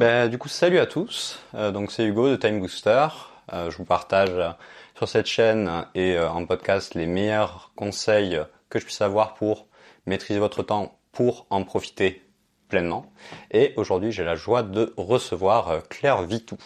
[0.00, 1.38] Ben, du coup, salut à tous.
[1.54, 3.08] Euh, donc, c'est Hugo de Time Booster.
[3.52, 4.48] Euh, je vous partage euh,
[4.96, 8.40] sur cette chaîne et euh, en podcast les meilleurs conseils
[8.70, 9.66] que je puisse avoir pour
[10.06, 12.26] maîtriser votre temps, pour en profiter
[12.70, 13.12] pleinement.
[13.50, 16.56] Et aujourd'hui, j'ai la joie de recevoir euh, Claire Vitou.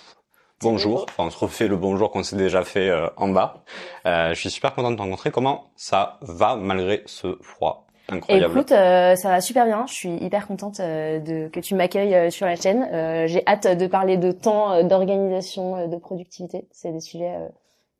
[0.60, 1.04] Bonjour.
[1.08, 3.64] Enfin, on se refait le bonjour qu'on s'est déjà fait en bas.
[4.06, 5.32] Euh, je suis super content de te rencontrer.
[5.32, 7.83] Comment ça va malgré ce froid?
[8.08, 9.86] Incroyable Écoute, euh, ça va super bien.
[9.88, 12.86] Je suis hyper contente euh, de que tu m'accueilles euh, sur la chaîne.
[12.92, 16.66] Euh, J'ai hâte de parler de temps, euh, d'organisation, euh, de productivité.
[16.70, 17.48] C'est des sujets euh,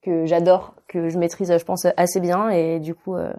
[0.03, 2.51] que j'adore, que je maîtrise, je pense, assez bien.
[2.51, 3.33] Et du coup, euh,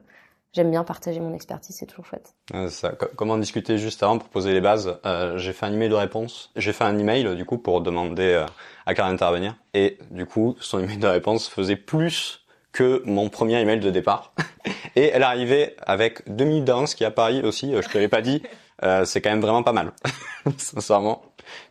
[0.54, 1.76] j'aime bien partager mon expertise.
[1.76, 2.34] C'est toujours chouette.
[2.56, 5.66] Euh, ça, co- comme on discutait juste avant pour poser les bases, euh, j'ai fait
[5.68, 6.52] un email de réponse.
[6.56, 8.46] J'ai fait un email du coup pour demander euh,
[8.88, 9.56] à Claire d'intervenir.
[9.76, 12.45] Et du coup, son email de réponse faisait plus
[12.76, 14.34] que mon premier email de départ.
[14.98, 17.94] Et elle arrivait avec deux minutes d'avance, ce qui à Paris aussi, euh, je te
[17.94, 18.44] l'avais pas dit,
[18.84, 19.94] euh, c'est quand même vraiment pas mal,
[20.58, 21.24] sincèrement.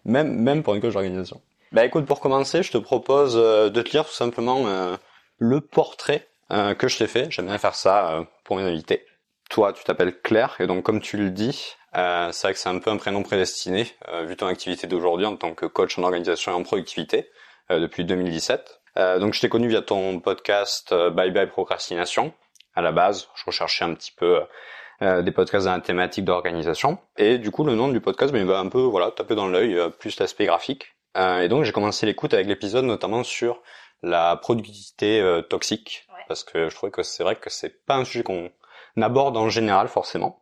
[0.06, 1.42] Même même pour une coach d'organisation.
[1.72, 4.64] Bah écoute, pour commencer, je te propose euh, de te lire tout simplement
[5.38, 7.30] le portrait que je t'ai fait.
[7.30, 9.04] J'aime bien faire ça pour mes invités
[9.50, 12.78] toi, tu t'appelles Claire, et donc comme tu le dis, c'est vrai que c'est un
[12.78, 13.86] peu un prénom prédestiné,
[14.24, 17.30] vu ton activité d'aujourd'hui en tant que coach en organisation et en productivité,
[17.70, 18.80] depuis 2017.
[18.98, 22.32] Euh, donc je t'ai connu via ton podcast euh, Bye Bye Procrastination.
[22.74, 24.40] À la base, je recherchais un petit peu
[25.02, 26.98] euh, des podcasts dans la thématique d'organisation.
[27.16, 29.46] Et du coup, le nom du podcast, ben, il va un peu voilà taper dans
[29.48, 30.94] l'œil, euh, plus l'aspect graphique.
[31.16, 33.62] Euh, et donc j'ai commencé l'écoute avec l'épisode notamment sur
[34.02, 36.22] la productivité euh, toxique, Ouais.
[36.28, 38.50] parce que je trouvais que c'est vrai que c'est pas un sujet qu'on
[39.00, 40.40] aborde en général forcément.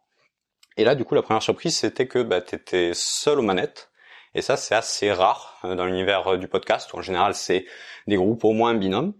[0.78, 3.90] Et là, du coup, la première surprise, c'était que bah, tu étais seul aux manettes.
[4.34, 7.66] Et ça, c'est assez rare euh, dans l'univers euh, du podcast, en général, c'est
[8.06, 9.14] des groupes au moins un binôme.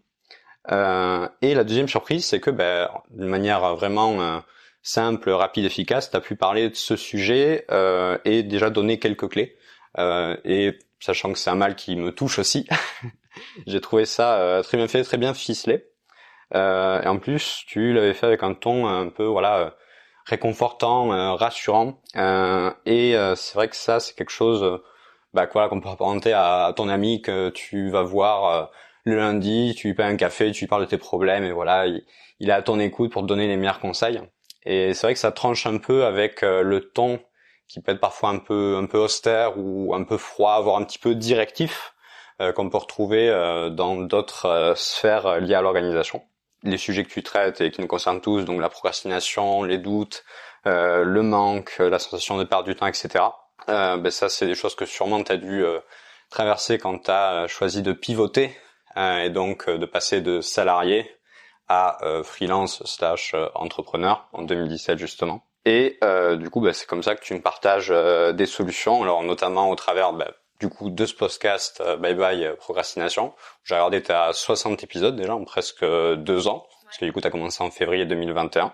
[0.70, 4.38] Euh, et la deuxième surprise, c'est que bah, d'une manière vraiment euh,
[4.82, 9.28] simple, rapide, efficace, tu as pu parler de ce sujet euh, et déjà donner quelques
[9.28, 9.56] clés.
[9.98, 12.68] Euh, et sachant que c'est un mal qui me touche aussi,
[13.66, 15.86] j'ai trouvé ça très bien fait, très bien ficelé.
[16.54, 19.74] Et en plus, tu l'avais fait avec un ton un peu voilà
[20.26, 22.02] réconfortant, rassurant.
[22.84, 24.82] Et c'est vrai que ça, c'est quelque chose
[25.34, 28.66] bah, que, voilà, qu'on peut apparenter à, ton ami que tu vas voir euh,
[29.04, 31.86] le lundi, tu lui payes un café, tu lui parles de tes problèmes et voilà,
[31.86, 32.04] il,
[32.40, 34.20] est à ton écoute pour te donner les meilleurs conseils.
[34.64, 37.20] Et c'est vrai que ça tranche un peu avec euh, le ton
[37.66, 40.84] qui peut être parfois un peu un peu austère ou un peu froid, voire un
[40.84, 41.94] petit peu directif
[42.40, 43.28] euh, qu'on peut retrouver
[43.72, 46.22] dans d'autres sphères liées à l'organisation
[46.64, 50.24] les sujets que tu traites et qui nous concernent tous, donc la procrastination, les doutes,
[50.64, 53.24] le manque, la sensation de perdre du temps, etc.
[53.68, 55.80] Euh, ben ça, c'est des choses que sûrement tu as dû euh,
[56.30, 58.56] traverser quand tu as choisi de pivoter
[58.96, 61.10] euh, et donc euh, de passer de salarié
[61.68, 65.44] à euh, freelance slash euh, entrepreneur en 2017 justement.
[65.64, 69.02] Et euh, du coup, ben, c'est comme ça que tu me partages euh, des solutions,
[69.02, 70.28] alors notamment au travers ben,
[70.60, 73.32] du coup de ce podcast euh, Bye Bye euh, Procrastination.
[73.64, 77.20] J'ai regardé t'as 60 épisodes déjà en presque euh, deux ans, parce que du coup
[77.20, 78.72] t'as commencé en février 2021.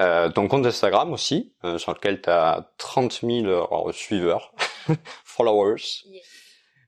[0.00, 4.52] Euh, ton compte Instagram aussi, euh, sur lequel t'as 30 000 euh, suiveurs,
[5.24, 5.82] followers,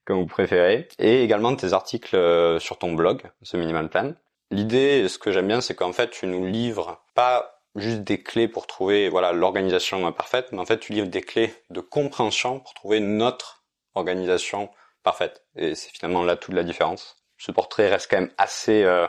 [0.05, 4.15] comme vous préférez, et également tes articles euh, sur ton blog, ce Minimal Plan.
[4.51, 8.49] L'idée, ce que j'aime bien, c'est qu'en fait tu nous livres pas juste des clés
[8.49, 12.75] pour trouver voilà l'organisation parfaite, mais en fait tu livres des clés de compréhension pour
[12.75, 13.65] trouver notre
[13.95, 14.71] organisation
[15.03, 15.45] parfaite.
[15.57, 17.17] Et c'est finalement là toute la différence.
[17.39, 19.07] Ce portrait reste quand même assez euh,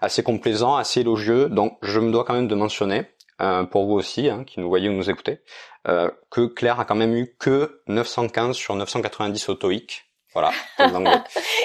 [0.00, 1.48] assez complaisant, assez élogieux.
[1.48, 3.06] Donc je me dois quand même de mentionner
[3.40, 5.40] euh, pour vous aussi, hein, qui nous voyez ou nous écoutez,
[5.88, 10.04] euh, que Claire a quand même eu que 915 sur 990 au TOEIC.
[10.34, 10.50] Voilà.
[10.78, 11.22] Comment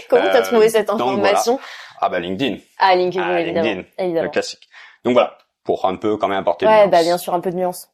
[0.10, 1.60] t'as Euh, trouvé cette donc information?
[2.00, 3.66] Ah bah LinkedIn, Ah, LinkedIn, Ah, évidemment.
[3.68, 3.88] LinkedIn.
[3.98, 4.30] le évidemment.
[4.30, 4.68] classique.
[5.04, 6.92] Donc voilà, pour un peu quand même apporter de Ouais, nuance.
[6.92, 7.90] bah bien sûr, un peu de nuance.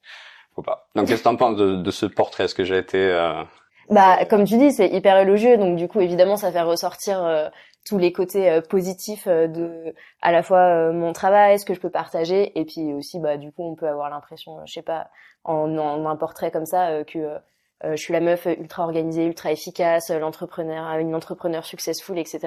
[0.56, 0.88] Faut pas.
[0.96, 2.46] Donc qu'est-ce que t'en penses de, de ce portrait?
[2.46, 3.44] Est-ce que j'ai été euh,
[3.90, 7.50] Bah, comme tu dis, c'est hyper élogieux, donc du coup, évidemment, ça fait ressortir euh,
[7.86, 11.74] tous les côtés euh, positifs euh, de, à la fois euh, mon travail, ce que
[11.74, 14.82] je peux partager, et puis aussi, bah, du coup, on peut avoir l'impression, je sais
[14.82, 15.10] pas,
[15.44, 17.38] en, en un portrait comme ça, que
[17.84, 22.40] je suis la meuf ultra organisée, ultra efficace, l'entrepreneur, une entrepreneur successful, etc.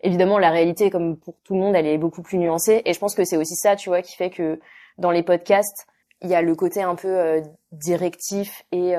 [0.00, 2.98] Évidemment, la réalité, comme pour tout le monde, elle est beaucoup plus nuancée, et je
[2.98, 4.58] pense que c'est aussi ça, tu vois, qui fait que
[4.98, 5.86] dans les podcasts,
[6.22, 7.40] il y a le côté un peu
[7.70, 8.94] directif et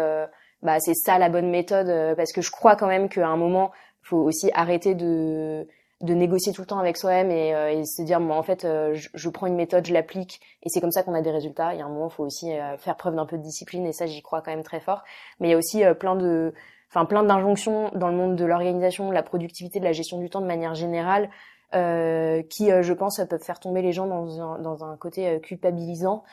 [0.62, 3.72] bah c'est ça la bonne méthode parce que je crois quand même qu'à un moment
[4.06, 5.68] faut aussi arrêter de
[6.02, 8.66] de négocier tout le temps avec soi-même et, euh, et se dire moi en fait
[8.66, 11.32] euh, je, je prends une méthode je l'applique et c'est comme ça qu'on a des
[11.32, 11.74] résultats.
[11.74, 13.94] Il y a un moment faut aussi euh, faire preuve d'un peu de discipline et
[13.94, 15.04] ça j'y crois quand même très fort.
[15.40, 16.54] Mais il y a aussi euh, plein de
[16.90, 20.30] enfin plein d'injonctions dans le monde de l'organisation de la productivité de la gestion du
[20.30, 21.30] temps de manière générale
[21.74, 25.40] euh, qui euh, je pense peuvent faire tomber les gens dans un, dans un côté
[25.42, 26.24] culpabilisant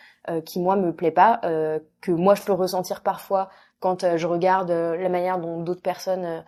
[0.45, 1.41] qui moi me plaît pas
[2.01, 3.49] que moi je peux ressentir parfois
[3.81, 6.45] quand je regarde la manière dont d'autres personnes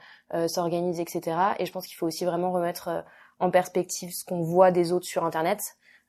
[0.49, 1.37] s'organisent, etc.
[1.59, 3.05] Et je pense qu'il faut aussi vraiment remettre
[3.39, 5.61] en perspective ce qu'on voit des autres sur Internet,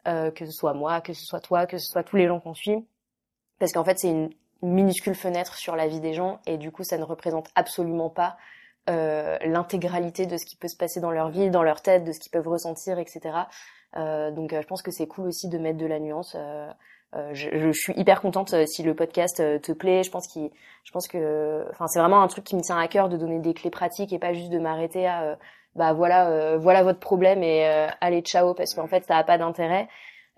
[0.05, 2.53] que ce soit moi, que ce soit toi, que ce soit tous les gens qu'on
[2.53, 2.87] suit,
[3.59, 4.29] parce qu'en fait c'est une
[4.61, 8.37] minuscule fenêtre sur la vie des gens et du coup ça ne représente absolument pas
[8.87, 12.11] euh, l'intégralité de ce qui peut se passer dans leur vie, dans leur tête, de
[12.11, 13.35] ce qu'ils peuvent ressentir, etc.
[13.97, 16.37] Euh, donc euh, je pense que c'est cool aussi de mettre de la nuance.
[17.15, 20.03] Euh, euh, je, je, suis hyper contente si le podcast te plaît.
[20.03, 20.49] Je pense qu'il,
[20.83, 23.39] je pense que, enfin c'est vraiment un truc qui me tient à cœur de donner
[23.39, 25.37] des clés pratiques et pas juste de m'arrêter à
[25.75, 27.65] bah voilà voilà votre problème et
[28.01, 29.87] allez ciao parce qu'en fait ça a pas d'intérêt.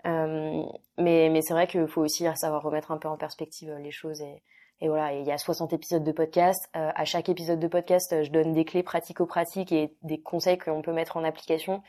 [0.06, 0.62] Euh,
[0.96, 4.20] mais mais c'est vrai qu'il faut aussi savoir remettre un peu en perspective les choses
[4.20, 4.42] et,
[4.80, 6.68] et voilà, il y a 60 épisodes de podcast.
[6.76, 10.82] Euh, à chaque épisode de podcast, je donne des clés pratico-pratiques et des conseils qu'on
[10.82, 11.82] peut mettre en application.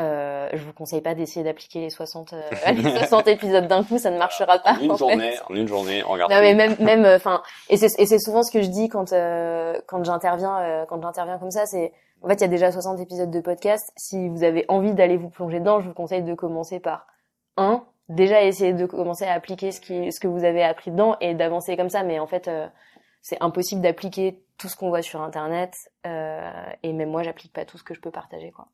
[0.00, 2.40] Euh, je vous conseille pas d'essayer d'appliquer les 60 euh,
[2.72, 4.72] les 60 épisodes d'un coup, ça ne marchera pas.
[4.72, 6.32] En une journée, en une journée, on regarde.
[6.32, 9.12] Non mais même même enfin et c'est et c'est souvent ce que je dis quand
[9.12, 11.92] euh, quand j'interviens euh, quand j'interviens comme ça, c'est
[12.22, 13.92] en fait il y a déjà 60 épisodes de podcast.
[13.96, 17.06] Si vous avez envie d'aller vous plonger dedans, je vous conseille de commencer par
[17.56, 21.16] un déjà essayer de commencer à appliquer ce qui ce que vous avez appris dedans
[21.20, 22.66] et d'avancer comme ça mais en fait euh,
[23.22, 25.74] c'est impossible d'appliquer tout ce qu'on voit sur internet
[26.06, 28.66] euh, et même moi j'applique pas tout ce que je peux partager quoi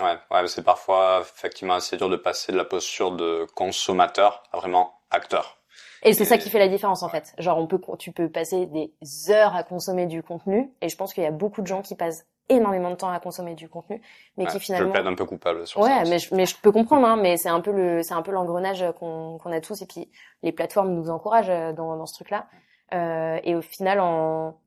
[0.00, 4.58] ouais ouais c'est parfois effectivement assez dur de passer de la posture de consommateur à
[4.58, 5.58] vraiment acteur
[6.02, 8.66] et c'est ça qui fait la différence en fait genre on peut tu peux passer
[8.66, 8.92] des
[9.30, 11.94] heures à consommer du contenu et je pense qu'il y a beaucoup de gens qui
[11.94, 14.02] passent énormément de temps à consommer du contenu,
[14.36, 14.88] mais qui finalement.
[14.88, 16.02] Je plaide un peu coupable sur ouais, ça.
[16.02, 18.22] Ouais, mais je, mais je peux comprendre, hein, mais c'est un peu le, c'est un
[18.22, 20.10] peu l'engrenage qu'on qu'on a tous, et puis
[20.42, 22.46] les plateformes nous encouragent euh, dans, dans ce truc-là.
[22.92, 24.58] Euh, et au final, en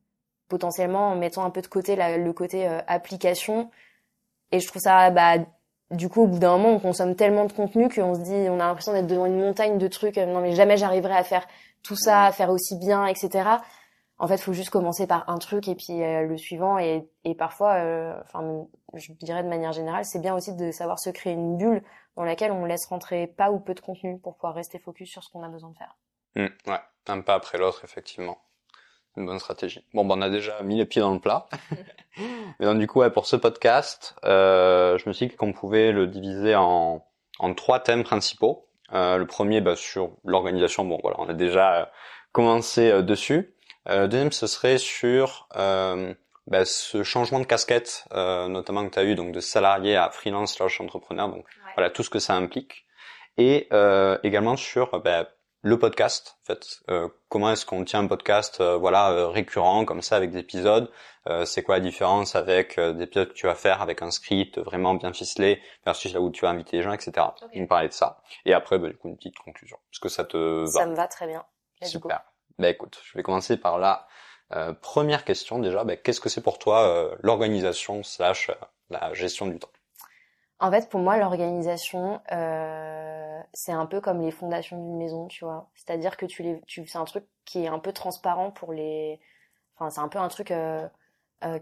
[0.47, 3.69] potentiellement en mettant un peu de côté la, le côté euh, application,
[4.53, 5.35] et je trouve ça, bah,
[5.91, 8.59] du coup, au bout d'un moment, on consomme tellement de contenu qu'on se dit, on
[8.59, 10.17] a l'impression d'être devant une montagne de trucs.
[10.17, 11.45] Non, mais jamais j'arriverai à faire
[11.83, 13.57] tout ça, à faire aussi bien, etc
[14.23, 16.77] en fait, il faut juste commencer par un truc et puis euh, le suivant.
[16.77, 20.99] Et, et parfois, euh, enfin, je dirais de manière générale, c'est bien aussi de savoir
[20.99, 21.83] se créer une bulle
[22.15, 25.23] dans laquelle on laisse rentrer pas ou peu de contenu pour pouvoir rester focus sur
[25.23, 25.97] ce qu'on a besoin de faire.
[26.35, 28.37] Mmh, ouais, un pas après l'autre, effectivement.
[29.15, 29.85] Une bonne stratégie.
[29.93, 31.47] Bon, ben, on a déjà mis les pieds dans le plat.
[32.59, 35.91] Mais donc, du coup, ouais, pour ce podcast, euh, je me suis dit qu'on pouvait
[35.91, 37.05] le diviser en,
[37.39, 38.67] en trois thèmes principaux.
[38.93, 40.85] Euh, le premier, bah, sur l'organisation.
[40.85, 41.91] Bon, voilà, on a déjà
[42.31, 43.53] commencé dessus.
[43.89, 46.13] Euh, deuxième, ce serait sur euh,
[46.47, 50.09] bah, ce changement de casquette, euh, notamment que tu as eu donc de salarié à
[50.09, 51.45] freelance slash entrepreneur, donc
[51.75, 52.85] voilà tout ce que ça implique,
[53.37, 55.29] et euh, également sur bah,
[55.63, 60.01] le podcast, en fait, euh, comment est-ce qu'on tient un podcast, euh, voilà, récurrent comme
[60.01, 60.91] ça avec des épisodes,
[61.45, 64.93] c'est quoi la différence avec des épisodes que tu vas faire avec un script vraiment
[64.93, 67.11] bien ficelé versus là où tu vas inviter les gens, etc.
[67.41, 67.61] Okay.
[67.61, 69.77] On parlait de ça, et après bah, du coup une petite conclusion.
[69.93, 70.67] Est-ce que ça te va?
[70.67, 71.45] Ça me va très bien.
[71.81, 72.23] Super.
[72.59, 74.05] Bah écoute, je vais commencer par la
[74.55, 75.83] euh, première question déjà.
[75.83, 78.53] Bah, Qu'est-ce que c'est pour toi euh, l'organisation slash euh,
[78.89, 79.69] la gestion du temps?
[80.59, 82.21] En fait, pour moi, l'organisation,
[83.53, 85.69] c'est un peu comme les fondations d'une maison, tu vois.
[85.75, 89.19] C'est-à-dire que tu les, tu, c'est un truc qui est un peu transparent pour les.
[89.75, 90.53] Enfin, c'est un peu un truc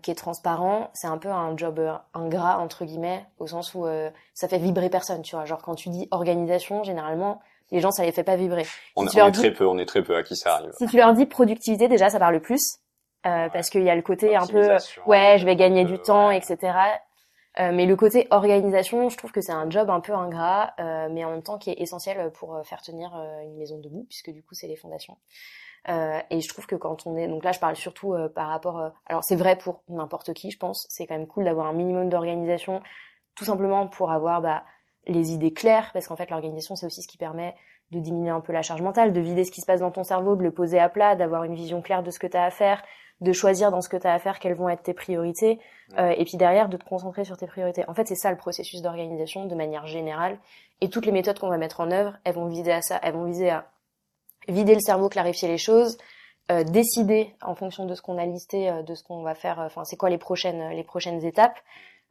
[0.02, 0.92] qui est transparent.
[0.94, 1.82] C'est un peu un job
[2.14, 3.86] ingrat entre guillemets, au sens où
[4.34, 5.46] ça fait vibrer personne, tu vois.
[5.46, 7.42] Genre quand tu dis organisation, généralement
[7.72, 8.66] les gens ça les fait pas vibrer.
[8.96, 10.72] On, on est très peu, on est très peu à qui ça arrive.
[10.78, 12.80] Si tu leur dis productivité, déjà ça parle plus,
[13.26, 14.76] euh, parce qu'il y a le côté un peu
[15.06, 16.58] ouais, je vais gagner du temps, etc.
[17.60, 21.10] Euh, mais le côté organisation, je trouve que c'est un job un peu ingrat, euh,
[21.12, 24.06] mais en même temps qui est essentiel pour euh, faire tenir euh, une maison debout,
[24.08, 25.18] puisque du coup c'est les fondations.
[25.90, 28.92] Euh, et je trouve que quand on est, donc là je parle surtout par rapport,
[29.08, 32.08] alors c'est vrai pour n'importe qui, je pense, c'est quand même cool d'avoir un minimum
[32.08, 32.82] d'organisation,
[33.36, 34.64] tout simplement pour avoir bah,
[35.08, 37.56] les idées claires, parce qu'en fait l'organisation c'est aussi ce qui permet
[37.90, 40.04] de diminuer un peu la charge mentale, de vider ce qui se passe dans ton
[40.04, 42.46] cerveau, de le poser à plat, d'avoir une vision claire de ce que tu as
[42.46, 42.82] à faire,
[43.22, 45.60] de choisir dans ce que tu as à faire quelles vont être tes priorités,
[45.98, 47.84] euh, et puis derrière de te concentrer sur tes priorités.
[47.88, 50.38] En fait c'est ça le processus d'organisation de manière générale,
[50.82, 53.14] et toutes les méthodes qu'on va mettre en œuvre, elles vont viser à ça, elles
[53.14, 53.68] vont viser à
[54.48, 55.98] vider le cerveau, clarifier les choses,
[56.52, 59.60] euh, décider en fonction de ce qu'on a listé, euh, de ce qu'on va faire,
[59.60, 61.60] enfin c'est quoi les prochaines les prochaines étapes,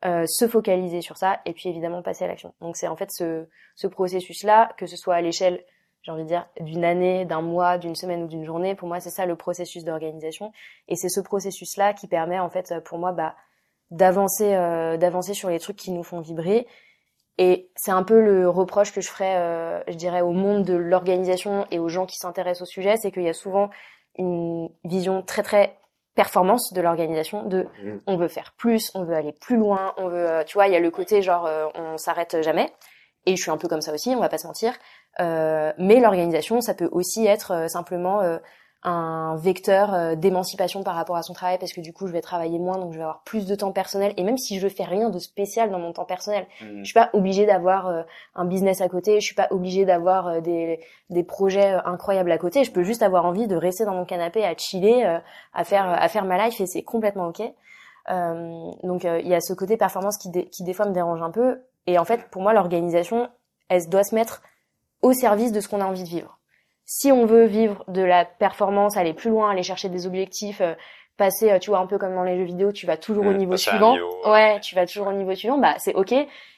[0.05, 2.55] euh, se focaliser sur ça et puis évidemment passer à l'action.
[2.61, 5.63] Donc c'est en fait ce, ce processus-là, que ce soit à l'échelle,
[6.03, 9.01] j'ai envie de dire, d'une année, d'un mois, d'une semaine ou d'une journée, pour moi
[9.01, 10.53] c'est ça le processus d'organisation
[10.89, 13.35] et c'est ce processus-là qui permet en fait pour moi bah,
[13.91, 16.67] d'avancer euh, d'avancer sur les trucs qui nous font vibrer
[17.41, 20.75] et c'est un peu le reproche que je ferais, euh, je dirais, au monde de
[20.75, 23.71] l'organisation et aux gens qui s'intéressent au sujet, c'est qu'il y a souvent
[24.19, 25.79] une vision très très
[26.15, 27.99] performance de l'organisation de mmh.
[28.07, 30.75] on veut faire plus, on veut aller plus loin, on veut euh, tu vois, il
[30.75, 32.71] y a le côté genre euh, on s'arrête jamais
[33.25, 34.75] et je suis un peu comme ça aussi, on va pas se mentir.
[35.19, 38.21] Euh, mais l'organisation, ça peut aussi être simplement
[38.83, 42.23] un vecteur euh, d'émancipation par rapport à son travail parce que du coup je vais
[42.23, 44.15] travailler moins donc je vais avoir plus de temps personnel.
[44.17, 46.79] Et même si je fais rien de spécial dans mon temps personnel Mm.
[46.79, 48.03] je suis pas obligée d'avoir euh,
[48.35, 52.33] un business à côté je suis pas obligée d'avoir euh, des des projets euh, incroyables
[52.33, 52.65] à côté.
[52.65, 55.19] Je peux juste avoir envie de rester dans mon canapé à chiller euh,
[55.53, 57.43] à faire à faire ma life et c'est complètement ok.
[58.11, 60.93] Euh, donc euh, il y a ce côté performance qui dé- qui des fois me
[60.95, 61.61] dérange un peu.
[61.87, 63.29] Et en fait pour moi l'organisation
[63.69, 64.41] elle doit se mettre
[65.03, 66.41] au service de ce qu'on a envie de vivre
[66.93, 70.75] si on veut vivre de la performance, aller plus loin, aller chercher des objectifs, euh,
[71.17, 73.33] passer, euh, tu vois, un peu comme dans les jeux vidéo, tu vas toujours au
[73.33, 73.93] niveau suivant.
[73.93, 74.31] niveau, ouais.
[74.33, 76.13] ouais, tu vas toujours au niveau suivant, bah c'est ok.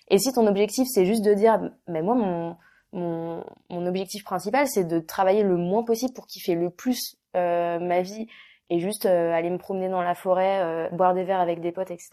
[0.09, 2.57] Et si ton objectif c'est juste de dire, mais moi mon
[2.95, 7.79] mon, mon objectif principal c'est de travailler le moins possible pour kiffer le plus euh,
[7.79, 8.27] ma vie
[8.71, 11.73] et juste euh, aller me promener dans la forêt, euh, boire des verres avec des
[11.73, 12.11] potes, etc.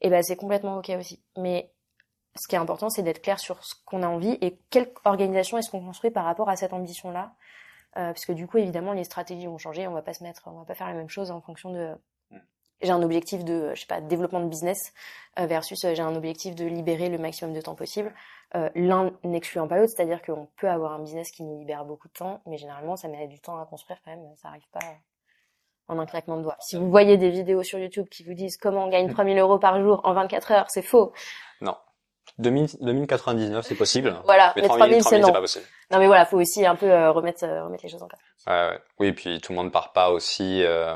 [0.00, 1.20] Et ben c'est complètement ok aussi.
[1.36, 1.72] Mais
[2.40, 5.58] ce qui est important, c'est d'être clair sur ce qu'on a envie et quelle organisation
[5.58, 7.34] est-ce qu'on construit par rapport à cette ambition-là.
[7.98, 9.86] Euh, parce que du coup, évidemment, les stratégies vont changer.
[9.86, 11.94] On va pas se mettre, on va pas faire la même chose en fonction de.
[12.80, 14.94] J'ai un objectif de, je sais pas, développement de business
[15.38, 18.10] euh, versus euh, j'ai un objectif de libérer le maximum de temps possible.
[18.54, 22.08] Euh, L'un n'excluant pas l'autre, c'est-à-dire qu'on peut avoir un business qui nous libère beaucoup
[22.08, 24.24] de temps, mais généralement, ça met du temps à construire quand même.
[24.36, 24.80] Ça arrive pas
[25.88, 26.56] en un claquement de doigts.
[26.60, 29.58] Si vous voyez des vidéos sur YouTube qui vous disent comment on gagne 3000 euros
[29.58, 31.12] par jour en 24 heures, c'est faux.
[32.40, 34.16] 2000 2099, c'est possible.
[34.24, 35.32] Voilà, Mais mais 3000, 3000 c'est 3000, c'est non.
[35.32, 35.64] pas possible.
[35.90, 38.20] Non mais voilà, faut aussi un peu euh, remettre euh, remettre les choses en place.
[38.46, 38.80] Ouais, ouais.
[38.98, 40.94] Oui, puis tout le monde part pas aussi euh,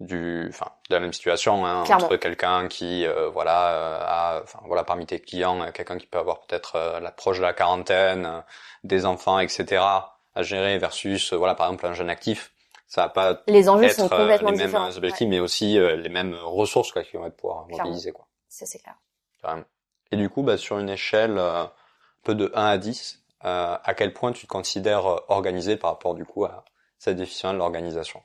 [0.00, 2.04] du, enfin, de la même situation hein, Clairement.
[2.04, 6.18] entre quelqu'un qui, euh, voilà, euh, a, enfin, voilà, parmi tes clients, quelqu'un qui peut
[6.18, 8.42] avoir peut-être l'approche de la quarantaine,
[8.84, 9.82] des enfants, etc.
[10.34, 12.52] à gérer versus, voilà, par exemple, un jeune actif.
[12.88, 14.94] Ça va pas Les enjeux être sont complètement les mêmes différents.
[14.96, 18.26] objectifs, Ouais, mais aussi euh, les mêmes ressources quoi, qui vont être pouvoir mobiliser, quoi.
[18.48, 18.94] ça c'est clair.
[19.42, 19.64] Carrément.
[20.12, 21.72] Et du coup, bah, sur une échelle euh, un
[22.22, 25.90] peu de 1 à 10, euh, à quel point tu te considères euh, organisé par
[25.90, 26.64] rapport du coup à
[26.98, 28.22] cette définition de l'organisation?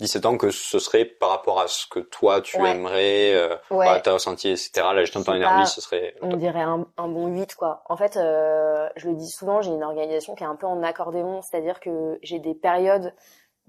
[0.00, 2.70] 17 ans que ce serait par rapport à ce que toi tu Ouais.
[2.72, 3.86] aimerais, euh, Ouais.
[3.86, 4.70] voilà, t'as ressenti, etc.
[4.94, 6.14] La gestion de ton énergie, ce serait...
[6.22, 7.84] On dirait un, un bon 8 quoi.
[7.88, 10.82] En fait, euh, je le dis souvent, j'ai une organisation qui est un peu en
[10.82, 13.14] accordéon, c'est-à-dire que j'ai des périodes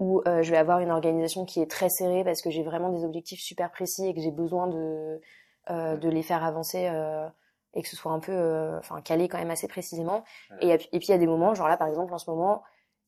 [0.00, 2.88] où euh, je vais avoir une organisation qui est très serrée parce que j'ai vraiment
[2.88, 5.20] des objectifs super précis et que j'ai besoin de
[5.70, 7.28] euh, de les faire avancer euh,
[7.74, 10.24] et que ce soit un peu euh, enfin calé quand même assez précisément.
[10.60, 12.62] Et, et puis il y a des moments, genre là par exemple en ce moment,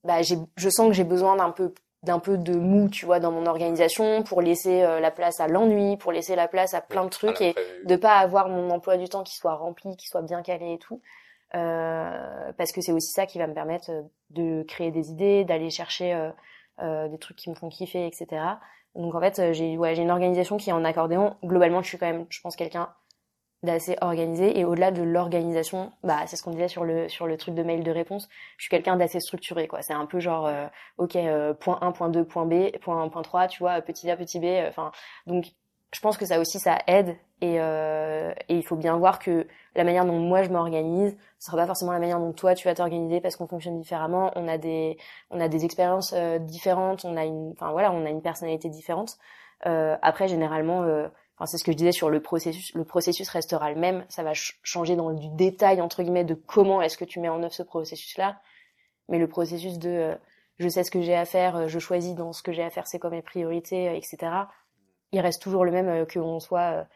[0.05, 3.19] bah j'ai je sens que j'ai besoin d'un peu d'un peu de mou, tu vois,
[3.21, 6.81] dans mon organisation pour laisser euh, la place à l'ennui, pour laisser la place à
[6.81, 7.55] plein de trucs et
[7.85, 10.79] de pas avoir mon emploi du temps qui soit rempli, qui soit bien calé et
[10.79, 11.01] tout.
[11.55, 15.45] Euh, parce que c'est aussi ça qui va me permettre euh, de créer des idées,
[15.45, 16.31] d'aller chercher
[16.81, 18.43] euh, des trucs qui me font kiffer, etc.
[18.95, 21.37] Donc en fait, j'ai ouais, j'ai une organisation qui est en accordéon.
[21.45, 22.89] Globalement, je suis quand même, je pense, quelqu'un
[23.67, 24.59] d'assez organisé.
[24.59, 27.63] Et au-delà de l'organisation, bah c'est ce qu'on disait sur le sur le truc de
[27.63, 28.29] mail de réponse.
[28.57, 29.83] Je suis quelqu'un d'assez structuré, quoi.
[29.83, 30.67] C'est un peu genre, euh,
[30.99, 34.17] ok, euh, point 1, point 2, point B, point point 3, tu vois, petit A,
[34.17, 34.45] petit B.
[34.45, 34.93] euh, Enfin,
[35.27, 35.47] donc
[35.93, 39.47] je pense que ça aussi ça aide et, euh, et il faut bien voir que
[39.75, 42.67] la manière dont moi je m'organise ce sera pas forcément la manière dont toi tu
[42.67, 44.99] vas t'organiser parce qu'on fonctionne différemment on a des
[45.31, 48.69] on a des expériences euh, différentes on a une enfin voilà on a une personnalité
[48.69, 49.17] différente
[49.67, 53.29] euh, après généralement euh, enfin c'est ce que je disais sur le processus le processus
[53.29, 54.05] restera le même.
[54.09, 57.29] Ça va ch- changer dans du détail entre guillemets de comment est-ce que tu mets
[57.29, 58.41] en œuvre ce processus là
[59.09, 60.15] mais le processus de euh,
[60.59, 62.71] je sais ce que j'ai à faire euh, je choisis dans ce que j'ai à
[62.71, 64.33] faire c'est quoi mes priorités euh, etc
[65.13, 66.87] il reste toujours le même euh, que on soit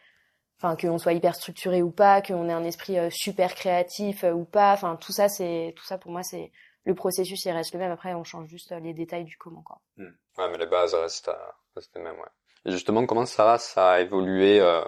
[0.59, 4.33] enfin qu'on soit hyper structuré ou pas qu'on ait un esprit euh, super créatif euh,
[4.33, 4.73] ou pas.
[4.73, 6.51] Enfin tout ça c'est tout ça pour moi c'est
[6.85, 7.93] le processus il reste le même.
[7.93, 9.81] Après on change juste les détails du comment quoi.
[9.97, 10.11] Hmm.
[10.39, 11.31] Ouais, mais les bases restent,
[11.75, 12.29] restent les mêmes, ouais.
[12.67, 14.83] Et justement, comment ça, ça a évolué, euh,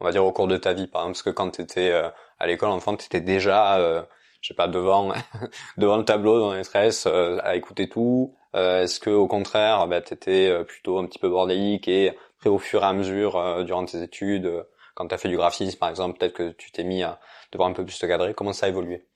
[0.00, 2.08] on va dire, au cours de ta vie, par exemple, parce que quand t'étais euh,
[2.38, 4.02] à l'école, enfant, t'étais déjà, euh,
[4.40, 5.12] je sais pas, devant,
[5.78, 8.34] devant le tableau, dans les tresses, euh, à écouter tout.
[8.56, 12.50] Euh, Est-ce que, au contraire, bah, t'étais euh, plutôt un petit peu bordélique et après,
[12.50, 14.62] au fur et à mesure, euh, durant tes études, euh,
[14.94, 17.18] quand t'as fait du graphisme, par exemple, peut-être que tu t'es mis à
[17.52, 18.34] devoir un peu plus te cadrer.
[18.34, 19.06] Comment ça a évolué?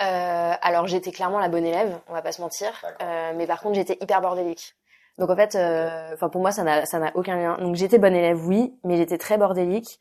[0.00, 2.70] Euh, alors j'étais clairement la bonne élève, on va pas se mentir,
[3.02, 4.76] euh, mais par contre j'étais hyper bordélique.
[5.18, 7.58] Donc en fait, euh, enfin pour moi ça n'a ça n'a aucun lien.
[7.58, 9.98] Donc j'étais bonne élève oui, mais j'étais très bordélique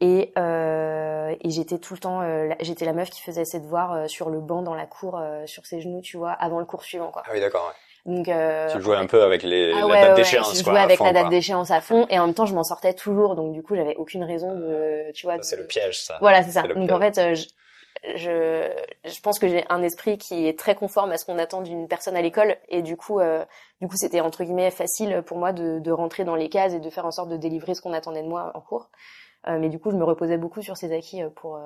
[0.00, 3.92] et euh, et j'étais tout le temps, euh, j'étais la meuf qui faisait ses devoirs
[3.92, 6.64] euh, sur le banc dans la cour euh, sur ses genoux, tu vois, avant le
[6.64, 7.22] cours suivant quoi.
[7.26, 8.12] Ah oui, d'accord, ouais.
[8.14, 10.64] Donc euh, Tu jouais un peu avec les, ah la ouais, date ouais, d'échéance, je
[10.64, 12.92] jouais avec fond, la date d'échéance à fond et en même temps je m'en sortais
[12.92, 15.36] toujours, donc du coup j'avais aucune raison de, tu vois.
[15.42, 16.18] C'est le piège, ça.
[16.20, 16.62] voilà, c'est ça.
[16.62, 16.92] Donc piège.
[16.92, 17.34] en fait, euh,
[18.16, 18.70] je,
[19.04, 21.88] je, pense que j'ai un esprit qui est très conforme à ce qu'on attend d'une
[21.88, 23.44] personne à l'école, et du coup, euh,
[23.80, 26.80] du coup, c'était entre guillemets facile pour moi de, de rentrer dans les cases et
[26.80, 28.90] de faire en sorte de délivrer ce qu'on attendait de moi en cours.
[29.48, 31.60] Euh, mais du coup, je me reposais beaucoup sur ces acquis euh, pour, euh,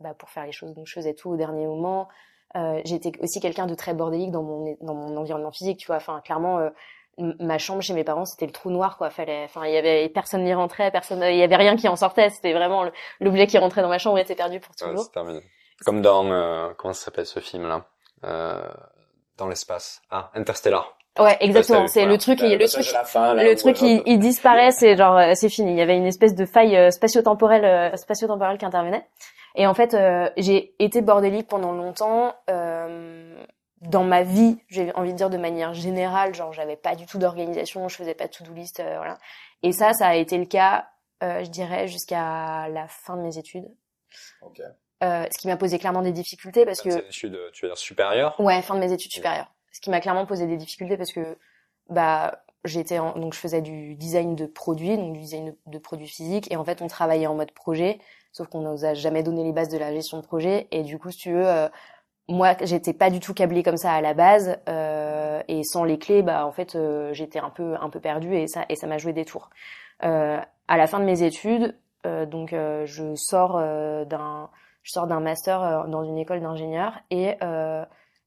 [0.00, 0.74] bah, pour faire les choses.
[0.74, 2.08] Donc, je faisais tout au dernier moment.
[2.84, 5.96] j'étais aussi quelqu'un de très bordélique dans mon dans mon environnement physique, tu vois.
[5.96, 6.60] Enfin, clairement,
[7.18, 10.08] ma chambre chez mes parents c'était le trou noir quoi fallait enfin il y avait
[10.08, 13.58] personne n'y rentrait personne il y avait rien qui en sortait c'était vraiment l'objet qui
[13.58, 15.42] rentrait dans ma chambre était perdu pour toujours ouais,
[15.84, 17.84] comme dans euh, comment ça s'appelle ce film là
[18.24, 18.62] euh,
[19.36, 20.02] dans l'espace.
[20.10, 20.96] Ah Interstellar.
[21.18, 21.86] Ouais exactement.
[21.88, 25.72] c'est le truc le, truc le truc il, il disparaît c'est genre euh, c'est fini.
[25.72, 29.06] Il y avait une espèce de faille euh, spatio-temporelle spatio-temporelle qui intervenait.
[29.54, 29.96] Et en fait
[30.38, 32.34] j'ai été bordélique pendant longtemps
[33.82, 37.18] dans ma vie, j'ai envie de dire de manière générale, genre j'avais pas du tout
[37.18, 39.18] d'organisation, je faisais pas de to-do list, euh, voilà.
[39.62, 40.88] Et ça, ça a été le cas,
[41.22, 43.68] euh, je dirais, jusqu'à la fin de mes études.
[44.40, 44.62] Okay.
[45.02, 46.90] Euh, ce qui m'a posé clairement des difficultés parce que.
[46.90, 49.52] études, tu veux dire supérieures Ouais, fin de mes études supérieures.
[49.72, 51.36] Ce qui m'a clairement posé des difficultés parce que
[51.88, 56.50] bah j'étais donc je faisais du design de produits, donc du design de, produits physiques,
[56.52, 57.98] et en fait on travaillait en mode projet,
[58.30, 60.98] sauf qu'on nous a jamais donné les bases de la gestion de projet, et du
[60.98, 61.68] coup si tu veux euh,
[62.28, 65.98] moi j'étais pas du tout câblée comme ça à la base euh, et sans les
[65.98, 68.86] clés bah en fait euh, j'étais un peu un peu perdue et ça et ça
[68.86, 69.50] m'a joué des tours
[70.04, 73.58] euh, à la fin de mes études euh, donc euh, je sors
[74.06, 74.50] d'un
[74.82, 77.36] je sors d'un master dans une école d'ingénieur et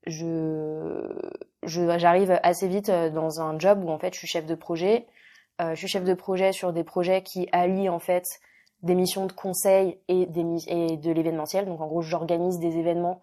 [0.08, 1.08] je
[1.64, 5.08] je j'arrive assez vite dans un job où en fait je suis chef de projet
[5.60, 8.26] je suis chef de projet sur des projets qui allient en fait
[8.84, 13.22] des missions de conseil et des et de l'événementiel donc en gros j'organise des événements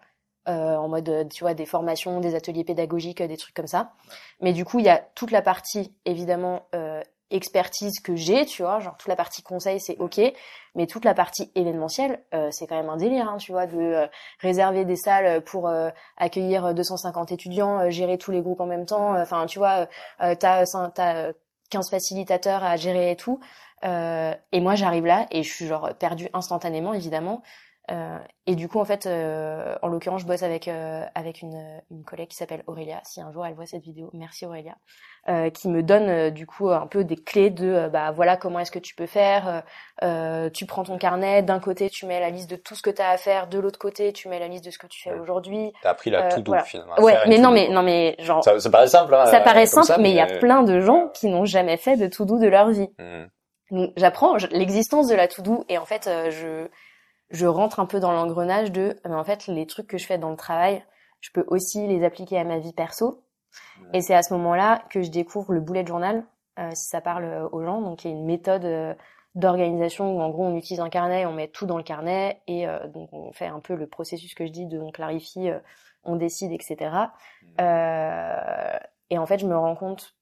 [0.49, 3.67] euh, en mode, euh, tu vois, des formations, des ateliers pédagogiques, euh, des trucs comme
[3.67, 3.93] ça.
[4.41, 7.01] Mais du coup, il y a toute la partie, évidemment, euh,
[7.33, 10.21] expertise que j'ai, tu vois, genre toute la partie conseil, c'est ok,
[10.75, 14.07] mais toute la partie événementielle, euh, c'est quand même un délire, hein, tu vois, de
[14.39, 15.69] réserver des salles pour
[16.17, 19.87] accueillir 250 étudiants, gérer tous les groupes en même temps, enfin, tu vois,
[20.19, 21.33] t'as as
[21.69, 23.39] 15 facilitateurs à gérer et tout.
[23.83, 27.41] et moi, j'arrive là et je suis genre perdue instantanément, évidemment.
[27.91, 31.81] Euh, et du coup, en fait, euh, en l'occurrence, je bosse avec euh, avec une,
[31.91, 33.01] une collègue qui s'appelle Aurélia.
[33.03, 34.75] Si un jour elle voit cette vidéo, merci Aurélia,
[35.27, 38.37] euh, qui me donne euh, du coup un peu des clés de euh, bah voilà
[38.37, 39.63] comment est-ce que tu peux faire.
[40.53, 43.01] tu prends ton carnet, d'un côté tu mets la liste de tout ce que tu
[43.01, 45.13] as à faire, de l'autre côté tu mets la liste de ce que tu fais
[45.13, 45.73] aujourd'hui.
[45.81, 46.95] T'as appris la tout doux finalement.
[46.99, 48.43] Ouais, mais non, mais non, mais genre.
[48.45, 49.13] Ça, ça paraît simple.
[49.13, 51.97] Hein, ça paraît simple, mais il y a plein de gens qui n'ont jamais fait
[51.97, 52.87] de tout doux de leur vie.
[52.97, 53.25] Mmh.
[53.71, 56.67] Donc j'apprends l'existence de la tout doux et en fait je
[57.33, 60.19] je rentre un peu dans l'engrenage de, mais en fait, les trucs que je fais
[60.19, 60.85] dans le travail,
[61.19, 63.23] je peux aussi les appliquer à ma vie perso.
[63.91, 66.23] Et c'est à ce moment-là que je découvre le bullet journal,
[66.59, 67.81] euh, si ça parle euh, aux gens.
[67.81, 68.93] Donc, il y a une méthode euh,
[69.35, 72.67] d'organisation où, en gros, on utilise un carnet, on met tout dans le carnet et
[72.93, 75.49] donc on fait un peu le processus que je dis de on clarifie,
[76.03, 76.91] on décide, etc.
[77.57, 80.15] et en fait, je me rends compte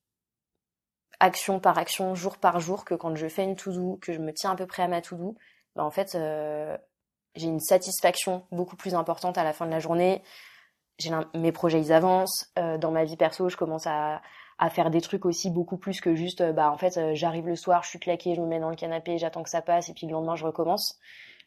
[1.19, 4.32] action par action, jour par jour, que quand je fais une to-do, que je me
[4.32, 5.36] tiens à peu près à ma to-do,
[5.76, 6.15] bah, en fait,
[7.36, 10.22] j'ai une satisfaction beaucoup plus importante à la fin de la journée.
[11.00, 12.52] J'ai mes projets ils avancent.
[12.60, 14.22] Euh, dans ma vie perso, je commence à,
[14.60, 17.48] à faire des trucs aussi beaucoup plus que juste euh, bah en fait euh, j'arrive
[17.48, 19.89] le soir, je suis claquée, je me mets dans le canapé, j'attends que ça passe
[19.89, 21.00] et puis le lendemain je recommence.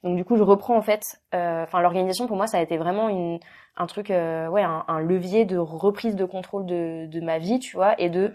[0.02, 1.20] Donc du coup je reprends en fait.
[1.32, 3.38] Enfin l'organisation pour moi ça a été vraiment une
[3.76, 7.74] un truc ouais un, un, levier de reprise de contrôle de, de ma vie tu
[7.74, 8.34] vois et de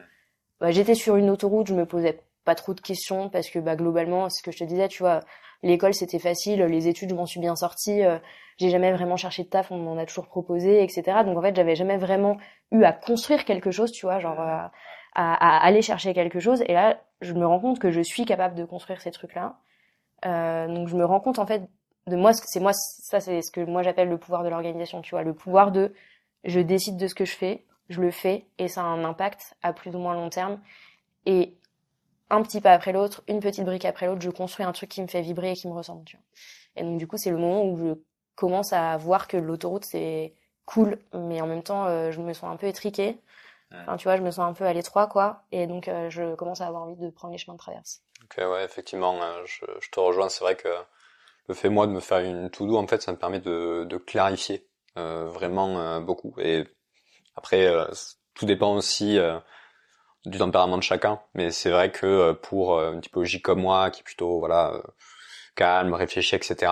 [0.59, 3.75] bah, j'étais sur une autoroute, je me posais pas trop de questions parce que bah
[3.75, 5.21] globalement ce que je te disais tu vois
[5.63, 8.17] l'école c'était facile, les études je m'en suis bien sortie, euh,
[8.57, 11.23] j'ai jamais vraiment cherché de taf, on m'en a toujours proposé, etc.
[11.25, 12.37] Donc en fait j'avais jamais vraiment
[12.71, 14.67] eu à construire quelque chose, tu vois, genre euh,
[15.15, 16.63] à, aller chercher quelque chose.
[16.67, 19.57] Et là je me rends compte que je suis capable de construire ces trucs-là.
[20.25, 21.63] Euh, donc je me rends compte en fait
[22.07, 25.11] de moi, c'est moi ça c'est ce que moi j'appelle le pouvoir de l'organisation, tu
[25.11, 25.93] vois, le pouvoir de
[26.45, 29.55] je décide de ce que je fais, je le fais et ça a un impact
[29.61, 30.59] à plus ou moins long terme.
[31.25, 31.58] Et
[32.29, 35.01] un petit pas après l'autre, une petite brique après l'autre, je construis un truc qui
[35.01, 36.03] me fait vibrer et qui me ressemble.
[36.05, 36.25] Tu vois.
[36.75, 37.93] Et donc du coup, c'est le moment où je
[38.35, 40.33] commence à voir que l'autoroute c'est
[40.69, 43.17] cool, mais en même temps, euh, je me sens un peu étriquée.
[43.71, 45.43] Enfin, tu vois, je me sens un peu à l'étroit, quoi.
[45.51, 48.01] Et donc, euh, je commence à avoir envie de prendre les chemins de traverse.
[48.23, 50.27] Ok, ouais, effectivement, euh, je, je, te rejoins.
[50.29, 50.69] C'est vrai que
[51.47, 53.97] le fait moi de me faire une to-do, en fait, ça me permet de, de
[53.97, 54.65] clarifier
[54.95, 56.33] vraiment beaucoup.
[56.39, 56.65] Et
[57.35, 57.71] après,
[58.33, 59.17] tout dépend aussi
[60.25, 63.89] du tempérament de chacun, mais c'est vrai que euh, pour euh, une typologie comme moi,
[63.91, 64.81] qui est plutôt voilà euh,
[65.55, 66.71] calme, réfléchi, etc.,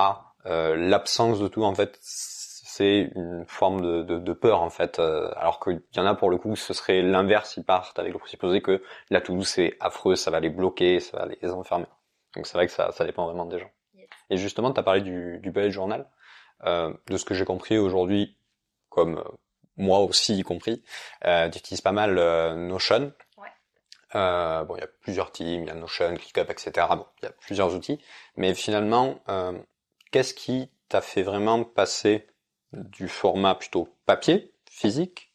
[0.50, 5.60] l'absence de tout en fait, c'est une forme de, de, de, peur en fait, alors
[5.60, 8.62] qu'il y en a pour le coup, ce serait l'inverse, ils partent avec le présupposé
[8.62, 11.88] que la tout c'est affreux, ça va les bloquer, ça va les enfermer.
[12.34, 13.70] Donc c'est vrai que ça, ça dépend vraiment des gens.
[14.30, 16.08] Et justement, tu as parlé du, du bullet journal.
[16.66, 18.36] Euh, de ce que j'ai compris aujourd'hui,
[18.90, 19.24] comme
[19.76, 20.84] moi aussi y compris,
[21.26, 22.16] euh, tu utilises pas mal
[22.56, 23.14] Notion.
[24.16, 26.88] Euh, bon, il y a plusieurs teams, il y a Notion, ClickUp, etc.
[26.92, 28.00] Bon, il y a plusieurs outils.
[28.36, 29.58] Mais finalement, euh,
[30.12, 32.28] qu'est-ce qui t'a fait vraiment passer
[32.74, 35.32] du format plutôt papier, physique,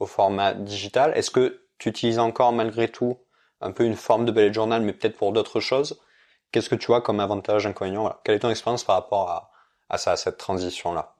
[0.00, 1.12] au format digital?
[1.16, 3.18] Est-ce que tu utilises encore malgré tout
[3.60, 6.00] un peu une forme de bullet journal, mais peut-être pour d'autres choses?
[6.52, 8.14] Qu'est-ce que tu vois comme avantage, inconvénient?
[8.24, 9.50] Quelle est ton expérience par rapport à,
[9.88, 11.14] à, ça, à cette transition-là?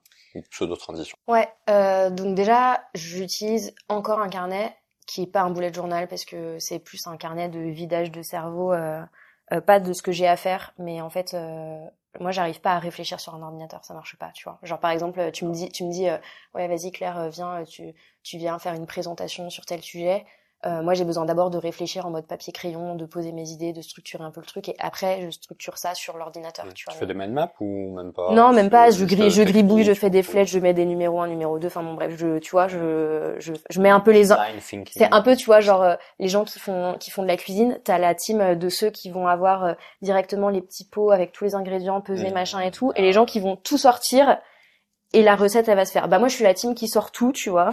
[0.51, 1.17] Pseudo-transition?
[1.29, 6.25] Ouais, euh, donc déjà, j'utilise encore un carnet qui est pas un bullet journal parce
[6.25, 9.03] que c'est plus un carnet de vidage de cerveau, euh,
[9.53, 11.79] euh, pas de ce que j'ai à faire, mais en fait, euh,
[12.21, 14.59] moi, j'arrive pas à réfléchir sur un ordinateur, ça marche pas, tu vois.
[14.63, 16.19] Genre par exemple, tu me dis, tu me dis, euh,
[16.55, 20.27] ouais, vas-y Claire, viens, tu, tu viens faire une présentation sur tel sujet.
[20.67, 23.81] Euh, moi, j'ai besoin d'abord de réfléchir en mode papier-crayon, de poser mes idées, de
[23.83, 26.65] structurer un peu le truc, et après, je structure ça sur l'ordinateur.
[26.69, 26.95] Tu, tu vois.
[26.95, 28.91] fais des mind maps ou même pas Non, même pas.
[28.91, 31.69] Je, euh, je gribouille, je fais des flèches, je mets des numéros 1, numéro 2,
[31.69, 34.27] enfin bon bref, je, tu vois, je, je, je mets un peu les,
[34.91, 37.37] c'est un peu, tu vois, genre euh, les gens qui font qui font de la
[37.37, 41.11] cuisine, t'as la team euh, de ceux qui vont avoir euh, directement les petits pots
[41.13, 42.35] avec tous les ingrédients pesés, Mhm.
[42.35, 44.39] machin et tout, et les gens qui vont tout sortir
[45.13, 46.09] et la recette elle va se faire.
[46.09, 47.71] Bah moi je suis la team qui sort tout, tu vois.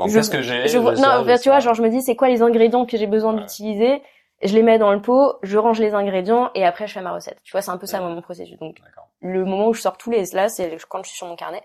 [0.00, 2.16] Bon, je- qu'est-ce que j'ai Je non, ça, tu vois, genre je me dis c'est
[2.16, 3.40] quoi les ingrédients que j'ai besoin Ouais.
[3.40, 4.02] d'utiliser,
[4.42, 7.12] je les mets dans le pot, je range les ingrédients et après je fais ma
[7.12, 7.38] recette.
[7.44, 8.08] Tu vois, c'est un peu ça Ouais.
[8.12, 8.58] mon processus.
[8.58, 8.78] Donc
[9.20, 11.62] le moment où je sors tous les là, c'est quand je suis sur mon carnet.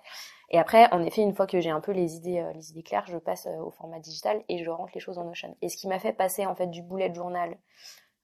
[0.52, 2.84] Et après, en effet, une fois que j'ai un peu les idées, euh, les idées
[2.84, 5.56] claires, je passe euh, au format digital et je rentre les choses dans Notion.
[5.63, 7.58] Et ce qui m'a fait passer en fait du bullet journal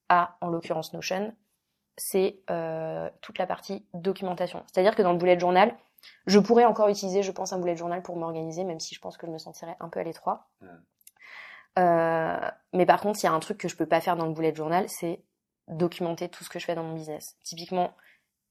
[0.07, 1.33] à, en l'occurrence Notion,
[1.97, 4.61] c'est euh, toute la partie documentation.
[4.71, 5.73] C'est-à-dire que dans le bullet journal,
[6.25, 9.17] je pourrais encore utiliser, je pense, un bullet journal pour m'organiser, même si je pense
[9.17, 10.47] que je me sentirais un peu à l'étroit.
[10.61, 10.67] Mm.
[11.79, 14.25] Euh, mais par contre, il y a un truc que je peux pas faire dans
[14.25, 15.23] le bullet journal, c'est
[15.67, 17.37] documenter tout ce que je fais dans mon business.
[17.43, 17.93] Typiquement,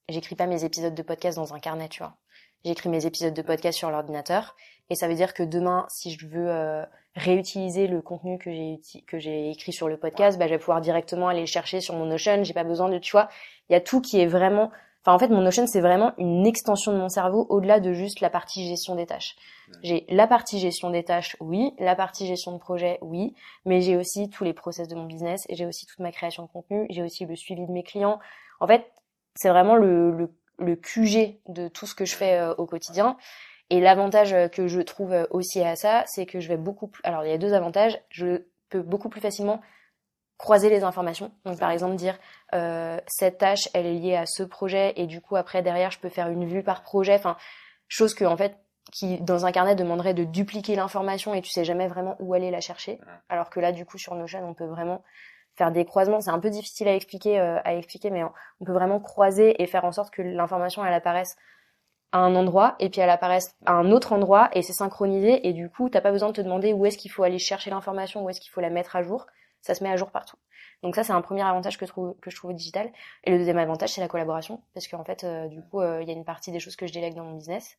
[0.09, 2.17] j'écris pas mes épisodes de podcast dans un carnet, tu vois.
[2.65, 4.55] J'écris mes épisodes de podcast sur l'ordinateur,
[4.91, 6.85] et ça veut dire que demain, si je veux euh,
[7.15, 10.81] réutiliser le contenu que j'ai que j'ai écrit sur le podcast, bah, je vais pouvoir
[10.81, 12.45] directement aller le chercher sur mon Notion.
[12.45, 13.29] J'ai pas besoin de, tu vois,
[13.69, 14.71] il y a tout qui est vraiment.
[15.03, 18.21] Enfin, en fait, mon Notion, c'est vraiment une extension de mon cerveau au-delà de juste
[18.21, 19.35] la partie gestion des tâches.
[19.83, 23.35] J'ai la partie gestion des tâches, oui, la partie gestion de projet, oui,
[23.65, 26.43] mais j'ai aussi tous les process de mon business, et j'ai aussi toute ma création
[26.43, 28.19] de contenu, j'ai aussi le suivi de mes clients.
[28.61, 28.85] En fait,
[29.37, 33.17] c'est vraiment le, le, le QG de tout ce que je fais euh, au quotidien.
[33.71, 36.89] Et l'avantage euh, que je trouve euh, aussi à ça, c'est que je vais beaucoup
[36.89, 37.01] plus...
[37.05, 37.99] Alors, il y a deux avantages.
[38.11, 39.61] Je peux beaucoup plus facilement
[40.41, 41.33] croiser les informations.
[41.45, 42.19] Donc, par exemple, dire
[42.55, 45.99] euh, cette tâche, elle est liée à ce projet, et du coup, après, derrière, je
[45.99, 47.15] peux faire une vue par projet.
[47.15, 47.37] Enfin,
[47.89, 48.57] chose que, en fait,
[48.91, 52.51] qui dans un carnet demanderait de dupliquer l'information et tu sais jamais vraiment où aller
[52.51, 52.99] la chercher.
[53.29, 55.03] Alors que là, du coup, sur Notion, on peut vraiment
[55.57, 56.21] faire des croisements.
[56.23, 59.67] C'est un peu difficile à expliquer, euh, à expliquer, mais on peut vraiment croiser et
[59.67, 61.37] faire en sorte que l'information elle apparaisse
[62.13, 65.53] à un endroit et puis elle apparaisse à un autre endroit et c'est synchronisé et
[65.53, 68.25] du coup t'as pas besoin de te demander où est-ce qu'il faut aller chercher l'information,
[68.25, 69.27] où est-ce qu'il faut la mettre à jour.
[69.63, 70.37] Ça se met à jour partout.
[70.83, 72.91] Donc ça c'est un premier avantage que je trouve que je trouve au digital.
[73.25, 76.09] Et le deuxième avantage c'est la collaboration parce qu'en fait euh, du coup euh, il
[76.09, 77.77] y a une partie des choses que je délègue dans mon business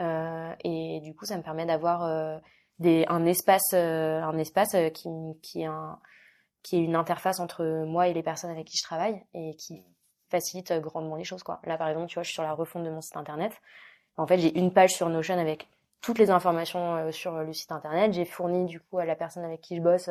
[0.00, 2.38] Euh, et du coup ça me permet d'avoir euh,
[2.78, 5.08] des un espace euh, un espace qui
[5.42, 5.98] qui est un
[6.62, 9.82] qui est une interface entre moi et les personnes avec qui je travaille et qui
[10.30, 11.60] facilite grandement les choses quoi.
[11.64, 13.52] Là par exemple, tu vois, je suis sur la refonte de mon site internet.
[14.16, 15.68] En fait, j'ai une page sur Notion avec
[16.00, 18.12] toutes les informations sur le site internet.
[18.12, 20.10] J'ai fourni du coup à la personne avec qui je bosse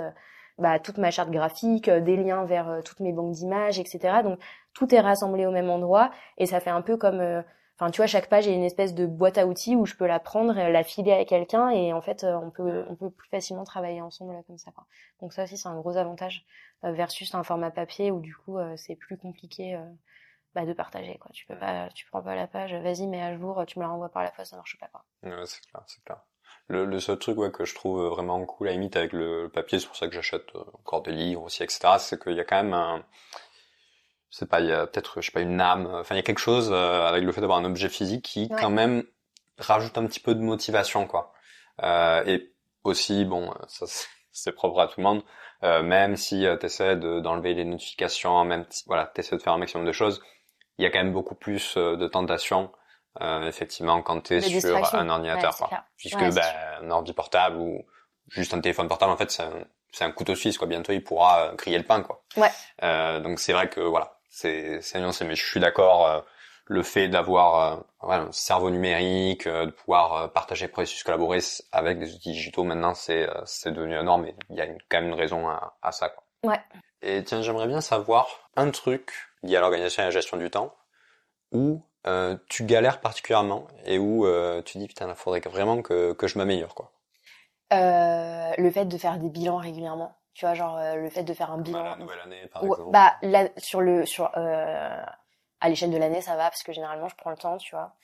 [0.58, 4.22] bah, toute ma charte graphique, euh, des liens vers euh, toutes mes banques d'images, etc.
[4.24, 4.40] Donc
[4.74, 7.42] tout est rassemblé au même endroit et ça fait un peu comme euh,
[7.80, 10.08] Enfin, tu vois, chaque page est une espèce de boîte à outils où je peux
[10.08, 13.66] la prendre, la filer à quelqu'un et en fait, on peut, on peut plus facilement
[13.66, 14.72] travailler ensemble euh, comme ça.
[14.72, 14.88] Quoi.
[15.22, 16.44] Donc ça aussi, c'est un gros avantage
[16.82, 19.80] versus un format papier où du coup, c'est plus compliqué
[20.56, 21.20] bah, de partager.
[21.20, 21.30] Quoi.
[21.34, 23.90] Tu peux pas, tu prends pas la page, vas-y, mets à jour, tu me la
[23.90, 24.88] renvoies par la poste, ça marche pas.
[24.88, 25.04] Quoi.
[25.24, 26.20] Ouais, c'est clair, c'est clair.
[26.70, 29.44] Le, le seul truc ouais, que je trouve vraiment cool à la limite avec le,
[29.44, 32.34] le papier, c'est pour ça que j'achète euh, encore des livres aussi, etc., c'est qu'il
[32.34, 33.04] y a quand même un...
[34.32, 36.20] Je sais pas, il y a peut-être, je sais pas, une âme, enfin il y
[36.20, 38.58] a quelque chose euh, avec le fait d'avoir un objet physique qui Ouais.
[38.60, 39.04] quand même
[39.58, 41.34] rajoute un petit peu de motivation, quoi.
[41.84, 42.52] Euh, et
[42.84, 45.24] aussi, bon, ça c'est- propre à tout le monde,
[45.64, 49.58] euh, même si tu essaies d'enlever les notifications, même si voilà, t'essaies de faire un
[49.58, 50.22] maximum de choses,
[50.78, 52.72] il y a quand même beaucoup plus euh, de tentations,
[53.22, 55.84] euh, effectivement, quand t'es De sur un ordinateur, Ouais, quoi.
[55.98, 56.44] puisque Ouais, ben,
[56.84, 57.84] un ordi portable ou
[58.30, 59.54] juste un téléphone portable en fait c'est un,
[59.92, 60.68] c'est un couteau suisse quoi.
[60.68, 62.24] Bientôt il pourra euh, griller le pain quoi.
[62.36, 62.52] Ouais.
[62.84, 66.20] Euh, donc c'est vrai que voilà c'est c'est nuancé mais je suis d'accord euh,
[66.66, 71.40] le fait d'avoir euh, voilà, un cerveau numérique euh, de pouvoir partager le processus collaborer
[71.72, 74.66] avec des outils digitaux maintenant c'est euh, c'est devenu la norme et il y a
[74.66, 76.24] une- quand même une raison à, à ça quoi.
[76.44, 76.60] Ouais.
[77.02, 78.28] et tiens j'aimerais bien savoir
[78.58, 80.76] un truc lié à l'organisation et à la gestion du temps
[81.54, 86.14] où euh, tu galères particulièrement et où euh, tu dis putain il faudrait vraiment que,
[86.14, 86.92] que je m'améliore quoi.
[87.74, 90.16] Euh, le fait de faire des bilans régulièrement.
[90.34, 91.84] Tu vois, genre le fait de faire un bilan.
[91.84, 92.92] la nouvelle année par exemple.
[92.92, 97.16] bah là, sur le sur à l'échelle de l'année ça va parce que généralement je
[97.16, 97.96] prends le temps tu vois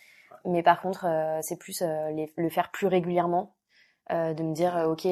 [0.46, 1.06] mais par contre,
[1.42, 3.56] c'est plus le faire plus régulièrement,
[4.10, 5.04] de me dire, ok,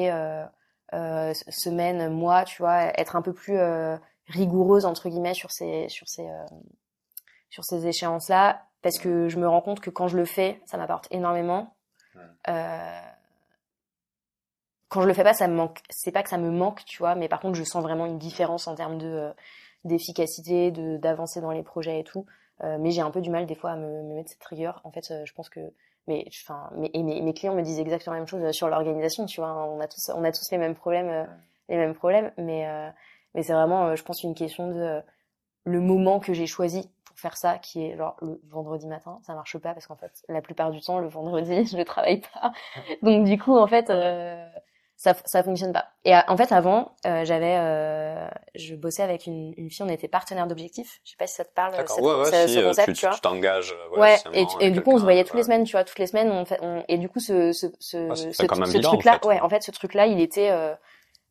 [1.48, 3.58] semaine, mois, tu vois, être un peu plus
[4.26, 6.28] rigoureuse entre guillemets sur ces sur ces
[7.52, 10.60] sur ces échéances là, parce que je me rends compte que quand je le fais,
[10.66, 11.74] ça m'apporte énormément.
[12.48, 13.00] Euh,
[14.88, 15.80] quand je le fais pas, ça me manque.
[15.88, 18.18] C'est pas que ça me manque, tu vois, mais par contre, je sens vraiment une
[18.18, 19.32] différence en termes de euh,
[19.84, 22.26] d'efficacité, de d'avancer dans les projets et tout.
[22.64, 24.80] Euh, mais j'ai un peu du mal des fois à me, me mettre cette rigueur.
[24.84, 25.60] En fait, euh, je pense que
[26.08, 26.90] mais enfin, mes,
[27.22, 29.52] mes, clients me disent exactement la même chose sur l'organisation, tu vois.
[29.66, 31.24] On a tous on a tous les mêmes problèmes, euh,
[31.68, 32.66] les mêmes problèmes, mais
[33.34, 35.00] mais c'est vraiment, je pense, une question de
[35.64, 39.20] le moment que j'ai choisi pour faire ça, qui est genre le vendredi matin.
[39.26, 42.20] Ça marche pas parce qu'en fait, la plupart du temps, le vendredi, je ne travaille
[42.20, 42.52] pas.
[43.02, 44.44] Donc du coup, en fait, euh,
[45.02, 45.86] ça ça fonctionne pas.
[46.04, 49.84] Et en fait avant euh, j'avais euh, je bossais avec une, une fille.
[49.84, 51.00] On était partenaire d'objectifs.
[51.04, 53.06] Je sais pas si ça te parle cette, ouais, ouais, ce, si, euh, concept tu,
[53.10, 55.82] tu t'engages ouais, et, et du coup on se voyait toutes les semaines tu vois.
[55.82, 59.04] Toutes les semaines on, fait, on et du coup ce ce ce, ah, ce, truc
[59.04, 60.72] là ouais en fait ce truc là il était euh,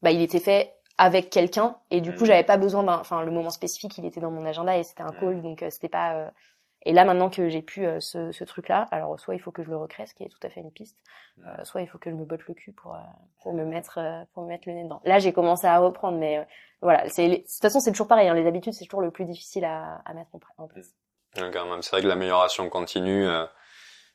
[0.02, 2.28] bah il était fait avec quelqu'un et du coup mm.
[2.28, 5.04] j'avais pas besoin d'un enfin le moment spécifique il était dans mon agenda et c'était
[5.04, 6.32] un call donc c'était pas
[6.84, 9.64] et là, maintenant que j'ai pu euh, ce, ce truc-là, alors soit il faut que
[9.64, 10.98] je le recrée, ce qui est tout à fait une piste,
[11.46, 13.00] euh, soit il faut que je me botte le cul pour euh,
[13.44, 14.00] pour me mettre
[14.34, 15.02] pour me mettre le nez dedans.
[15.06, 16.46] Là, j'ai commencé à reprendre, mais
[16.82, 18.28] voilà, c'est de toute façon c'est toujours pareil.
[18.30, 20.96] Hein, les habitudes, c'est toujours le plus difficile à, à mettre en place.
[21.66, 23.28] même, c'est vrai que l'amélioration continue,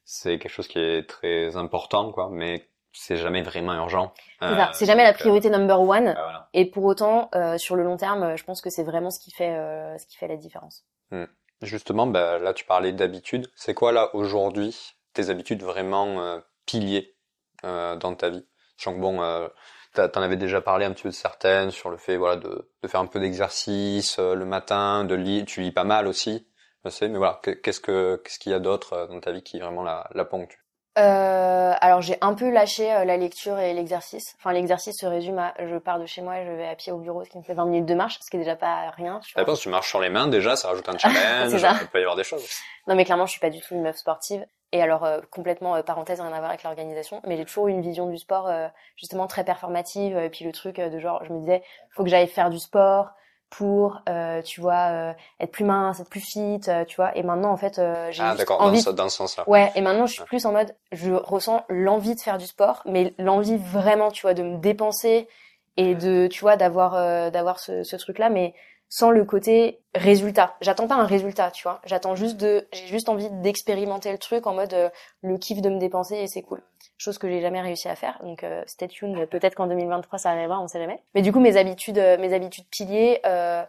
[0.04, 4.12] c'est quelque chose qui est très important, quoi, mais c'est jamais vraiment urgent.
[4.72, 6.16] c'est jamais la priorité number one.
[6.54, 9.54] Et pour autant, sur le long terme, je pense que c'est vraiment ce qui fait
[9.98, 10.84] ce qui fait la différence.
[11.10, 11.26] Hmm.
[11.62, 13.48] Justement, bah, là tu parlais d'habitudes.
[13.54, 17.16] C'est quoi là aujourd'hui tes habitudes vraiment euh, piliers
[17.64, 18.46] euh, dans ta vie?
[18.76, 19.48] Je que bon, euh,
[19.94, 22.88] t'en avais déjà parlé un petit peu de certaines sur le fait voilà de, de
[22.88, 25.46] faire un peu d'exercice euh, le matin, de lire.
[25.46, 26.46] Tu lis pas mal aussi,
[26.84, 27.08] je sais.
[27.08, 29.82] Mais voilà, qu'est-ce que qu'est-ce qu'il y a d'autre euh, dans ta vie qui vraiment
[29.82, 30.58] la, la ponctue?
[30.98, 34.34] Euh, alors j'ai un peu lâché euh, la lecture et l'exercice.
[34.38, 36.98] Enfin l'exercice se résume à je pars de chez moi je vais à pied au
[36.98, 39.20] bureau, ce qui me fait 20 minutes de marche, ce qui est déjà pas rien.
[39.26, 42.02] Je pense tu marches sur les mains déjà, ça rajoute un challenge, il peut y
[42.02, 42.46] avoir des choses.
[42.86, 44.46] Non mais clairement je suis pas du tout une meuf sportive.
[44.72, 47.82] Et alors euh, complètement parenthèse rien à voir avec l'organisation, mais j'ai toujours eu une
[47.82, 48.50] vision du sport
[48.96, 50.16] justement très performative.
[50.16, 53.10] Et puis le truc de genre je me disais faut que j'aille faire du sport,
[53.50, 57.16] pour euh, tu vois euh, être plus mince être plus fit euh, tu vois.
[57.16, 59.70] Et maintenant en fait euh, j'ai ah, d'accord, envie dans, dans ce sens là ouais
[59.74, 63.14] et maintenant je suis plus en mode je ressens l'envie de faire du sport mais
[63.18, 65.28] l'envie vraiment tu vois de me dépenser
[65.76, 68.54] et de tu vois d'avoir d'avoir ce, ce truc là mais
[68.88, 70.56] sans le côté résultat.
[70.60, 71.80] J'attends pas un résultat, tu vois.
[71.84, 74.88] J'attends juste de, j'ai juste envie d'expérimenter le truc en mode euh,
[75.22, 76.62] le kiff de me dépenser et c'est cool.
[76.98, 78.18] Chose que j'ai jamais réussi à faire.
[78.22, 79.26] Donc euh, stay tuned.
[79.28, 81.02] Peut-être qu'en 2023 ça arrivera, on sait jamais.
[81.14, 83.64] Mais du coup mes habitudes, euh, mes habitudes piliers, euh,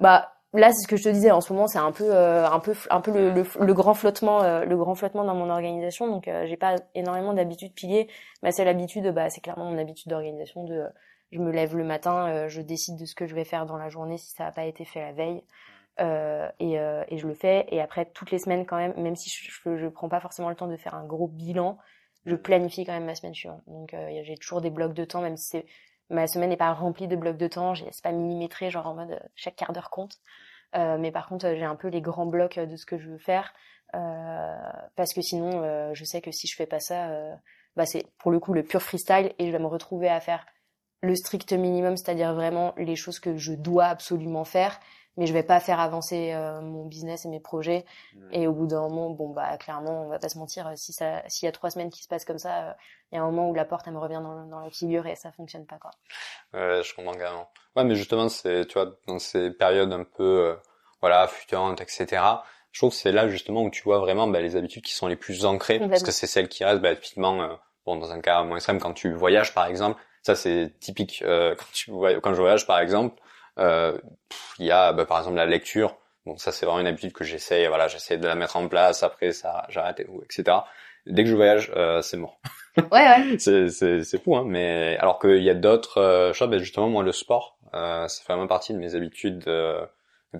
[0.00, 1.30] bah là c'est ce que je te disais.
[1.30, 4.76] En ce moment c'est un peu, un peu, un peu le, le, grand flottement, le
[4.76, 6.08] grand flottement dans mon organisation.
[6.08, 8.08] Donc j'ai pas énormément d'habitudes piliers.
[8.42, 10.84] Ma seule habitude, bah c'est clairement mon habitude d'organisation de
[11.32, 13.76] je me lève le matin, euh, je décide de ce que je vais faire dans
[13.76, 15.42] la journée si ça n'a pas été fait la veille.
[16.00, 17.66] Euh, et, euh, et, je le fais.
[17.70, 20.54] Et après, toutes les semaines quand même, même si je, je, prends pas forcément le
[20.54, 21.76] temps de faire un gros bilan,
[22.24, 23.62] je planifie quand même ma semaine suivante.
[23.66, 25.60] Donc j'ai toujours des blocs de temps, même si
[26.08, 29.20] ma semaine n'est pas remplie de blocs de temps, c'est pas millimétré, genre en mode
[29.34, 30.18] chaque quart d'heure compte.
[30.74, 33.54] mais par contre, j'ai un peu les grands blocs de ce que je veux faire,
[33.92, 37.10] parce que sinon, je sais que si je fais pas ça,
[37.76, 40.44] bah c'est pour le coup le pur freestyle et je vais me retrouver à faire
[41.00, 44.78] le strict minimum, c'est-à-dire vraiment les choses que je dois absolument faire,
[45.16, 47.84] mais je vais pas faire avancer euh, mon business et mes projets.
[48.30, 51.22] Et au bout d'un moment, bon bah clairement, on va pas se mentir, si ça,
[51.28, 52.76] s'il y a trois semaines qui se passent comme ça,
[53.10, 55.06] il y a un moment où la porte elle me revient dans, dans la figure
[55.06, 55.90] et ça fonctionne pas quoi.
[56.52, 57.48] Ouais, je comprends carrément.
[57.76, 60.54] Ouais, mais justement, c'est tu vois dans ces périodes un peu euh,
[61.00, 62.22] voilà fluctuantes, etc.
[62.70, 65.06] Je trouve que c'est là justement où tu vois vraiment bah, les habitudes qui sont
[65.08, 67.54] les plus ancrées, parce que c'est celles qui restent bah, typiquement, euh,
[67.86, 71.54] bon dans un cas moins extrême quand tu voyages par exemple ça, c'est typique euh,
[71.58, 71.90] quand tu
[72.22, 73.20] quand je voyage, par exemple.
[73.58, 73.98] Euh,
[74.58, 75.96] il y a, bah, par exemple, la lecture.
[76.26, 77.66] Bon, ça, c'est vraiment une habitude que j'essaie.
[77.68, 79.02] Voilà, j'essaie de la mettre en place.
[79.02, 80.58] Après, ça, j'arrête, etc.
[81.06, 82.40] Dès que je voyage, euh, c'est mort.
[82.92, 83.36] Ouais, ouais.
[83.40, 84.44] c'est c'est c'est fou, hein.
[84.46, 86.48] Mais alors qu'il y a d'autres choses.
[86.48, 89.84] Ben, justement, moi, le sport, ça fait vraiment partie de mes habitudes euh,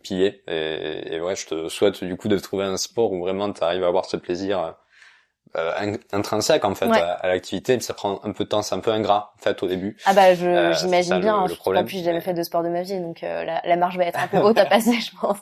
[0.02, 0.42] piller.
[0.46, 3.62] Et, et ouais, je te souhaite du coup de trouver un sport où vraiment tu
[3.64, 4.76] arrives à avoir ce plaisir
[5.56, 8.90] euh, intrinsèque en fait à, l'activité ça prend un peu de temps c'est un peu
[8.90, 9.96] ingrat en fait au début.
[10.04, 12.42] Ah bah je, euh, j'imagine bien le, le problème, en plus j'ai jamais fait de
[12.42, 14.66] sport de ma vie donc euh, la, la marge va être un peu haute à
[14.66, 15.38] passer je pense.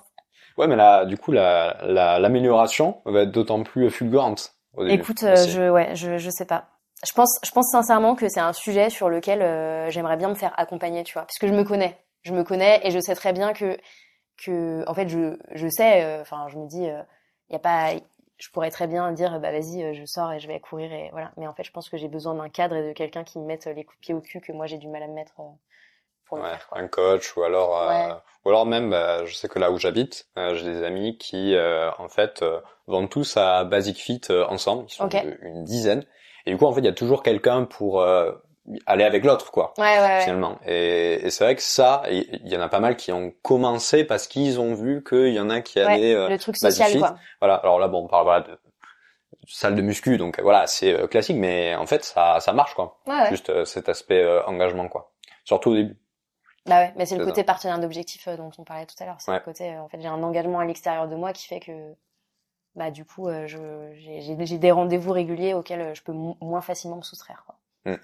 [0.56, 5.02] Ouais mais là du coup la, la l'amélioration va être d'autant plus fulgurante au début,
[5.02, 6.66] écoute je ouais je je sais pas.
[7.06, 10.52] Je pense je pense sincèrement que c'est un sujet sur lequel j'aimerais bien me faire
[10.56, 11.98] accompagner tu vois parce que je me connais.
[12.22, 13.76] Je me connais et je sais très bien que
[14.44, 16.84] que en fait je je sais enfin je me dis
[17.48, 17.92] il y a pas
[18.38, 21.32] je pourrais très bien dire bah vas-y je sors et je vais courir et voilà.
[21.36, 23.46] Mais en fait je pense que j'ai besoin d'un cadre et de quelqu'un qui me
[23.46, 25.34] mette les coups de pied au cul que moi j'ai du mal à me mettre
[26.24, 29.70] pour ouais, faire, un coach ou alors ou alors même bah, je sais que là
[29.70, 31.56] où j'habite j'ai des amis qui
[31.98, 32.44] en fait
[32.86, 34.86] vont tous à Basic Fit ensemble.
[34.88, 35.08] Ils sont
[35.42, 36.04] une dizaine.
[36.44, 38.04] Et du coup en fait il y a toujours quelqu'un pour
[38.86, 40.58] aller avec l'autre quoi ouais, ouais, finalement.
[40.66, 44.04] Et, et c'est vrai que ça il y en a pas mal qui ont commencé
[44.04, 47.16] parce qu'ils ont vu qu'il y en a qui allaient euh, le truc social quoi.
[47.40, 47.54] Voilà.
[47.56, 48.58] Alors là bon on parle voilà de
[49.46, 52.98] salle de muscu donc voilà c'est euh, classique mais en fait ça ça marche quoi.
[53.30, 55.12] Juste euh, cet aspect euh, engagement quoi.
[55.44, 55.98] Surtout au début.
[56.66, 59.20] Bah ouais mais c'est le côté partenaire d'objectif dont on parlait tout à l'heure.
[59.20, 61.94] C'est le côté en fait j'ai un engagement à l'extérieur de moi qui fait que
[62.74, 63.58] bah du coup je
[63.94, 67.96] j'ai des rendez-vous réguliers auxquels je peux moins facilement me soustraire quoi Mm.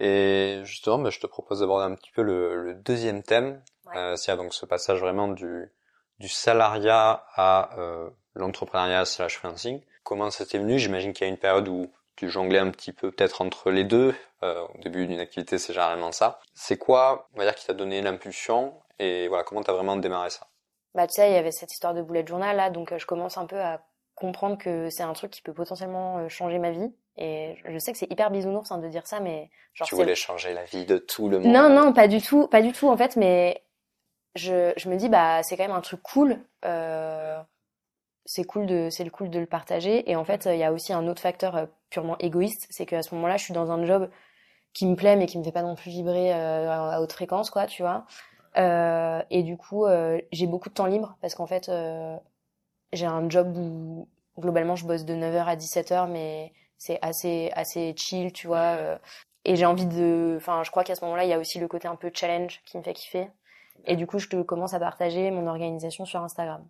[0.00, 3.96] Et justement, bah, je te propose d'aborder un petit peu le, le deuxième thème, ouais.
[3.96, 5.70] euh, c'est donc ce passage vraiment du,
[6.18, 9.82] du salariat à euh, l'entrepreneuriat slash freelancing.
[10.02, 10.78] Comment ça t'est venu?
[10.78, 13.84] J'imagine qu'il y a une période où tu jonglais un petit peu peut-être entre les
[13.84, 14.14] deux.
[14.42, 16.38] Euh, au début d'une activité, c'est généralement ça.
[16.54, 18.74] C'est quoi, on va dire, qui t'a donné l'impulsion?
[18.98, 20.46] Et voilà, comment t'as vraiment démarré ça?
[20.94, 23.06] Bah tu sais, il y avait cette histoire de bullet journal là, donc euh, je
[23.06, 23.80] commence un peu à
[24.14, 26.92] comprendre que c'est un truc qui peut potentiellement euh, changer ma vie.
[27.16, 30.16] Et je sais que c'est hyper bisounours hein, de dire ça, mais genre tu voulais
[30.16, 31.52] changer la vie de tout le monde.
[31.52, 33.16] Non, non, pas du tout, pas du tout en fait.
[33.16, 33.62] Mais
[34.34, 36.38] je, je me dis bah c'est quand même un truc cool.
[36.64, 37.40] Euh,
[38.24, 40.10] c'est cool de, c'est le cool de le partager.
[40.10, 43.02] Et en fait, il y a aussi un autre facteur euh, purement égoïste, c'est qu'à
[43.02, 44.10] ce moment-là, je suis dans un job
[44.72, 47.50] qui me plaît, mais qui me fait pas non plus vibrer euh, à haute fréquence,
[47.50, 48.04] quoi, tu vois.
[48.56, 51.70] Euh, et du coup, euh, j'ai beaucoup de temps libre parce qu'en fait,
[52.94, 57.94] j'ai un job où globalement je bosse de 9h à 17h, mais c'est assez assez
[57.96, 58.76] chill, tu vois.
[58.78, 58.98] Euh,
[59.44, 61.68] et j'ai envie de, enfin, je crois qu'à ce moment-là, il y a aussi le
[61.68, 63.28] côté un peu challenge qui me fait kiffer.
[63.86, 66.66] Et du coup, je te commence à partager mon organisation sur Instagram.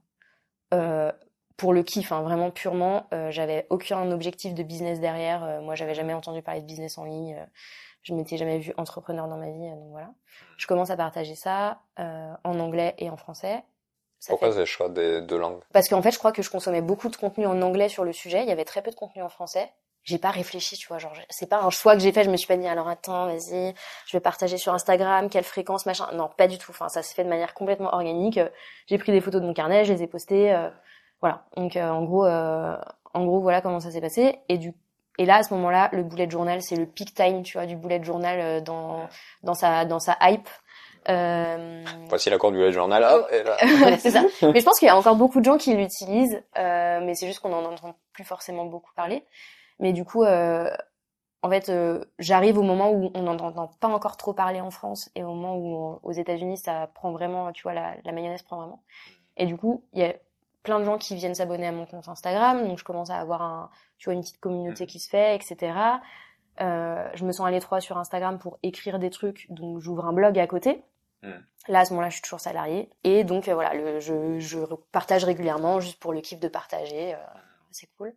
[0.73, 1.13] Euh,
[1.57, 3.07] pour le kiff, hein, vraiment purement.
[3.13, 5.45] Euh, j'avais aucun objectif de business derrière.
[5.45, 7.37] Euh, moi, j'avais jamais entendu parler de business en ligne.
[7.39, 7.47] Euh,
[8.03, 10.11] je m'étais jamais vu entrepreneur dans ma vie, donc voilà.
[10.59, 13.65] Je commence à partager ça en anglais et en français.
[14.29, 14.61] Pourquoi fait...
[14.61, 15.61] ce choix des deux langues?
[15.73, 18.13] Parce qu'en fait, je crois que je consommais beaucoup de contenu en anglais sur le
[18.13, 18.43] sujet.
[18.43, 19.71] Il y avait très peu de contenu en français
[20.05, 22.37] j'ai pas réfléchi, tu vois, genre c'est pas un choix que j'ai fait, je me
[22.37, 23.75] suis pas dit alors attends, vas-y,
[24.07, 26.07] je vais partager sur Instagram, quelle fréquence, machin.
[26.13, 26.71] Non, pas du tout.
[26.71, 28.39] Enfin, ça se fait de manière complètement organique.
[28.87, 30.69] J'ai pris des photos de mon carnet, je les ai postées euh,
[31.21, 31.45] voilà.
[31.57, 32.77] Donc euh, en gros euh,
[33.15, 34.75] en gros voilà comment ça s'est passé et du
[35.17, 37.77] et là à ce moment-là, le bullet journal, c'est le peak time, tu vois, du
[37.77, 39.09] bullet journal dans
[39.43, 40.49] dans sa dans sa hype.
[41.09, 41.85] Euh...
[42.09, 43.03] Voici l'accord du journal.
[43.03, 43.97] Là.
[43.99, 44.23] c'est ça.
[44.43, 47.41] Mais je pense qu'il y a encore beaucoup de gens qui l'utilisent, mais c'est juste
[47.41, 49.25] qu'on en entend plus forcément beaucoup parler.
[49.79, 50.71] Mais du coup, euh,
[51.43, 54.71] en fait, euh, j'arrive au moment où on n'en entend pas encore trop parler en
[54.71, 58.43] France et au moment où aux États-Unis ça prend vraiment, tu vois, la, la mayonnaise
[58.43, 58.83] prend vraiment.
[59.37, 60.15] Et du coup, il y a
[60.63, 63.43] plein de gens qui viennent s'abonner à mon compte Instagram, donc je commence à avoir
[63.43, 65.75] un, tu vois, une petite communauté qui se fait, etc.
[66.61, 70.13] Euh, je me sens à l'étroit sur Instagram pour écrire des trucs, donc j'ouvre un
[70.13, 70.83] blog à côté.
[71.25, 71.41] Hmm.
[71.69, 72.91] Là, à ce moment-là, je suis toujours salarié.
[73.05, 74.59] Et donc, euh, voilà, le, je, je,
[74.93, 77.15] partage régulièrement juste pour le kiff de partager.
[77.15, 77.19] Euh,
[77.71, 78.13] c'est cool.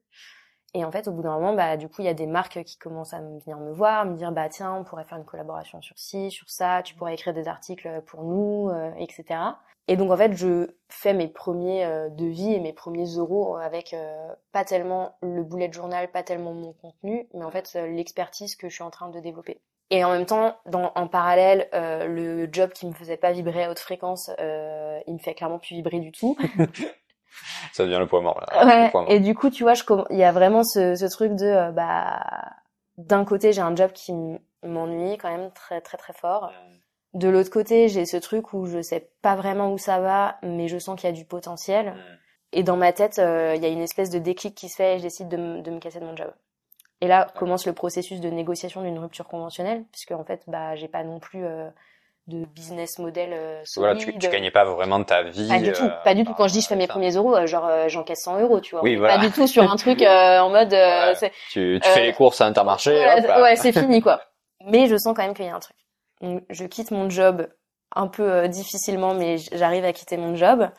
[0.73, 2.61] Et en fait, au bout d'un moment, bah, du coup, il y a des marques
[2.65, 5.81] qui commencent à venir me voir, me dire, bah, tiens, on pourrait faire une collaboration
[5.81, 9.39] sur ci, sur ça, tu pourrais écrire des articles pour nous, euh, etc.
[9.87, 13.95] Et donc, en fait, je fais mes premiers devis et mes premiers euros avec
[14.51, 18.73] pas tellement le bullet journal, pas tellement mon contenu, mais en fait, l'expertise que je
[18.73, 19.61] suis en train de développer.
[19.89, 23.71] Et en même temps, dans, en parallèle, le job qui me faisait pas vibrer à
[23.71, 26.37] haute fréquence, il me fait clairement plus vibrer du tout.
[27.73, 28.41] ça devient le point mort.
[28.51, 29.05] Là, ouais.
[29.07, 29.73] Et du coup, tu vois,
[30.09, 32.21] il y a vraiment ce, ce truc de, euh, bah,
[32.97, 34.13] d'un côté, j'ai un job qui
[34.63, 36.51] m'ennuie quand même très très très fort.
[37.13, 40.67] De l'autre côté, j'ai ce truc où je sais pas vraiment où ça va, mais
[40.67, 41.95] je sens qu'il y a du potentiel.
[42.53, 44.95] Et dans ma tête, euh, il y a une espèce de déclic qui se fait
[44.95, 46.31] et je décide de, de me casser de mon job.
[47.01, 50.87] Et là commence le processus de négociation d'une rupture conventionnelle, puisque en fait, bah, j'ai
[50.87, 51.69] pas non plus euh,
[52.27, 53.95] de business model euh, solide.
[53.95, 55.47] Voilà, tu, tu gagnais pas vraiment ta vie.
[55.47, 56.33] Pas du tout, pas du tout.
[56.33, 58.75] Quand je dis je fais mes premiers euros, euh, genre euh, j'encaisse 100 euros, tu
[58.75, 58.83] vois.
[58.83, 59.15] Oui, voilà.
[59.15, 60.75] Pas du tout sur un truc en mode.
[61.51, 62.91] tu, tu fais les courses à Intermarché.
[62.91, 64.21] ouais, c'est fini quoi.
[64.65, 65.77] Mais je sens quand même qu'il y a un truc.
[66.21, 67.47] Donc, je quitte mon job
[67.95, 70.69] un peu difficilement, mais j'arrive à quitter mon job.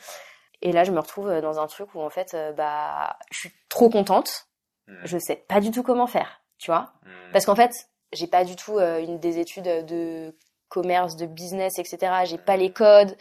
[0.60, 3.88] Et là, je me retrouve dans un truc où en fait, bah, je suis trop
[3.88, 4.47] contente.
[4.88, 4.96] Hmm.
[5.04, 6.92] Je sais pas du tout comment faire, tu vois.
[7.04, 7.32] Hmm.
[7.32, 10.34] Parce qu'en fait, j'ai pas du tout une des études de
[10.68, 12.24] commerce, de business, etc.
[12.24, 13.16] J'ai pas les codes.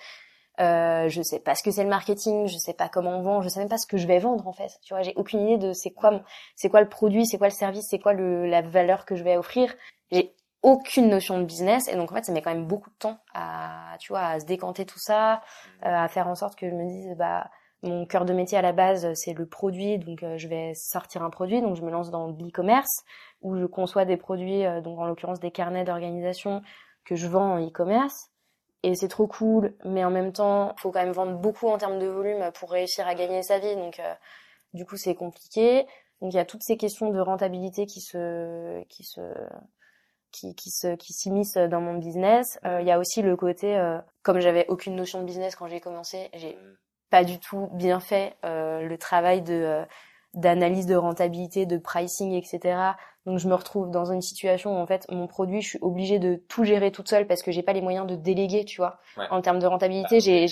[0.59, 3.41] Euh, je sais pas ce que c'est le marketing, je sais pas comment on vend,
[3.43, 4.79] je sais même pas ce que je vais vendre en fait.
[4.81, 6.23] Tu vois, j'ai aucune idée de c'est quoi,
[6.55, 9.23] c'est quoi le produit, c'est quoi le service, c'est quoi le, la valeur que je
[9.23, 9.75] vais offrir.
[10.11, 12.95] J'ai aucune notion de business et donc en fait ça met quand même beaucoup de
[12.95, 15.41] temps à, tu vois, à se décanter tout ça,
[15.85, 17.51] euh, à faire en sorte que je me dise bah
[17.83, 21.29] mon cœur de métier à la base, c'est le produit, donc je vais sortir un
[21.29, 23.03] produit, donc je me lance dans l'e-commerce
[23.41, 26.61] où je conçois des produits, donc en l'occurrence des carnets d'organisation
[27.05, 28.31] que je vends en e-commerce
[28.83, 31.99] et c'est trop cool, mais en même temps, faut quand même vendre beaucoup en termes
[31.99, 34.01] de volume pour réussir à gagner sa vie, donc
[34.73, 35.85] du coup c'est compliqué.
[36.21, 39.21] Donc il y a toutes ces questions de rentabilité qui se qui se
[40.31, 41.13] qui, qui se qui
[41.69, 42.59] dans mon business.
[42.65, 45.67] Euh, il y a aussi le côté euh, comme j'avais aucune notion de business quand
[45.67, 46.77] j'ai commencé, j'ai mm.
[47.09, 49.85] Pas du tout bien fait euh, le travail de euh,
[50.33, 52.77] d'analyse de rentabilité, de pricing, etc.
[53.25, 56.19] Donc je me retrouve dans une situation où en fait mon produit, je suis obligée
[56.19, 58.99] de tout gérer toute seule parce que j'ai pas les moyens de déléguer, tu vois.
[59.31, 60.45] En termes de rentabilité, bah, j'ai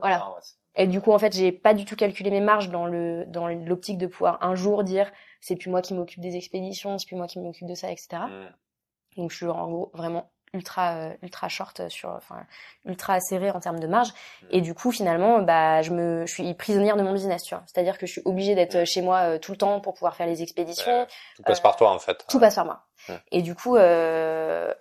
[0.00, 0.34] voilà.
[0.74, 3.48] Et du coup, en fait, j'ai pas du tout calculé mes marges dans le dans
[3.48, 5.10] l'optique de pouvoir un jour dire
[5.40, 8.22] c'est plus moi qui m'occupe des expéditions, c'est plus moi qui m'occupe de ça, etc.
[8.28, 9.18] Mm.
[9.18, 12.46] Donc je suis en gros vraiment ultra euh, ultra short sur enfin
[12.84, 14.10] ultra serré en termes de marge.
[14.10, 14.46] Mm.
[14.50, 17.64] et du coup finalement bah je me je suis prisonnière de mon business tu vois.
[17.66, 18.86] C'est à dire que je suis obligée d'être mm.
[18.86, 21.06] chez moi euh, tout le temps pour pouvoir faire les expéditions.
[21.36, 22.24] Tout passe par toi en fait.
[22.28, 22.84] Tout passe par moi.
[23.30, 24.72] Et du coup euh,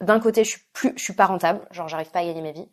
[0.00, 1.60] d'un côté je suis plus je suis pas rentable.
[1.70, 2.68] Genre j'arrive pas à gagner ma vie.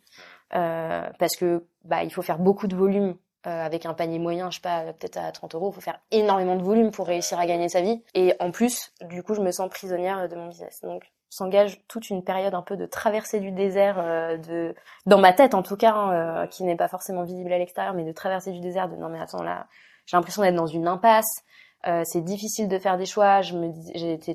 [0.54, 3.16] Euh, parce que bah il faut faire beaucoup de volume
[3.46, 5.98] euh, avec un panier moyen, je sais pas, peut-être à 30 euros, il faut faire
[6.12, 8.00] énormément de volume pour réussir à gagner sa vie.
[8.14, 10.80] Et en plus, du coup, je me sens prisonnière de mon business.
[10.82, 14.74] Donc, s'engage toute une période un peu de traversée du désert, euh, de
[15.06, 18.04] dans ma tête en tout cas, hein, qui n'est pas forcément visible à l'extérieur, mais
[18.04, 18.90] de traverser du désert.
[18.90, 19.66] De non mais attends là,
[20.04, 21.42] j'ai l'impression d'être dans une impasse.
[21.88, 23.40] Euh, c'est difficile de faire des choix.
[23.40, 23.72] Je me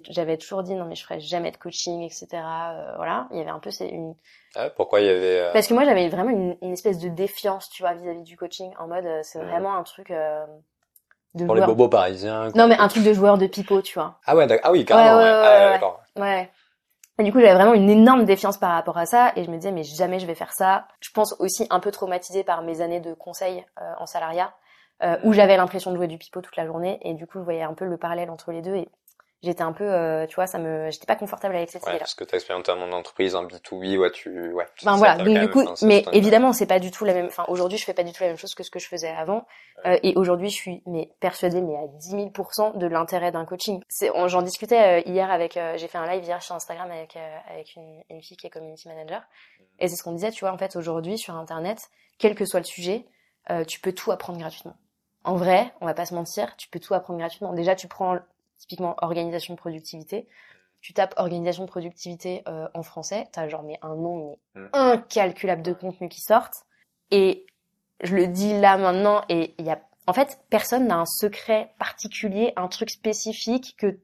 [0.10, 2.28] j'avais toujours dit non mais je ferai jamais de coaching, etc.
[2.34, 4.16] Euh, voilà, il y avait un peu c'est une.
[4.56, 7.10] Ah, pourquoi il y avait euh, Parce que moi j'avais vraiment une, une, espèce de
[7.10, 9.48] défiance, tu vois, vis-à-vis du coaching, en mode c'est mmh.
[9.48, 10.12] vraiment un truc.
[11.36, 12.50] de Pour les bobos parisiens.
[12.56, 14.20] Non mais un truc de joueur de pipeau, tu vois.
[14.26, 15.18] Ah ouais, ah oui, carrément.
[15.20, 15.80] Ouais, ouais,
[16.16, 16.22] ouais.
[16.22, 16.52] Ouais.
[17.20, 19.58] Et du coup, j'avais vraiment une énorme défiance par rapport à ça, et je me
[19.58, 20.88] disais mais jamais je vais faire ça.
[21.00, 23.66] Je pense aussi un peu traumatisée par mes années de conseil
[24.00, 24.54] en salariat
[25.04, 27.44] euh, où j'avais l'impression de jouer du pipeau toute la journée et du coup je
[27.44, 28.90] voyais un peu le parallèle entre les deux et
[29.44, 32.00] j'étais un peu euh, tu vois ça me j'étais pas confortable avec cette ouais, idée
[32.00, 35.16] là parce que t'as expérimenté dans mon entreprise en B2B ouais tu ouais ben voilà
[35.24, 37.94] donc du coup mais évidemment c'est pas du tout la même enfin aujourd'hui je fais
[37.94, 39.46] pas du tout la même chose que ce que je faisais avant.
[39.86, 42.32] Euh, et aujourd'hui je suis mais persuadée mais à 10 000
[42.76, 43.82] de l'intérêt d'un coaching.
[43.90, 47.18] C'est j'en discutais euh, hier avec euh, j'ai fait un live hier sur Instagram avec
[47.50, 49.22] avec une, une, fille qui est community manager.
[49.22, 49.64] Mm.
[49.80, 52.60] et c'est ce qu'on disait tu vois en fait aujourd'hui sur internet quel que soit
[52.60, 53.06] le sujet
[53.66, 54.76] tu peux tout apprendre gratuitement.
[55.24, 57.54] En vrai, on va pas se mentir, tu peux tout apprendre gratuitement.
[57.54, 58.18] Déjà, tu prends
[58.58, 60.28] typiquement organisation de productivité.
[60.82, 64.38] Tu tapes organisation de productivité euh, en français, t'as genre mais un nombre
[64.74, 66.66] incalculable de contenus qui sortent.
[67.12, 67.46] Et
[68.02, 71.74] je le dis là maintenant, et il y a, en fait, personne n'a un secret
[71.80, 74.00] particulier, un truc spécifique que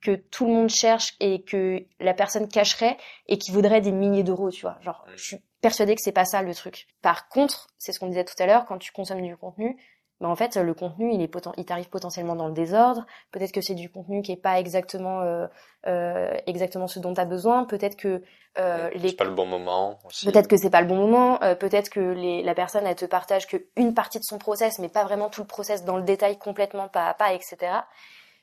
[0.00, 2.96] que tout le monde cherche et que la personne cacherait
[3.26, 4.78] et qui vaudrait des milliers d'euros, tu vois.
[4.80, 6.86] Genre, je suis persuadée que c'est pas ça le truc.
[7.02, 9.76] Par contre, c'est ce qu'on disait tout à l'heure, quand tu consommes du contenu,
[10.20, 13.06] bah en fait le contenu il est poten il t'arrive potentiellement dans le désordre.
[13.30, 15.46] Peut-être que c'est du contenu qui est pas exactement euh,
[15.86, 17.64] euh, exactement ce dont tu as besoin.
[17.64, 18.22] Peut-être que
[18.58, 19.10] euh, les...
[19.10, 21.40] c'est pas le bon moment peut-être que c'est pas le bon moment.
[21.42, 24.80] Euh, peut-être que les, la personne elle te partage que une partie de son process
[24.80, 27.72] mais pas vraiment tout le process dans le détail complètement pas à pas etc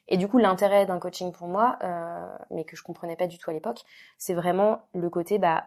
[0.08, 3.38] et du coup l'intérêt d'un coaching pour moi euh, mais que je comprenais pas du
[3.38, 3.82] tout à l'époque
[4.18, 5.66] c'est vraiment le côté bah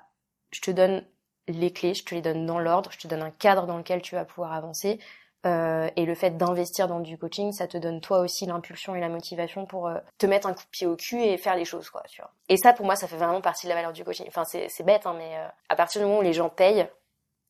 [0.53, 1.05] je te donne
[1.49, 4.01] les clés je te les donne dans l'ordre je te donne un cadre dans lequel
[4.01, 4.99] tu vas pouvoir avancer
[5.47, 9.01] euh, et le fait d'investir dans du coaching, ça te donne toi aussi l'impulsion et
[9.01, 11.65] la motivation pour euh, te mettre un coup de pied au cul et faire les
[11.65, 12.03] choses, quoi.
[12.09, 12.33] Tu vois.
[12.49, 14.27] Et ça, pour moi, ça fait vraiment partie de la valeur du coaching.
[14.29, 16.89] Enfin, c'est, bête, hein, mais euh, à partir du moment où les gens payent,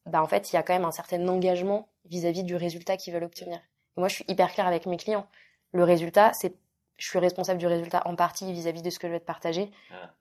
[0.05, 3.15] bah en fait, il y a quand même un certain engagement vis-à-vis du résultat qu'ils
[3.15, 3.57] veulent obtenir.
[3.57, 5.27] Et moi, je suis hyper claire avec mes clients.
[5.73, 6.55] Le résultat, c'est
[6.99, 9.71] je suis responsable du résultat en partie vis-à-vis de ce que je vais te partager,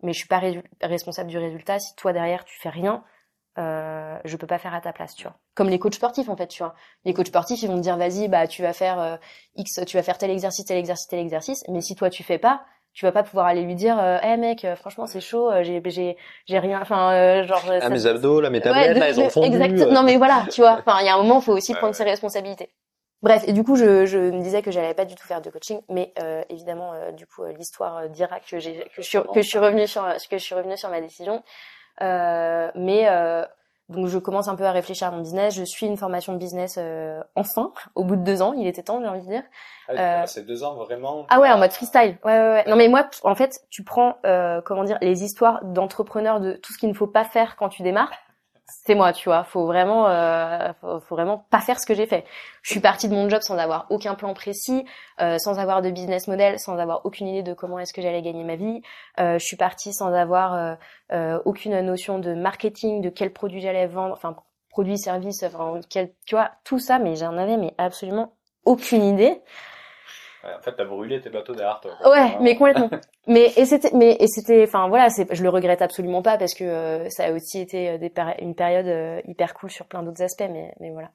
[0.04, 0.40] mais je suis pas
[0.80, 3.04] responsable du résultat si toi derrière tu fais rien
[3.58, 5.36] euh, je peux pas faire à ta place, tu vois.
[5.56, 6.76] Comme les coachs sportifs en fait, tu vois.
[7.06, 9.18] Les coachs sportifs, ils vont te dire vas-y, bah tu vas faire euh,
[9.56, 12.38] X, tu vas faire tel exercice, tel exercice, tel exercice, mais si toi tu fais
[12.38, 12.62] pas,
[12.94, 15.82] tu vas pas pouvoir aller lui dire euh, "Eh mec, euh, franchement, c'est chaud, j'ai
[15.86, 19.48] j'ai j'ai rien enfin genre ah, mes abdos, là mes tablettes, là, elles ont fondu.
[19.48, 19.92] Exact.
[19.92, 20.78] Non mais voilà, tu vois.
[20.80, 22.70] Enfin, il y a un moment, faut aussi prendre ses responsabilités.
[23.24, 25.50] Bref, et du coup, je, je me disais que j'allais pas du tout faire de
[25.50, 29.48] coaching, mais euh, évidemment, du coup, l'histoire dira que j'ai que je suis que je
[29.48, 31.42] suis revenue sur que je suis revenue sur ma décision.
[32.02, 33.44] Euh, mais euh,
[33.90, 35.56] donc je commence un peu à réfléchir à mon business.
[35.56, 38.54] Je suis une formation de business euh, enfin, au bout de deux ans.
[38.54, 39.44] Il était temps, j'ai envie de dire.
[39.88, 41.26] Ah, euh, c'est deux ans vraiment.
[41.30, 42.18] Ah ouais, en mode freestyle.
[42.26, 42.66] Ouais, ouais, ouais.
[42.68, 46.74] Non mais moi, en fait, tu prends, euh, comment dire, les histoires d'entrepreneurs de tout
[46.74, 48.12] ce qu'il ne faut pas faire quand tu démarres
[48.70, 49.44] c'est moi, tu vois.
[49.44, 52.26] Faut vraiment, euh, faut, vraiment pas faire ce que j'ai fait.
[52.62, 54.86] Je suis partie de mon job sans avoir aucun plan précis,
[55.22, 58.22] euh, sans avoir de business model, sans avoir aucune idée de comment est-ce que j'allais
[58.22, 58.82] gagner ma vie.
[59.20, 60.76] Euh, je suis partie sans avoir euh,
[61.14, 64.36] euh, aucune notion de marketing, de quel produit j'allais vendre, enfin
[64.70, 69.42] produits, services, enfin, quel, tu vois, tout ça, mais j'en avais mais absolument aucune idée.
[70.56, 71.92] En fait, t'as brûlé tes bateaux derrière toi.
[72.10, 72.90] Ouais, mais complètement.
[73.28, 76.54] mais et c'était, mais et c'était, enfin voilà, c'est, je le regrette absolument pas parce
[76.54, 80.04] que euh, ça a aussi été euh, des une période euh, hyper cool sur plein
[80.04, 81.12] d'autres aspects, mais mais voilà.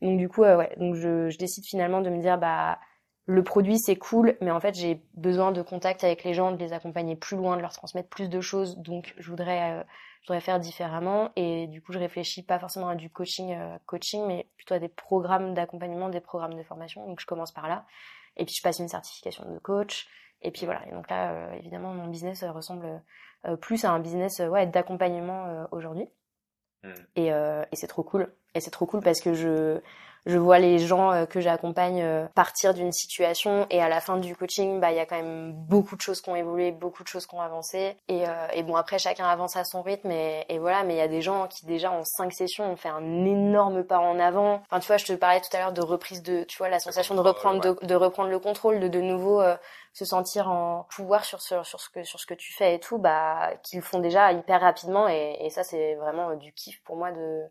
[0.00, 2.78] Donc du coup, ouais, donc je, je décide finalement de me dire bah
[3.26, 6.58] le produit c'est cool, mais en fait j'ai besoin de contact avec les gens, de
[6.58, 9.84] les accompagner plus loin, de leur transmettre plus de choses, donc je voudrais
[10.22, 13.56] je voudrais faire différemment et du coup je réfléchis pas forcément à du coaching
[13.86, 17.68] coaching mais plutôt à des programmes d'accompagnement des programmes de formation donc je commence par
[17.68, 17.84] là
[18.36, 20.08] et puis je passe une certification de coach.
[20.42, 20.86] Et puis voilà.
[20.88, 23.02] Et donc là euh, évidemment mon business euh, ressemble
[23.46, 26.08] euh, plus à un business ouais d'accompagnement aujourd'hui.
[26.84, 26.94] Hmm.
[27.14, 28.34] et, et c'est trop cool.
[28.54, 29.80] Et c'est trop cool parce que je
[30.24, 34.18] je vois les gens euh, que j'accompagne euh, partir d'une situation et à la fin
[34.18, 37.02] du coaching, bah il y a quand même beaucoup de choses qui ont évolué, beaucoup
[37.02, 37.96] de choses qui ont avancé.
[38.08, 40.98] Et, euh, et bon après chacun avance à son rythme et, et voilà, mais il
[40.98, 44.18] y a des gens qui déjà en cinq sessions ont fait un énorme pas en
[44.20, 44.62] avant.
[44.70, 46.78] Enfin tu vois, je te parlais tout à l'heure de reprise de, tu vois, la
[46.78, 49.42] sensation de reprendre de, de reprendre le contrôle, de de nouveau
[49.92, 52.80] se sentir en pouvoir sur ce, sur ce que sur ce que tu fais et
[52.80, 55.08] tout, bah qu'ils font déjà hyper rapidement.
[55.08, 57.42] Et, et ça c'est vraiment du kiff pour moi de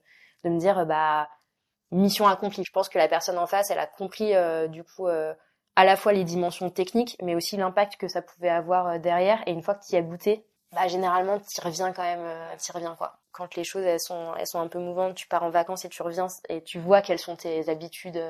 [0.43, 1.27] de me dire bah
[1.91, 2.63] mission accomplie.
[2.63, 5.33] Je pense que la personne en face, elle a compris euh, du coup euh,
[5.75, 9.41] à la fois les dimensions techniques, mais aussi l'impact que ça pouvait avoir euh, derrière.
[9.47, 12.25] Et une fois que tu y as goûté, bah généralement tu reviens quand même,
[12.63, 13.19] tu reviens quoi.
[13.33, 15.89] Quand les choses elles sont elles sont un peu mouvantes, tu pars en vacances et
[15.89, 18.21] tu reviens et tu vois quelles sont tes habitudes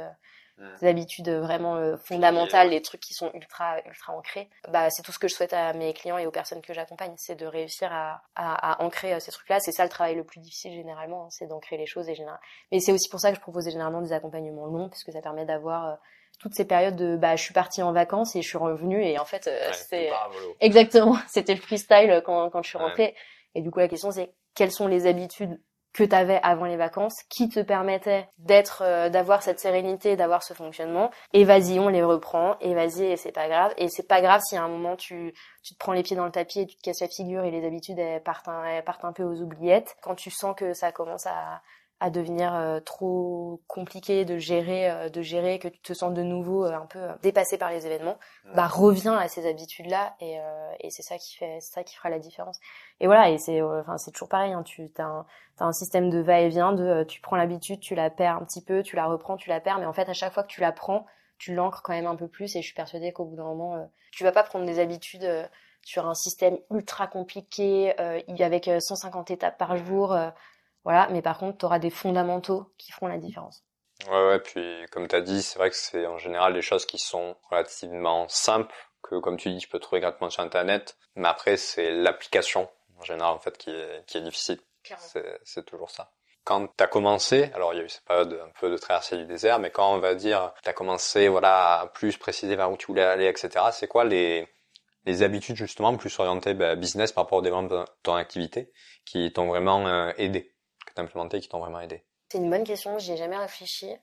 [0.80, 4.50] des habitudes vraiment euh, fondamentales, les trucs qui sont ultra ultra ancrés.
[4.70, 7.14] Bah c'est tout ce que je souhaite à mes clients et aux personnes que j'accompagne,
[7.18, 9.60] c'est de réussir à, à, à ancrer euh, ces trucs-là.
[9.60, 12.40] C'est ça le travail le plus difficile généralement, hein, c'est d'ancrer les choses et général.
[12.72, 15.22] Mais c'est aussi pour ça que je propose généralement des accompagnements longs parce que ça
[15.22, 15.96] permet d'avoir euh,
[16.40, 19.20] toutes ces périodes de bah je suis partie en vacances et je suis revenue et
[19.20, 20.10] en fait c'est
[20.60, 23.16] exactement c'était le freestyle quand quand je suis rentrée
[23.54, 25.62] et du coup la question c'est quelles sont les habitudes
[25.94, 30.44] que tu avais avant les vacances qui te permettait d'être euh, d'avoir cette sérénité d'avoir
[30.44, 31.12] ce fonctionnement.
[31.34, 33.74] Et vas-y on les reprend et vas-y et c'est pas grave.
[33.78, 35.34] Et c'est pas grave si à un moment tu
[35.64, 37.52] tu te prends les pieds dans le tapis et tu te casses la figure et
[37.52, 39.96] les habitudes elles partent elles partent un peu aux oubliettes.
[40.02, 41.62] Quand tu sens que ça commence à
[42.02, 46.24] à devenir euh, trop compliqué de gérer euh, de gérer que tu te sens de
[46.24, 48.18] nouveau un peu dépassé par les événements
[48.54, 50.40] bah reviens à ces habitudes là et,
[50.80, 52.60] et c'est ça qui fait ça qui fera la différence.
[53.00, 55.26] Et voilà et c'est enfin c'est toujours pareil hein, tu as un,
[55.62, 58.84] un système de va-et-vient de euh, tu prends l'habitude, tu la perds un petit peu,
[58.84, 60.72] tu la reprends, tu la perds, mais en fait à chaque fois que tu la
[60.72, 61.06] prends,
[61.38, 63.76] tu l'ancres quand même un peu plus et je suis persuadée qu'au bout d'un moment,
[63.76, 65.46] euh, tu vas pas prendre des habitudes euh,
[65.84, 70.16] sur un système ultra compliqué avec 150 étapes par jour,
[70.84, 73.64] voilà, mais par contre tu auras des fondamentaux qui feront la différence.
[74.10, 76.86] Ouais, ouais, puis comme tu as dit, c'est vrai que c'est en général des choses
[76.86, 78.74] qui sont relativement simples,
[79.04, 82.70] que comme tu dis, tu peux trouver gratuitement sur Internet, mais après c'est l'application
[83.00, 84.60] en général en fait qui est, qui est difficile.
[85.44, 86.12] C'est toujours ça.
[86.44, 89.16] Quand tu as commencé, alors il y a eu cette période un peu de traversée
[89.18, 92.72] du désert, mais quand on va dire tu as commencé voilà à plus préciser vers
[92.72, 93.66] où tu voulais aller, etc.
[93.72, 94.48] C'est quoi les
[95.06, 98.72] les habitudes justement plus orientées bah, business par rapport au développement de ton activité
[99.06, 100.51] qui t'ont vraiment euh, aidé,
[100.92, 102.04] que t'as implémenté, qui t'ont vraiment aidé?
[102.30, 103.94] C'est une bonne question, j'y ai jamais réfléchi.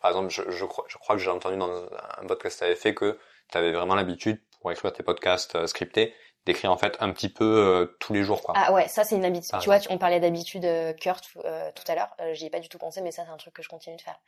[0.00, 1.84] Par exemple, je, je, crois, je crois que j'ai entendu dans
[2.18, 3.18] un podcast que tu avais fait que
[3.50, 6.14] tu avais vraiment l'habitude pour écrire tes podcasts euh, scriptés
[6.46, 8.54] d'écrire en fait un petit peu euh, tous les jours quoi.
[8.56, 9.58] Ah ouais, ça c'est une habitude.
[9.60, 12.68] tu vois, on parlait d'habitude euh, Kurt euh, tout à l'heure, j'y ai pas du
[12.68, 14.18] tout pensé mais ça c'est un truc que je continue de faire.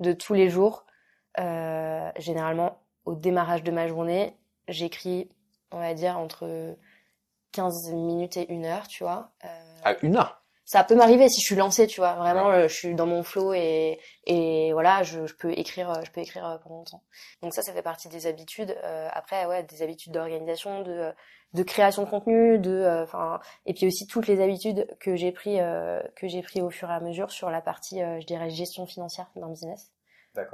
[0.00, 0.84] De tous les jours,
[1.36, 4.36] généralement au démarrage de ma journée,
[4.68, 5.28] j'écris
[5.72, 6.76] on va dire entre
[7.52, 9.32] 15 minutes et une heure, tu vois.
[9.82, 10.43] À une heure?
[10.64, 12.14] Ça peut m'arriver si je suis lancée, tu vois.
[12.14, 16.20] Vraiment, je suis dans mon flow et et voilà, je, je peux écrire, je peux
[16.20, 17.02] écrire pour longtemps.
[17.42, 18.76] Donc ça, ça fait partie des habitudes.
[19.12, 21.12] après, ouais, des habitudes d'organisation, de
[21.54, 25.30] de création de contenu, de, euh, enfin, et puis aussi toutes les habitudes que j'ai
[25.32, 28.26] pris, euh, que j'ai pris au fur et à mesure sur la partie, euh, je
[28.26, 29.92] dirais, gestion financière d'un business.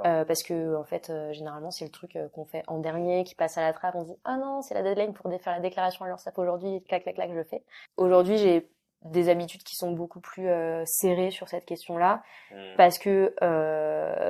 [0.05, 3.57] Euh, parce que en fait, généralement, c'est le truc qu'on fait en dernier, qui passe
[3.57, 3.95] à la trappe.
[3.95, 6.83] On dit ah non, c'est la deadline pour faire la déclaration à l'URSSAF aujourd'hui.
[6.87, 7.63] Clac, clac, clac, je le fais.
[7.97, 8.69] Aujourd'hui, j'ai
[9.03, 10.47] des habitudes qui sont beaucoup plus
[10.85, 12.21] serrées sur cette question-là,
[12.51, 12.75] hmm.
[12.77, 13.33] parce que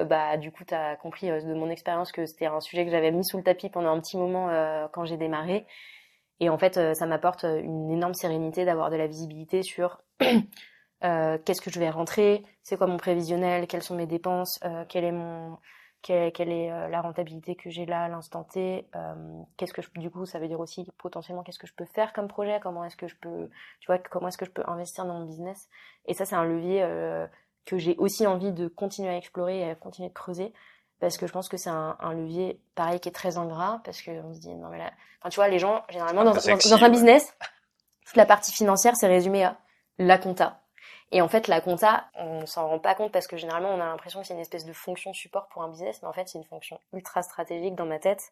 [0.06, 3.12] bah du coup, tu as compris de mon expérience que c'était un sujet que j'avais
[3.12, 4.50] mis sous le tapis pendant un petit moment
[4.94, 5.66] quand j'ai démarré
[6.42, 10.02] et en fait, euh, ça m'apporte euh, une énorme sérénité d'avoir de la visibilité sur
[11.04, 14.84] euh, qu'est-ce que je vais rentrer, c'est quoi mon prévisionnel, quelles sont mes dépenses, euh,
[14.90, 15.58] quel est mon
[16.02, 18.88] quelle, quelle est la rentabilité que j'ai là à l'instant T,
[19.58, 22.14] qu'est-ce que je, du coup ça veut dire aussi potentiellement qu'est-ce que je peux faire
[22.14, 23.50] comme projet, comment est-ce que je peux
[23.80, 25.70] tu vois comment est-ce que je peux investir dans mon business.
[26.06, 26.86] Et ça c'est un levier
[27.66, 30.54] que j'ai aussi envie de continuer à explorer et à continuer de creuser
[31.00, 34.02] parce que je pense que c'est un, un, levier pareil qui est très ingrat parce
[34.02, 36.84] que on se dit non mais là enfin tu vois les gens généralement dans, dans,
[36.84, 37.36] un business
[38.06, 39.58] toute la partie financière c'est résumé à
[39.98, 40.61] la compta
[41.12, 43.86] Et en fait, la compta, on s'en rend pas compte parce que généralement, on a
[43.86, 46.38] l'impression que c'est une espèce de fonction support pour un business, mais en fait, c'est
[46.38, 48.32] une fonction ultra stratégique dans ma tête.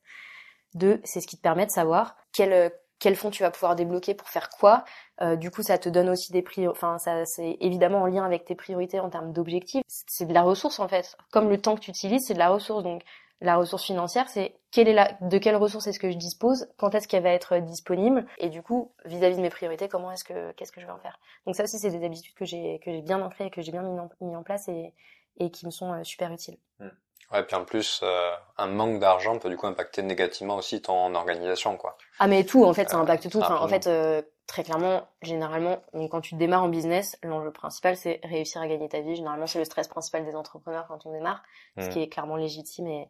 [0.75, 4.13] De, c'est ce qui te permet de savoir quel quel fonds tu vas pouvoir débloquer
[4.13, 4.83] pour faire quoi.
[5.21, 6.77] Euh, du coup, ça te donne aussi des priorités.
[6.77, 9.83] Enfin, ça, c'est évidemment en lien avec tes priorités en termes d'objectifs.
[9.87, 11.17] C'est de la ressource en fait.
[11.31, 12.83] Comme le temps que tu utilises, c'est de la ressource.
[12.83, 13.03] Donc,
[13.41, 16.93] la ressource financière, c'est quelle est la, de quelle ressource est-ce que je dispose, quand
[16.93, 20.51] est-ce qu'elle va être disponible, et du coup, vis-à-vis de mes priorités, comment est-ce que,
[20.53, 21.19] qu'est-ce que je vais en faire.
[21.45, 23.71] Donc ça aussi, c'est des habitudes que j'ai, que j'ai bien ancrées et que j'ai
[23.71, 24.93] bien mis en, mis en place et,
[25.37, 26.57] et qui me sont euh, super utiles.
[26.79, 26.89] Mmh.
[27.31, 31.13] Ouais, puis en plus, euh, un manque d'argent peut du coup impacter négativement aussi ton
[31.13, 31.95] organisation, quoi.
[32.17, 33.39] Ah mais tout, en fait, ça euh, impacte tout.
[33.39, 35.77] Enfin, en fait, euh, très clairement, généralement,
[36.09, 39.15] quand tu démarres en business, l'enjeu principal, c'est réussir à gagner ta vie.
[39.15, 41.43] Généralement, c'est le stress principal des entrepreneurs quand on démarre,
[41.77, 41.89] ce mmh.
[41.89, 43.09] qui est clairement légitime et,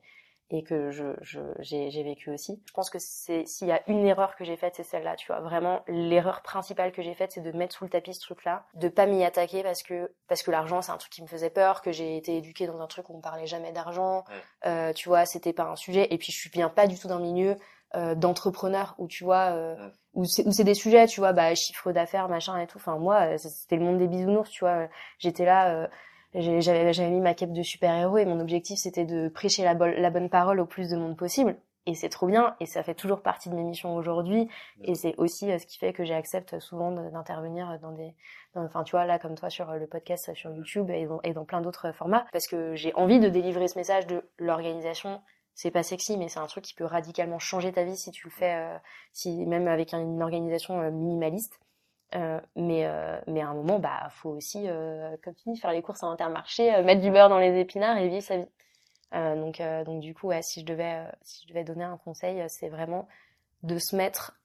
[0.51, 2.61] et que je, je j'ai, j'ai vécu aussi.
[2.65, 5.27] Je pense que c'est s'il y a une erreur que j'ai faite, c'est celle-là, tu
[5.27, 5.41] vois.
[5.41, 8.89] Vraiment, l'erreur principale que j'ai faite, c'est de mettre sous le tapis ce truc-là, de
[8.89, 11.81] pas m'y attaquer parce que parce que l'argent, c'est un truc qui me faisait peur,
[11.81, 14.23] que j'ai été éduquée dans un truc où on parlait jamais d'argent,
[14.65, 16.07] euh, tu vois, c'était pas un sujet.
[16.11, 17.55] Et puis je viens pas du tout d'un milieu
[17.95, 21.55] euh, d'entrepreneurs où tu vois euh, où c'est où c'est des sujets, tu vois, bah
[21.55, 22.77] chiffre d'affaires, machin et tout.
[22.77, 24.87] Enfin moi, c'était le monde des bisounours, tu vois.
[25.17, 25.87] J'étais là euh,
[26.33, 30.59] j'avais mis ma cape de super-héros et mon objectif c'était de prêcher la, bonne parole
[30.59, 31.57] au plus de monde possible.
[31.85, 34.47] Et c'est trop bien et ça fait toujours partie de mes missions aujourd'hui.
[34.83, 38.15] Et c'est aussi euh, ce qui fait que j'accepte souvent d'intervenir dans des
[38.53, 41.91] enfin tu vois là comme toi sur le podcast sur YouTube et dans, plein d'autres
[41.91, 42.25] formats.
[42.31, 45.21] Parce que j'ai envie de délivrer ce message de l'organisation.
[45.55, 48.27] C'est pas sexy mais c'est un truc qui peut radicalement changer ta vie si tu
[48.27, 48.77] le fais euh,
[49.11, 51.59] si même avec une organisation euh, minimaliste
[52.15, 55.71] euh, mais euh, mais à un moment bah faut aussi euh, comme tu dis faire
[55.71, 58.47] les courses en intermarché euh, mettre du beurre dans les épinards et vivre sa vie.
[59.11, 62.69] Donc donc du coup ouais, si je devais si je devais donner un conseil c'est
[62.69, 63.07] vraiment
[63.63, 64.39] de se mettre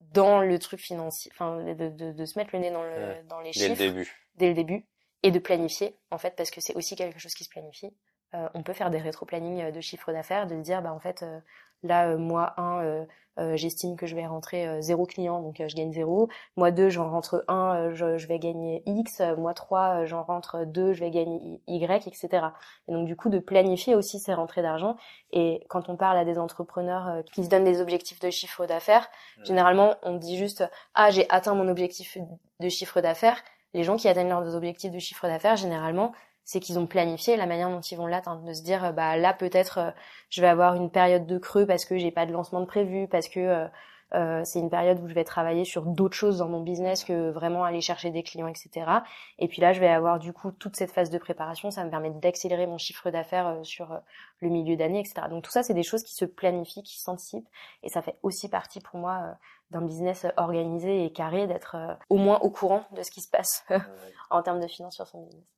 [0.00, 3.40] dans le truc financier enfin de, de, de se mettre le nez dans le dans
[3.40, 4.26] les chiffres dès le début.
[4.34, 4.86] dès le début
[5.22, 7.94] et de planifier en fait parce que c'est aussi quelque chose qui se planifie
[8.54, 11.24] on peut faire des rétro-planning de chiffre d'affaires de dire bah en fait
[11.82, 13.06] là mois 1
[13.38, 16.28] euh, j'estime que je vais rentrer euh, zéro client, donc euh, je gagne zéro.
[16.56, 19.22] Mois 2, j'en rentre un, je, je, vais gagner X.
[19.38, 22.46] Mois 3, j'en rentre 2, je vais gagner Y, etc.
[22.88, 24.96] Et donc du coup, de planifier aussi ces rentrées d'argent.
[25.32, 29.08] Et quand on parle à des entrepreneurs qui se donnent des objectifs de chiffre d'affaires,
[29.44, 30.64] généralement, on dit juste
[30.94, 32.18] «Ah, j'ai atteint mon objectif
[32.60, 33.42] de chiffre d'affaires».
[33.74, 36.12] Les gens qui atteignent leurs objectifs de chiffre d'affaires, généralement,
[36.44, 39.16] c'est qu'ils ont planifié la manière dont ils vont l'atteindre, de se dire euh, bah
[39.16, 39.90] là peut-être euh,
[40.30, 43.06] je vais avoir une période de creux parce que j'ai pas de lancement de prévu,
[43.08, 43.68] parce que
[44.14, 47.30] euh, c'est une période où je vais travailler sur d'autres choses dans mon business que
[47.30, 48.86] vraiment aller chercher des clients, etc.
[49.38, 51.70] Et puis là, je vais avoir du coup toute cette phase de préparation.
[51.70, 53.98] Ça me permet d'accélérer mon chiffre d'affaires sur
[54.40, 55.28] le milieu d'année, etc.
[55.30, 57.48] Donc tout ça, c'est des choses qui se planifient, qui s'anticipent.
[57.82, 59.34] Et ça fait aussi partie pour moi
[59.70, 61.76] d'un business organisé et carré, d'être
[62.10, 63.64] au moins au courant de ce qui se passe
[64.30, 65.52] en termes de finances sur son business.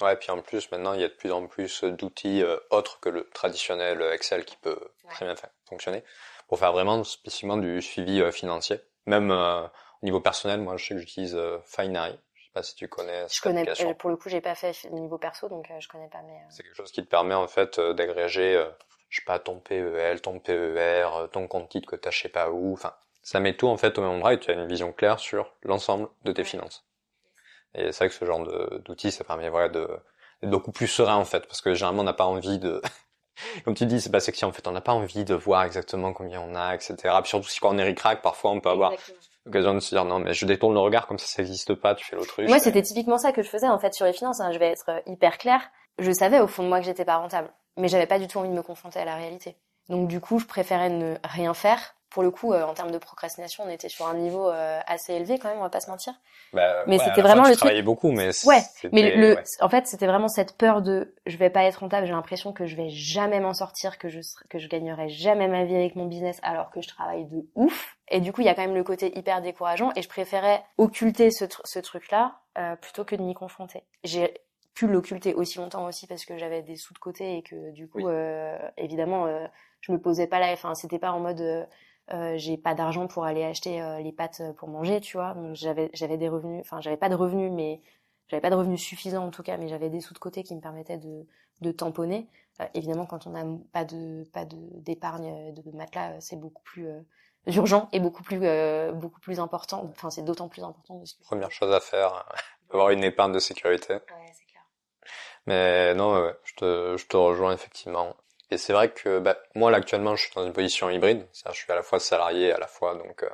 [0.00, 2.98] Ouais, puis en plus, maintenant, il y a de plus en plus d'outils euh, autres
[3.00, 4.78] que le traditionnel Excel qui peut
[5.10, 5.34] très bien
[5.68, 6.02] fonctionner
[6.48, 8.80] pour faire vraiment spécifiquement du suivi euh, financier.
[9.06, 12.18] Même euh, au niveau personnel, moi, je sais que j'utilise Finery.
[12.34, 13.26] Je sais pas si tu connais.
[13.28, 13.64] Je connais.
[13.98, 16.22] Pour le coup, j'ai pas fait niveau perso, donc je connais pas.
[16.26, 18.62] Mais c'est quelque chose qui te permet en fait d'agréger,
[19.08, 22.50] je sais pas, ton PEL, ton PER, ton compte titre que t'as je sais pas
[22.50, 22.72] où.
[22.72, 25.20] Enfin, ça met tout en fait au même endroit et tu as une vision claire
[25.20, 26.84] sur l'ensemble de tes finances.
[27.74, 28.46] Et c'est vrai que ce genre
[28.84, 29.88] d'outils, ça permet voilà, de
[30.42, 32.82] d'être beaucoup plus serein en fait, parce que généralement on n'a pas envie de,
[33.64, 36.12] comme tu dis, c'est pas sexy en fait, on n'a pas envie de voir exactement
[36.12, 36.96] combien on a, etc.
[37.20, 38.92] Puis surtout si quand on est ricrac, parfois on peut avoir
[39.46, 41.94] l'occasion de se dire non mais je détourne le regard comme ça ça n'existe pas,
[41.94, 42.48] tu fais l'autruche.
[42.48, 44.40] Moi c'était typiquement ça que je faisais en fait sur les finances.
[44.40, 44.52] Hein.
[44.52, 45.60] Je vais être hyper clair.
[45.98, 48.38] Je savais au fond de moi que j'étais pas rentable, mais j'avais pas du tout
[48.38, 49.56] envie de me confronter à la réalité.
[49.88, 52.98] Donc du coup je préférais ne rien faire pour le coup, euh, en termes de
[52.98, 55.90] procrastination, on était sur un niveau euh, assez élevé quand même, on va pas se
[55.90, 56.12] mentir.
[56.52, 57.72] Bah, mais c'était vraiment le truc.
[57.82, 58.60] beaucoup, mais ouais.
[58.92, 62.06] Mais le, en fait, c'était vraiment cette peur de, je vais pas être rentable.
[62.06, 65.64] J'ai l'impression que je vais jamais m'en sortir, que je que je gagnerai jamais ma
[65.64, 67.96] vie avec mon business, alors que je travaille de ouf.
[68.08, 69.90] Et du coup, il y a quand même le côté hyper décourageant.
[69.96, 73.84] Et je préférais occulter ce, ce truc-là euh, plutôt que de m'y confronter.
[74.04, 74.34] J'ai
[74.74, 77.88] pu l'occulter aussi longtemps aussi parce que j'avais des sous de côté et que du
[77.88, 78.08] coup,
[78.76, 79.26] évidemment,
[79.80, 80.50] je me posais pas là.
[80.52, 81.66] Enfin, c'était pas en mode
[82.10, 85.34] euh, j'ai pas d'argent pour aller acheter euh, les pâtes euh, pour manger, tu vois.
[85.34, 87.80] Donc j'avais j'avais des revenus, enfin j'avais pas de revenus, mais
[88.28, 90.54] j'avais pas de revenus suffisants en tout cas, mais j'avais des sous de côté qui
[90.54, 91.26] me permettaient de
[91.60, 92.28] de tamponner.
[92.74, 96.88] évidemment, quand on n'a pas de pas de d'épargne de matelas, c'est beaucoup plus
[97.46, 98.40] urgent et beaucoup plus
[98.94, 99.88] beaucoup plus important.
[99.92, 100.98] Enfin, c'est d'autant plus important.
[100.98, 102.26] De Première chose à faire,
[102.70, 103.94] avoir une épargne de sécurité.
[103.94, 104.62] Ouais, c'est clair.
[105.46, 108.16] Mais non, ouais, je te je te rejoins effectivement.
[108.52, 111.52] Et c'est vrai que bah, moi là actuellement je suis dans une position hybride, je
[111.52, 113.30] suis à la fois salarié, à la fois donc euh,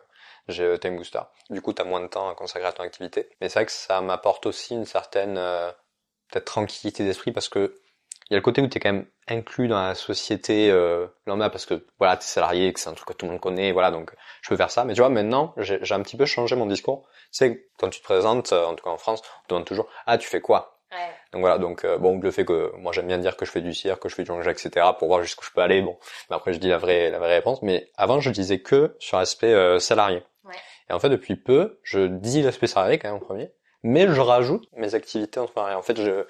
[0.46, 1.20] j'ai Time Booster.
[1.50, 3.28] Du coup, tu as moins de temps à consacrer à ton activité.
[3.40, 5.70] Mais c'est vrai que ça m'apporte aussi une certaine euh,
[6.30, 7.74] peut-être tranquillité d'esprit parce que
[8.30, 11.06] il y a le côté où tu es quand même inclus dans la société euh,
[11.26, 13.40] lambda parce que voilà, tu es salarié, que c'est un truc que tout le monde
[13.40, 14.12] connaît, voilà, donc
[14.42, 14.84] je peux faire ça.
[14.84, 17.08] Mais tu vois, maintenant, j'ai un petit peu changé mon discours.
[17.32, 19.66] Tu sais, quand tu te présentes, euh, en tout cas en France, on te demande
[19.66, 21.10] toujours «Ah, tu fais quoi?» Ouais.
[21.32, 23.60] Donc voilà, donc euh, bon, le fait que moi j'aime bien dire que je fais
[23.60, 24.86] du cirque, que je fais du jonglage, etc.
[24.98, 25.82] pour voir jusqu'où je peux aller.
[25.82, 25.98] Bon,
[26.30, 27.60] mais après je dis la vraie la vraie réponse.
[27.62, 30.22] Mais avant je disais que sur l'aspect euh, salarié.
[30.44, 30.54] Ouais.
[30.88, 33.52] Et en fait depuis peu, je dis l'aspect salarié quand même en premier,
[33.82, 35.74] mais je rajoute mes activités en salarié.
[35.76, 36.24] En fait, je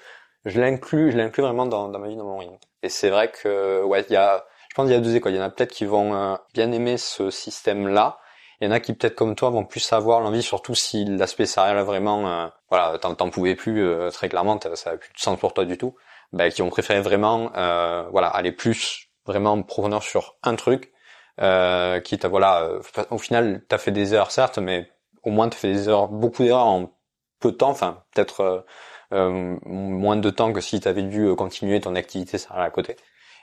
[0.45, 2.57] je l'inclus, je l'inclus vraiment dans, dans ma vie, dans mon ring.
[2.81, 5.33] Et c'est vrai que ouais, il y a, je pense qu'il y a deux écoles.
[5.33, 8.19] Il y en a peut-être qui vont euh, bien aimer ce système-là
[8.61, 11.45] il y en a qui peut-être comme toi vont plus avoir l'envie, surtout si l'aspect
[11.45, 15.39] salarial vraiment, euh, voilà, t'en pouvais plus euh, très clairement, ça avait plus de sens
[15.39, 15.95] pour toi du tout,
[16.33, 20.91] bah, qui ont préféré vraiment, euh, voilà, aller plus vraiment profondeur sur un truc,
[21.39, 22.81] euh, quitte à voilà, euh,
[23.11, 24.91] au final t'as fait des erreurs certes, mais
[25.23, 26.91] au moins t'as fait des erreurs, beaucoup d'erreurs en
[27.39, 28.65] peu de temps, enfin peut-être
[29.11, 32.97] moins de temps que si t'avais dû continuer ton activité salariale à côté.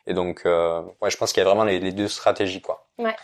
[0.06, 2.86] Et donc, ouais, je pense qu'il y a vraiment les, les deux stratégies, quoi.
[2.98, 3.16] Ouais.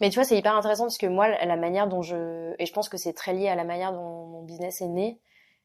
[0.00, 2.72] Mais tu vois, c'est hyper intéressant parce que moi, la manière dont je, et je
[2.72, 5.20] pense que c'est très lié à la manière dont mon business est né.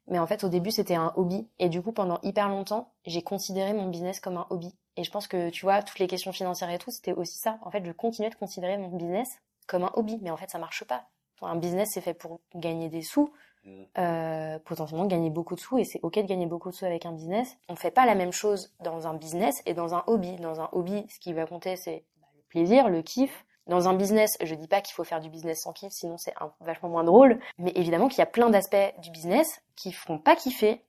[0.08, 1.48] Mais en fait, au début, c'était un hobby.
[1.60, 4.74] Et du coup, pendant hyper longtemps, j'ai considéré mon business comme un hobby.
[4.98, 7.60] Et je pense que, tu vois, toutes les questions financières et tout, c'était aussi ça.
[7.62, 9.30] En fait, je continuais de considérer mon business
[9.68, 10.18] comme un hobby.
[10.22, 11.06] Mais en fait, ça marche pas.
[11.44, 13.34] Un business, c'est fait pour gagner des sous,
[13.66, 13.84] mm.
[13.98, 15.78] euh, potentiellement gagner beaucoup de sous.
[15.78, 17.58] Et c'est ok de gagner beaucoup de sous avec un business.
[17.68, 20.36] On fait pas la même chose dans un business et dans un hobby.
[20.36, 23.94] Dans un hobby, ce qui va compter, c'est bah, le plaisir, le kiff, dans un
[23.94, 27.04] business, je dis pas qu'il faut faire du business sans kiff, sinon c'est vachement moins
[27.04, 27.40] drôle.
[27.58, 30.84] Mais évidemment qu'il y a plein d'aspects du business qui feront pas kiffer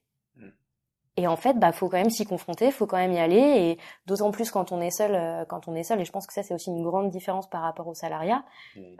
[1.15, 3.79] et en fait, bah, faut quand même s'y confronter, faut quand même y aller, et
[4.07, 6.01] d'autant plus quand on est seul, euh, quand on est seul.
[6.01, 8.43] Et je pense que ça, c'est aussi une grande différence par rapport au salariat.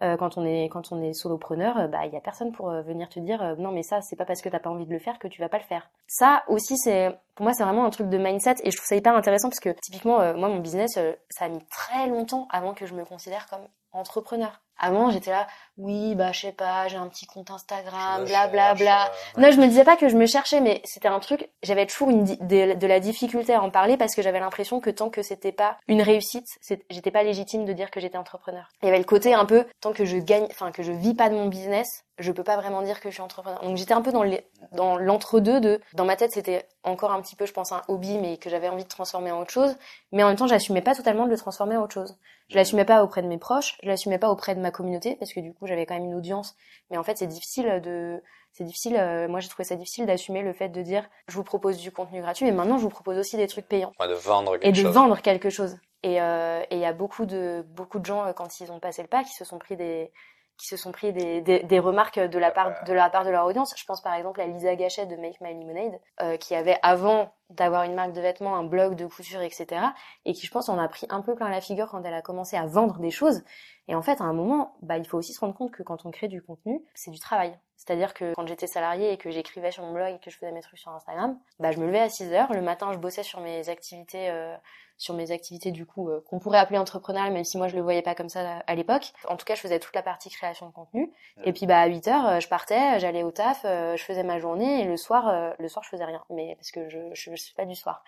[0.04, 2.70] Euh, quand on est, quand on est solopreneur, euh, bah, il y a personne pour
[2.70, 5.00] venir te dire, non, mais ça, c'est pas parce que t'as pas envie de le
[5.00, 5.90] faire que tu vas pas le faire.
[6.08, 8.96] Ça aussi, c'est, pour moi, c'est vraiment un truc de mindset, et je trouve ça
[8.96, 11.00] hyper intéressant parce que typiquement, moi, mon business,
[11.30, 14.62] ça a mis très longtemps avant que je me considère comme entrepreneur.
[14.80, 15.48] Avant, j'étais là,
[15.78, 19.06] oui, bah, je sais pas, j'ai un petit compte Instagram, bla bla bla.
[19.06, 21.86] Euh, non, je me disais pas que je me cherchais, mais c'était un truc, j'avais
[21.86, 25.10] toujours une de, de, la difficulté à en parler parce que j'avais l'impression que tant
[25.10, 26.48] que c'était pas une réussite,
[26.90, 28.70] j'étais pas légitime de dire que j'étais entrepreneur.
[28.82, 31.14] Il y avait le côté un peu, tant que je gagne, enfin, que je vis
[31.14, 33.62] pas de mon business, je peux pas vraiment dire que je suis entrepreneur.
[33.64, 34.24] Donc j'étais un peu dans
[34.72, 38.18] dans l'entre-deux de, dans ma tête, c'était encore un petit peu, je pense, un hobby,
[38.20, 39.76] mais que j'avais envie de transformer en autre chose.
[40.12, 42.16] Mais en même temps, j'assumais pas totalement de le transformer en autre chose.
[42.50, 45.34] Je l'assumais pas auprès de mes proches, je l'assumais pas auprès de ma communauté parce
[45.34, 46.56] que du coup j'avais quand même une audience.
[46.90, 48.96] Mais en fait c'est difficile de, c'est difficile.
[48.98, 51.92] Euh, moi j'ai trouvé ça difficile d'assumer le fait de dire je vous propose du
[51.92, 53.92] contenu gratuit, mais maintenant je vous propose aussi des trucs payants.
[54.00, 55.78] de vendre quelque et de vendre quelque chose.
[56.04, 59.02] Et euh, il y a beaucoup de beaucoup de gens euh, quand ils ont passé
[59.02, 60.12] le pas qui se sont pris des
[60.58, 63.46] qui se sont pris des, des, remarques de la part de la part de leur
[63.46, 63.74] audience.
[63.76, 67.34] Je pense par exemple à Lisa Gachet de Make My Lemonade, euh, qui avait avant
[67.50, 69.82] d'avoir une marque de vêtements un blog de couture, etc.
[70.26, 72.22] Et qui, je pense, en a pris un peu plein la figure quand elle a
[72.22, 73.44] commencé à vendre des choses.
[73.88, 76.06] Et en fait, à un moment, bah, il faut aussi se rendre compte que quand
[76.06, 77.58] on crée du contenu, c'est du travail.
[77.76, 80.52] C'est-à-dire que quand j'étais salariée et que j'écrivais sur mon blog et que je faisais
[80.52, 82.54] mes trucs sur Instagram, bah, je me levais à 6 heures.
[82.54, 84.56] Le matin, je bossais sur mes activités euh,
[84.98, 87.82] sur mes activités du coup euh, qu'on pourrait appeler entrepreneuriales même si moi je le
[87.82, 89.12] voyais pas comme ça à, l'époque.
[89.28, 91.12] En tout cas, je faisais toute la partie création de contenu
[91.44, 94.24] et puis bah à 8 heures, euh, je partais, j'allais au taf, euh, je faisais
[94.24, 97.36] ma journée et le soir le soir je faisais rien mais parce que je je,
[97.36, 98.04] suis pas du soir.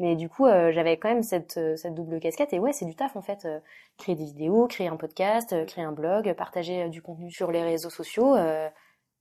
[0.00, 2.52] Mais du coup, j'avais quand même cette, cette double casquette.
[2.52, 3.48] Et ouais, c'est du taf en fait.
[3.96, 7.90] créer des vidéos, créer un podcast, créer un blog, partager du contenu sur les réseaux
[7.90, 8.36] sociaux.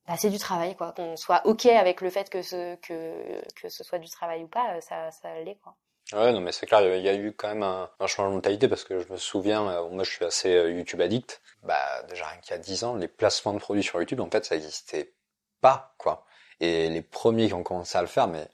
[0.07, 0.93] Bah, c'est du travail, quoi.
[0.93, 4.47] Qu'on soit ok avec le fait que ce que que ce soit du travail ou
[4.47, 5.75] pas, ça ça l'est, quoi.
[6.13, 8.35] Ouais, non, mais c'est clair, il y a eu quand même un, un, changement de
[8.35, 11.41] mentalité parce que je me souviens, euh, moi je suis assez euh, YouTube addict.
[11.63, 11.75] Bah,
[12.09, 14.55] déjà, qu'il y a 10 ans, les placements de produits sur YouTube, en fait, ça
[14.55, 15.13] n'existait
[15.59, 16.25] pas, quoi.
[16.61, 18.47] Et les premiers qui ont commencé à le faire, mais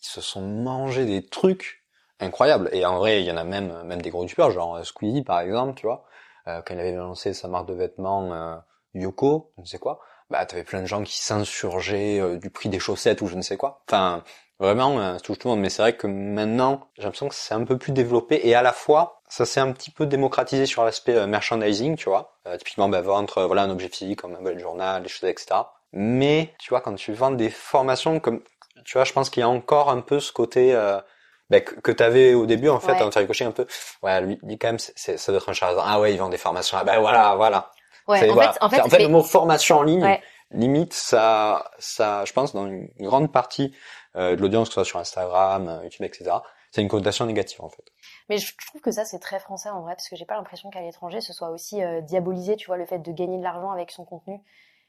[0.00, 1.84] ils se sont mangés des trucs
[2.20, 2.68] incroyables.
[2.72, 5.22] Et en vrai, il y en a même, même des gros youtubeurs, genre euh, Squeezie,
[5.24, 6.04] par exemple, tu vois,
[6.46, 8.62] euh, quand il avait lancé sa marque de vêtements
[8.94, 10.00] Yoko, je ne sais quoi,
[10.30, 13.56] bah, t'avais plein de gens qui s'insurgeaient du prix des chaussettes ou je ne sais
[13.56, 13.82] quoi.
[13.88, 14.22] Enfin,
[14.60, 15.62] Vraiment, euh, ça touche tout le monde.
[15.62, 18.60] Mais c'est vrai que maintenant, j'ai l'impression que c'est un peu plus développé et à
[18.60, 22.36] la fois, ça s'est un petit peu démocratisé sur l'aspect euh, merchandising, tu vois.
[22.46, 25.62] Euh, typiquement, bah, vendre voilà un objet physique comme un bullet journal, des choses, etc.
[25.92, 28.42] Mais tu vois, quand tu vends des formations, comme
[28.84, 31.00] tu vois, je pense qu'il y a encore un peu ce côté euh,
[31.48, 33.02] bah, que, que tu avais au début en fait, ouais.
[33.02, 33.66] en ricoché un peu.
[34.02, 35.82] Ouais, lui, lui quand même, c'est, ça doit être un charlatan.
[35.86, 36.76] Ah ouais, il vend des formations.
[36.78, 37.70] Ah ben voilà, voilà.
[38.10, 40.18] Ouais, en, Fait, en, fait, en fait, le mot formation en ligne,
[40.50, 43.72] limite, ça, ça, je pense, dans une grande partie
[44.16, 46.30] euh, de l'audience, que ce soit sur Instagram, euh, YouTube, etc.
[46.72, 47.84] c'est une connotation négative en fait.
[48.28, 50.70] Mais je trouve que ça c'est très français en vrai parce que j'ai pas l'impression
[50.70, 53.70] qu'à l'étranger ce soit aussi euh, diabolisé, tu vois, le fait de gagner de l'argent
[53.70, 54.40] avec son contenu.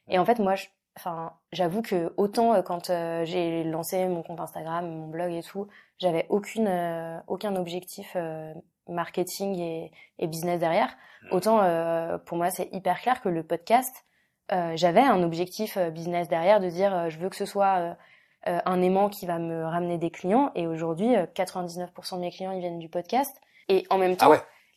[0.08, 0.66] Et en fait, moi, je,
[0.98, 5.44] enfin, j'avoue que autant euh, quand euh, j'ai lancé mon compte Instagram, mon blog et
[5.44, 5.68] tout,
[6.00, 8.16] j'avais aucune, euh, aucun objectif
[8.92, 10.96] marketing et, et, business derrière.
[11.24, 11.36] Mmh.
[11.36, 14.06] Autant pour moi, c'est hyper clair que le podcast,
[14.76, 17.96] j'avais un objectif business derrière de dire, je veux que ce soit
[18.46, 20.52] un aimant qui va me ramener des clients.
[20.56, 23.36] Et aujourd'hui, 99% de mes clients ils viennent du podcast.
[23.70, 24.34] Et en même ah temps,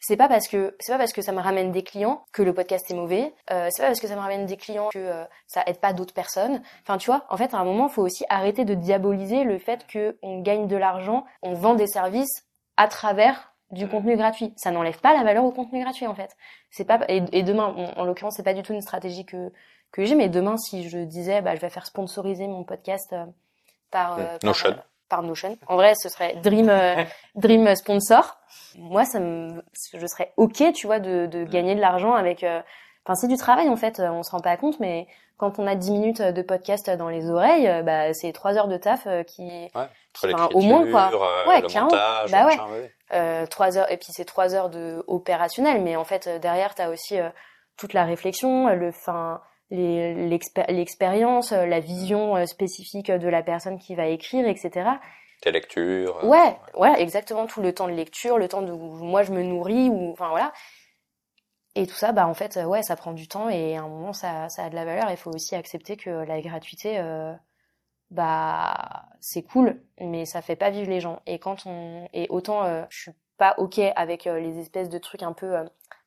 [0.07, 2.53] c'est pas parce que c'est pas parce que ça me ramène des clients que le
[2.53, 3.33] podcast est mauvais.
[3.51, 5.95] Euh, c'est pas parce que ça me ramène des clients que euh, ça aide pas
[5.95, 6.61] d'autres personnes.
[6.83, 9.59] Enfin, tu vois, en fait, à un moment, il faut aussi arrêter de diaboliser le
[9.59, 12.47] fait que on gagne de l'argent, on vend des services
[12.77, 14.53] à travers du contenu gratuit.
[14.57, 16.37] Ça n'enlève pas la valeur au contenu gratuit en fait.
[16.71, 19.53] C'est pas et, demain, en l'occurrence, c'est pas du tout une stratégie que
[19.95, 23.25] que j'ai, mais demain, si je disais, bah, je vais faire sponsoriser mon podcast euh,
[23.93, 25.57] par, euh, par par Notion.
[25.69, 27.05] En vrai, ce serait Dream euh,
[27.37, 28.37] Dream sponsor.
[28.77, 29.63] Moi, ça me,
[29.93, 32.45] je serais ok, tu vois, de, de gagner de l'argent avec.
[33.09, 34.01] Euh, enfin, c'est du travail en fait.
[34.01, 37.31] On se rend pas compte, mais quand on a 10 minutes de podcast dans les
[37.31, 41.11] oreilles, euh, bah c'est 3 heures de taf qui, ouais, enfin, au moins quoi.
[41.49, 42.91] ouais, le montage, bah ouais.
[43.13, 46.83] Euh, 3 heures et puis c'est 3 heures de opérationnel, mais en fait derrière tu
[46.83, 47.17] as aussi
[47.77, 49.41] toute la réflexion, le fin
[49.71, 54.89] l'expérience, euh, la vision euh, spécifique de la personne qui va écrire, etc.
[55.43, 56.19] Tes lectures.
[56.23, 59.43] Euh, ouais, ouais, exactement tout le temps de lecture, le temps de moi je me
[59.43, 60.53] nourris ou enfin voilà.
[61.77, 64.13] Et tout ça, bah en fait, ouais, ça prend du temps et à un moment
[64.13, 65.11] ça, ça a de la valeur.
[65.11, 67.01] Il faut aussi accepter que la gratuité,
[68.11, 71.21] bah c'est cool, mais ça fait pas vivre les gens.
[71.27, 75.33] Et quand on et autant, je suis pas ok avec les espèces de trucs un
[75.33, 75.57] peu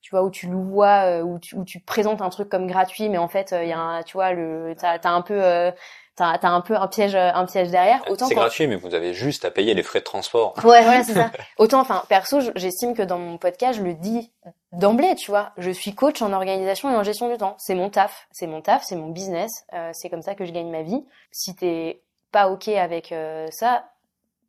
[0.01, 2.67] tu vois où tu le vois euh, où tu, où tu présentes un truc comme
[2.67, 5.21] gratuit mais en fait il euh, y a un, tu vois le t'as as un
[5.21, 5.71] peu euh,
[6.17, 8.01] t'as as un peu un piège un piège derrière.
[8.09, 10.53] Autant c'est gratuit mais vous avez juste à payer les frais de transport.
[10.65, 11.31] Ouais voilà c'est ça.
[11.57, 14.29] Autant enfin perso j'estime que dans mon podcast je le dis
[14.73, 15.53] d'emblée tu vois.
[15.57, 17.55] Je suis coach en organisation et en gestion du temps.
[17.57, 19.65] C'est mon taf c'est mon taf c'est mon business.
[19.73, 21.05] Euh, c'est comme ça que je gagne ma vie.
[21.31, 22.01] Si t'es
[22.33, 23.13] pas ok avec
[23.51, 23.85] ça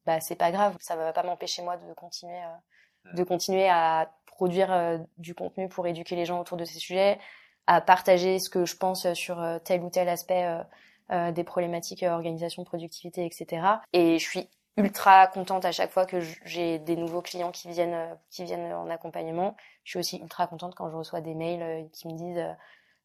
[0.04, 0.74] bah c'est pas grave.
[0.80, 2.40] Ça va pas m'empêcher moi de continuer
[3.14, 7.18] de continuer à produire euh, du contenu pour éduquer les gens autour de ces sujets,
[7.66, 10.46] à partager ce que je pense sur euh, tel ou tel aspect
[11.12, 13.66] euh, des problématiques organisation, productivité, etc.
[13.92, 18.16] Et je suis ultra contente à chaque fois que j'ai des nouveaux clients qui viennent
[18.30, 19.56] qui viennent en accompagnement.
[19.84, 22.44] Je suis aussi ultra contente quand je reçois des mails qui me disent,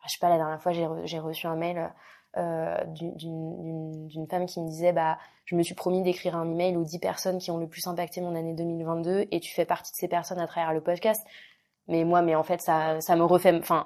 [0.05, 1.91] je sais pas, la dernière fois j'ai reçu un mail
[2.35, 6.83] euh, d'une femme qui me disait bah je me suis promis d'écrire un email aux
[6.83, 9.97] 10 personnes qui ont le plus impacté mon année 2022 et tu fais partie de
[9.97, 11.23] ces personnes à travers le podcast
[11.87, 13.85] mais moi mais en fait ça ça me refait enfin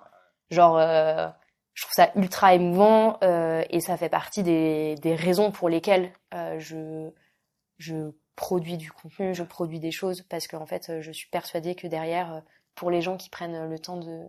[0.49, 1.27] genre euh,
[1.77, 6.11] je trouve ça ultra émouvant euh, et ça fait partie des, des raisons pour lesquelles
[6.33, 7.11] euh, je
[7.77, 11.85] je produis du contenu je produis des choses parce qu'en fait je suis persuadée que
[11.85, 12.41] derrière
[12.73, 14.25] pour les gens qui prennent le temps de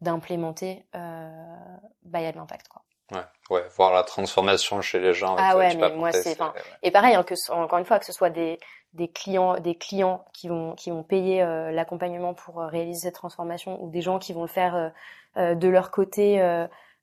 [0.00, 5.14] d'implémenter bah il y a de l'impact quoi Ouais, ouais, voir la transformation chez les
[5.14, 5.34] gens.
[5.38, 6.36] Ah ouais, mais moi c'est,
[6.82, 8.58] et pareil, hein, que encore une fois, que ce soit des
[8.92, 13.14] des clients, des clients qui vont qui vont payer euh, l'accompagnement pour euh, réaliser cette
[13.14, 14.92] transformation, ou des gens qui vont le faire
[15.38, 16.38] euh, de leur côté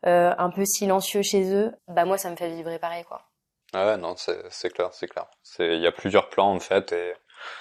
[0.06, 3.22] un peu silencieux chez eux, bah moi ça me fait vibrer pareil quoi.
[3.74, 5.26] Ah ouais, non, c'est clair, c'est clair.
[5.44, 7.14] C'est il y a plusieurs plans en fait et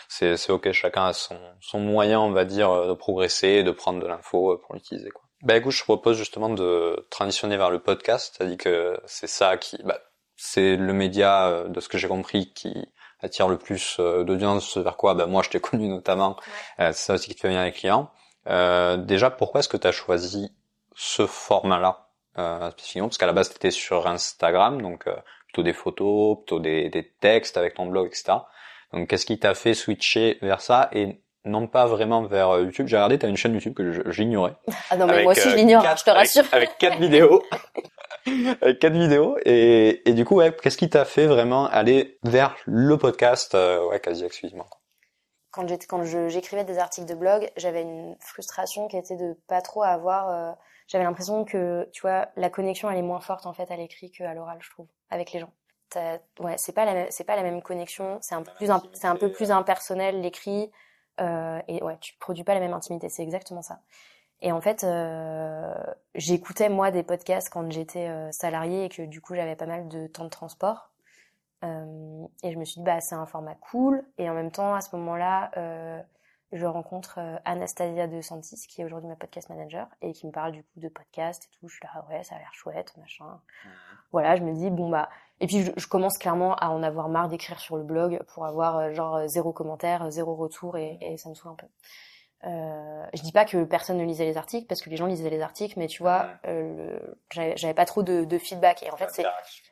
[0.09, 3.71] c'est c'est ok, chacun a son son moyen, on va dire, de progresser, et de
[3.71, 5.23] prendre de l'info pour l'utiliser quoi.
[5.43, 9.77] Bah écoute, je propose justement de transitionner vers le podcast, c'est-à-dire que c'est ça qui,
[9.85, 9.99] bah,
[10.37, 12.73] c'est le média euh, de ce que j'ai compris qui
[13.21, 16.37] attire le plus euh, d'audience vers quoi bah moi je t'ai connu notamment
[16.81, 18.11] euh, c'est ça aussi qui te fait venir les clients
[18.49, 20.53] euh, déjà pourquoi est-ce que tu as choisi
[20.95, 25.09] ce format là euh, spécifiquement parce qu'à la base tu étais sur Instagram donc
[25.47, 28.39] plutôt des photos plutôt des, des, textes avec ton blog etc
[28.95, 30.89] donc qu'est-ce qui t'a fait switcher vers ça?
[30.93, 32.87] Et non pas vraiment vers euh, YouTube.
[32.87, 34.55] J'ai regardé, tu as une chaîne YouTube que j'ignorais.
[34.89, 36.45] Ah non, mais moi aussi je euh, l'ignore, je te rassure.
[36.53, 37.43] Avec, quatre vidéos.
[38.62, 39.37] avec quatre vidéos.
[39.45, 43.85] Et, et du coup, ouais, qu'est-ce qui t'a fait vraiment aller vers le podcast, euh,
[43.89, 44.66] ouais, quasi exclusivement
[45.51, 45.66] Quand
[46.28, 50.57] j'écrivais des articles de blog, j'avais une frustration qui était de pas trop avoir.
[50.87, 54.11] J'avais l'impression que, tu vois, la connexion elle est moins forte en fait à l'écrit
[54.11, 55.53] qu'à l'oral, je trouve, avec les gens.
[56.41, 58.18] Ouais, c'est pas la, c'est pas la même connexion.
[58.20, 60.70] C'est un peu plus, c'est un peu plus impersonnel l'écrit.
[61.20, 63.80] Euh, et ouais, tu produis pas la même intimité, c'est exactement ça.
[64.41, 65.74] Et en fait, euh,
[66.14, 69.89] j'écoutais moi des podcasts quand j'étais euh, salariée et que du coup j'avais pas mal
[69.89, 70.91] de temps de transport.
[71.64, 74.74] Euh, et je me suis dit bah c'est un format cool et en même temps
[74.74, 76.03] à ce moment-là, euh,
[76.55, 80.33] je rencontre euh, Anastasia de Santis, qui est aujourd'hui ma podcast manager, et qui me
[80.33, 81.69] parle du coup de podcast et tout.
[81.69, 83.25] Je suis là, ouais, ça a l'air chouette, machin.
[83.25, 83.69] Mmh.
[84.13, 85.09] Voilà, je me dis, bon bah...
[85.41, 88.79] Et puis je, commence clairement à en avoir marre d'écrire sur le blog pour avoir
[88.79, 91.67] euh, genre zéro commentaire, zéro retour, et, et ça me saoule un peu.
[92.47, 95.31] Euh, je dis pas que personne ne lisait les articles parce que les gens lisaient
[95.31, 96.99] les articles, mais tu vois, euh,
[97.31, 99.09] j'avais pas trop de, de, feedback et en fait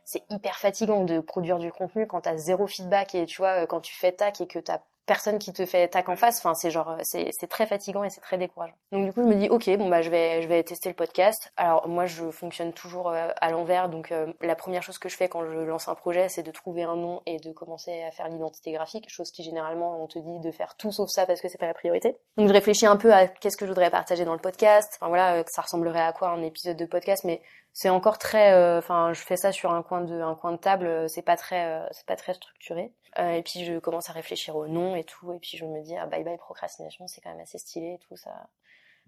[0.05, 3.81] c'est hyper fatigant de produire du contenu quand t'as zéro feedback et tu vois quand
[3.81, 4.81] tu fais tac et que t'as
[5.13, 6.39] personne qui te fait tac en face.
[6.39, 8.73] Enfin, c'est genre, c'est, c'est très fatigant et c'est très décourageant.
[8.93, 10.95] Donc du coup, je me dis, ok, bon bah je vais, je vais tester le
[10.95, 11.53] podcast.
[11.59, 13.91] Alors moi, je fonctionne toujours euh, à l'envers.
[13.91, 16.51] Donc euh, la première chose que je fais quand je lance un projet, c'est de
[16.51, 20.19] trouver un nom et de commencer à faire l'identité graphique, chose qui généralement on te
[20.19, 22.17] dit de faire tout sauf ça parce que c'est pas la priorité.
[22.39, 24.95] Donc je réfléchis un peu à qu'est-ce que je voudrais partager dans le podcast.
[24.97, 27.43] Enfin voilà, euh, ça ressemblerait à quoi un épisode de podcast, mais
[27.75, 31.09] c'est encore très enfin je fais ça sur un coin de un coin de table
[31.09, 34.67] c'est pas très c'est pas très structuré euh, et puis je commence à réfléchir au
[34.67, 35.33] nom et tout.
[35.33, 37.99] Et puis je me dis, ah bye bye procrastination, c'est quand même assez stylé et
[37.99, 38.17] tout.
[38.17, 38.31] Ça,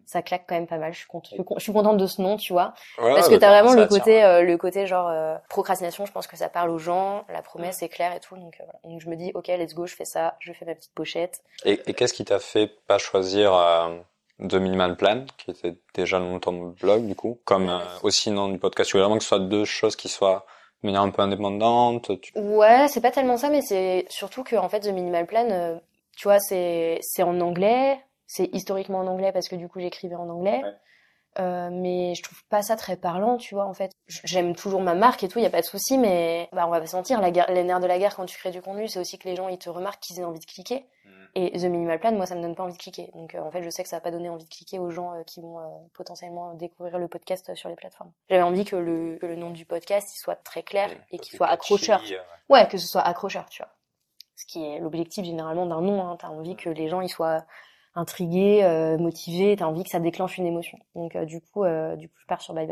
[0.05, 0.92] ça claque quand même pas mal.
[0.92, 2.74] Je suis, contente, je suis contente de ce nom, tu vois.
[2.98, 6.05] parce que t'as vraiment le côté, euh, le côté genre euh, procrastination.
[6.05, 7.24] Je pense que ça parle aux gens.
[7.30, 8.36] La promesse est claire et tout.
[8.36, 10.36] Donc, je me dis, ok, let's go, je fais ça.
[10.40, 11.42] Je fais ma petite pochette.
[11.64, 13.52] Et, et qu'est-ce qui t'a fait pas choisir
[14.40, 18.30] The Minimal Plan, qui était déjà le nom de ton blog du coup, comme aussi
[18.30, 18.90] nom du podcast?
[18.90, 20.44] Tu veux vraiment que ce soit deux choses qui soient
[20.85, 24.68] de manière un peu indépendante Ouais, c'est pas tellement ça, mais c'est surtout que en
[24.68, 25.78] fait The Minimal Plan, euh,
[26.14, 30.14] tu vois, c'est c'est en anglais, c'est historiquement en anglais parce que du coup j'écrivais
[30.14, 30.61] en anglais.
[31.39, 33.93] Euh, mais je trouve pas ça très parlant, tu vois, en fait.
[34.07, 36.80] J'aime toujours ma marque et tout, y a pas de souci, mais bah, on va
[36.80, 39.01] pas sentir, la guerre, les nerfs de la guerre quand tu crées du contenu, c'est
[39.01, 40.87] aussi que les gens, ils te remarquent qu'ils aient envie de cliquer.
[41.05, 41.11] Mm.
[41.37, 43.11] Et The Minimal Plan, moi, ça me donne pas envie de cliquer.
[43.14, 44.91] Donc, euh, en fait, je sais que ça va pas donner envie de cliquer aux
[44.91, 45.59] gens euh, qui vont
[45.93, 48.12] potentiellement découvrir le podcast sur les plateformes.
[48.30, 51.37] J'avais envie que le, que le nom du podcast, il soit très clair et, qu'il
[51.37, 52.01] soit accrocheur.
[52.49, 52.68] Ouais.
[52.68, 53.72] que ce soit accrocheur, tu vois.
[54.37, 56.16] Ce qui est l'objectif généralement d'un nom, hein.
[56.18, 57.45] T'as envie que les gens, ils soient
[57.95, 60.78] intrigué, euh, motivé, t'as envie que ça déclenche une émotion.
[60.95, 62.68] Donc euh, du coup, euh, du coup, je pars sur Bye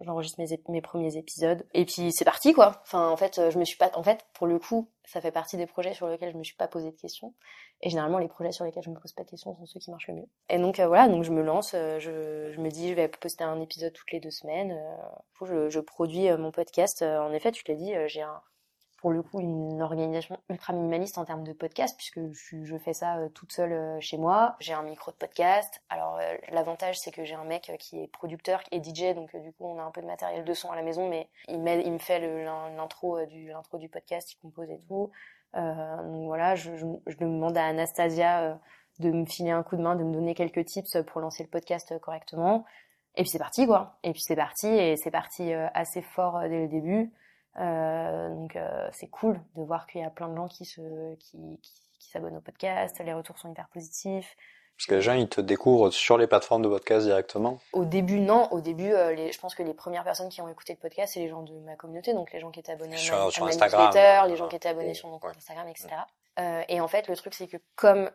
[0.00, 2.80] j'enregistre mes, mes premiers épisodes et puis c'est parti quoi.
[2.82, 5.56] Enfin en fait, je me suis pas, en fait pour le coup, ça fait partie
[5.56, 7.34] des projets sur lesquels je me suis pas posé de questions.
[7.82, 9.90] Et généralement les projets sur lesquels je me pose pas de questions sont ceux qui
[9.90, 10.28] marchent le mieux.
[10.48, 13.60] Et donc voilà, donc je me lance, je, je me dis je vais poster un
[13.60, 14.78] épisode toutes les deux semaines.
[15.42, 17.02] je, je produis mon podcast.
[17.02, 18.40] En effet, tu l'as dit, j'ai un
[19.06, 23.18] pour le coup une organisation ultra minimaliste en termes de podcast puisque je, fais ça
[23.18, 24.56] euh, toute seule euh, chez moi.
[24.58, 25.80] J'ai un micro de podcast.
[25.90, 29.52] Alors euh, l'avantage c'est que j'ai un mec qui est producteur et DJ donc du
[29.52, 31.98] coup on a un peu de matériel de son à la maison mais il, me
[31.98, 35.12] fait l'intro du podcast, il compose et tout.
[35.54, 38.58] donc voilà, je, je, je, demande à Anastasia
[38.98, 41.48] de me filer un coup de main, de me donner quelques tips pour lancer le
[41.48, 42.64] podcast correctement.
[43.14, 44.00] Et puis c'est parti quoi.
[44.02, 47.12] Et puis c'est parti et c'est parti assez fort dès le début.
[47.58, 51.14] Euh, donc euh, c'est cool de voir qu'il y a plein de gens qui se
[51.16, 54.36] qui, qui, s'abonnent au podcast, les retours sont hyper positifs.
[54.76, 58.20] Parce que les gens, ils te découvrent sur les plateformes de podcast directement Au début,
[58.20, 58.46] non.
[58.52, 61.14] Au début, euh, les, je pense que les premières personnes qui ont écouté le podcast,
[61.14, 63.46] c'est les gens de ma communauté, donc les gens qui étaient abonnés sur, à, sur
[63.46, 65.88] Instagram, les gens qui étaient abonnés sur mon compte Instagram, etc.
[66.38, 68.10] Euh, et en fait, le truc, c'est que comme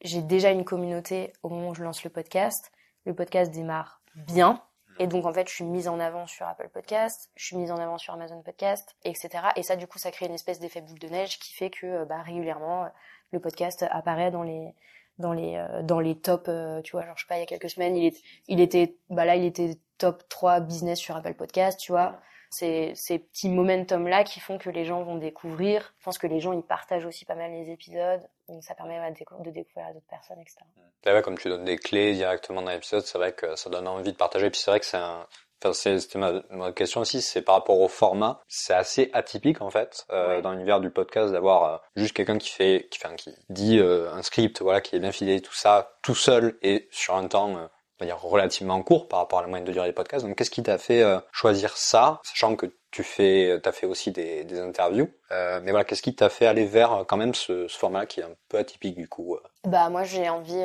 [0.00, 2.72] j'ai déjà une communauté au moment où je lance le podcast,
[3.04, 4.62] le podcast démarre bien.
[4.98, 7.70] Et donc en fait, je suis mise en avant sur Apple Podcast, je suis mise
[7.70, 9.30] en avant sur Amazon Podcast, etc.
[9.56, 11.86] Et ça, du coup, ça crée une espèce d'effet boule de neige qui fait que
[11.86, 12.88] euh, bah, régulièrement,
[13.32, 14.74] le podcast apparaît dans les
[15.18, 16.44] dans les euh, dans les tops.
[16.48, 18.60] Euh, tu vois, genre je sais pas, il y a quelques semaines, il, est, il
[18.60, 22.20] était bah là, il était top 3 business sur Apple Podcast, tu vois
[22.52, 25.94] c'est ces petits momentum là qui font que les gens vont découvrir.
[25.98, 28.98] Je pense que les gens ils partagent aussi pas mal les épisodes, donc ça permet
[29.10, 30.58] de, découvrir à d'autres personnes, etc.
[31.04, 34.12] Là, comme tu donnes des clés directement dans l'épisode, c'est vrai que ça donne envie
[34.12, 34.50] de partager.
[34.50, 35.26] Puis c'est vrai que c'est un,
[35.64, 38.40] Enfin, c'était ma, question aussi, c'est par rapport au format.
[38.48, 42.50] C'est assez atypique en fait euh, dans l'univers du podcast d'avoir euh, juste quelqu'un qui
[42.50, 45.96] fait, qui, enfin, qui dit euh, un script, voilà, qui est bien filé, tout ça,
[46.02, 47.68] tout seul et sur un temps
[48.02, 50.24] euh, dire relativement court par rapport à la moyenne de durée des podcasts.
[50.26, 54.12] Donc qu'est-ce qui t'a fait euh, choisir ça, sachant que tu fais, t'as fait aussi
[54.12, 57.34] des, des interviews, euh, mais voilà, qu'est-ce qui t'a fait aller vers euh, quand même
[57.34, 60.62] ce, ce, format qui est un peu atypique du coup Bah moi j'ai envie,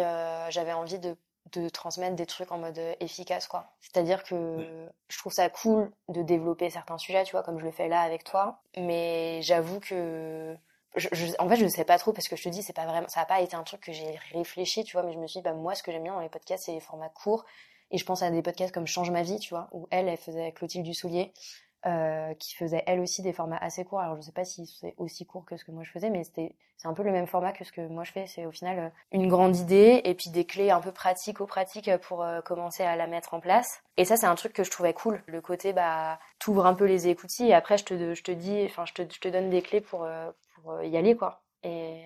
[0.49, 1.15] j'avais envie de
[1.53, 3.67] de transmettre des trucs en mode efficace quoi.
[3.79, 4.57] C'est-à-dire que
[5.07, 8.01] je trouve ça cool de développer certains sujets, tu vois, comme je le fais là
[8.01, 10.57] avec toi, mais j'avoue que
[10.97, 12.85] je, en fait, je ne sais pas trop parce que je te dis, c'est pas
[12.85, 15.27] vraiment, ça n'a pas été un truc que j'ai réfléchi, tu vois, mais je me
[15.27, 17.45] suis dit, bah, moi, ce que j'aime bien dans les podcasts, c'est les formats courts.
[17.91, 20.17] Et je pense à des podcasts comme Change ma vie, tu vois, où elle, elle
[20.17, 21.33] faisait Clotilde Dussoulier,
[21.85, 23.99] euh, qui faisait elle aussi des formats assez courts.
[24.01, 26.23] Alors je sais pas si c'est aussi court que ce que moi je faisais, mais
[26.23, 28.25] c'était c'est un peu le même format que ce que moi je fais.
[28.27, 31.95] C'est au final euh, une grande idée et puis des clés un peu pratiques, pratiques
[32.01, 33.83] pour euh, commencer à la mettre en place.
[33.95, 35.21] Et ça c'est un truc que je trouvais cool.
[35.27, 38.65] Le côté bah t'ouvres un peu les écoutilles et après je te je te dis,
[38.65, 40.05] enfin je te je te donne des clés pour
[40.67, 41.41] pour y aller quoi.
[41.63, 42.03] Et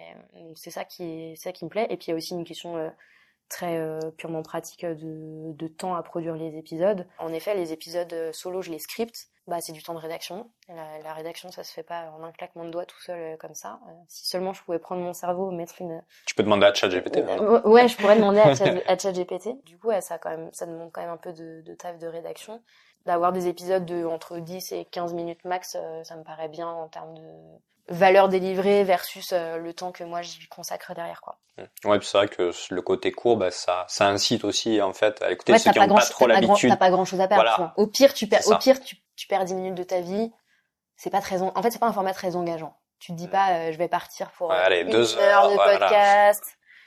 [0.56, 1.88] c'est ça qui ça qui me plaît.
[1.90, 2.90] Et puis il y a aussi une question euh,
[3.50, 7.08] très euh, purement pratique de, de temps à produire les épisodes.
[7.20, 9.32] En effet, les épisodes euh, solo, je les scripte.
[9.48, 10.52] Bah, c'est du temps de rédaction.
[10.70, 13.38] La, la, rédaction, ça se fait pas en un claquement de doigts tout seul euh,
[13.38, 13.80] comme ça.
[13.88, 16.04] Euh, si seulement je pouvais prendre mon cerveau, mettre une.
[16.28, 17.18] Tu peux demander à ChatGPT.
[17.18, 19.64] Euh, ouais, je pourrais demander à, Chat, à ChatGPT.
[19.66, 21.98] Du coup, ouais, ça quand même, ça demande quand même un peu de, de taf
[21.98, 22.62] de rédaction.
[23.06, 26.88] D'avoir des épisodes de entre 10 et 15 minutes max, ça me paraît bien en
[26.88, 27.24] termes de
[27.90, 31.40] valeur délivrée versus le temps que moi j'y consacre derrière quoi.
[31.58, 31.90] Mmh.
[31.90, 35.22] Ouais, puis c'est vrai que le côté court, bah, ça, ça incite aussi en fait
[35.22, 36.70] à écouter ouais, ceux qui n'ont pas trop l'habitude.
[36.70, 37.44] T'as pas grand chose à perdre.
[37.44, 37.74] Voilà.
[37.78, 38.48] Au pire, tu perds.
[38.48, 40.32] Au pire, tu, tu perds 10 minutes de ta vie.
[40.96, 41.42] C'est pas très.
[41.42, 42.78] En fait, c'est pas un format très engageant.
[43.00, 45.50] Tu te dis pas, euh, je vais partir pour ouais, allez, une deux heure, heures
[45.50, 45.80] de voilà.
[45.80, 46.44] podcast.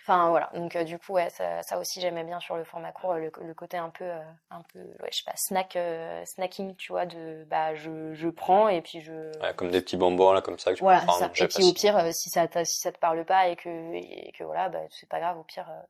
[0.07, 2.92] Enfin voilà, donc euh, du coup ouais, ça, ça aussi j'aimais bien sur le format
[2.92, 6.22] court, le, le côté un peu, euh, un peu, ouais, je sais pas, snack, euh,
[6.26, 9.12] snacking, tu vois, de bah je, je prends et puis je.
[9.40, 11.20] Ouais, comme des petits bonbons là comme ça que tu voilà, peux prendre.
[11.34, 11.44] Ça.
[11.44, 14.30] Et puis au pire, euh, si ça si ça te parle pas et que et
[14.38, 15.66] que voilà, bah c'est pas grave, au pire.
[15.70, 15.82] Euh,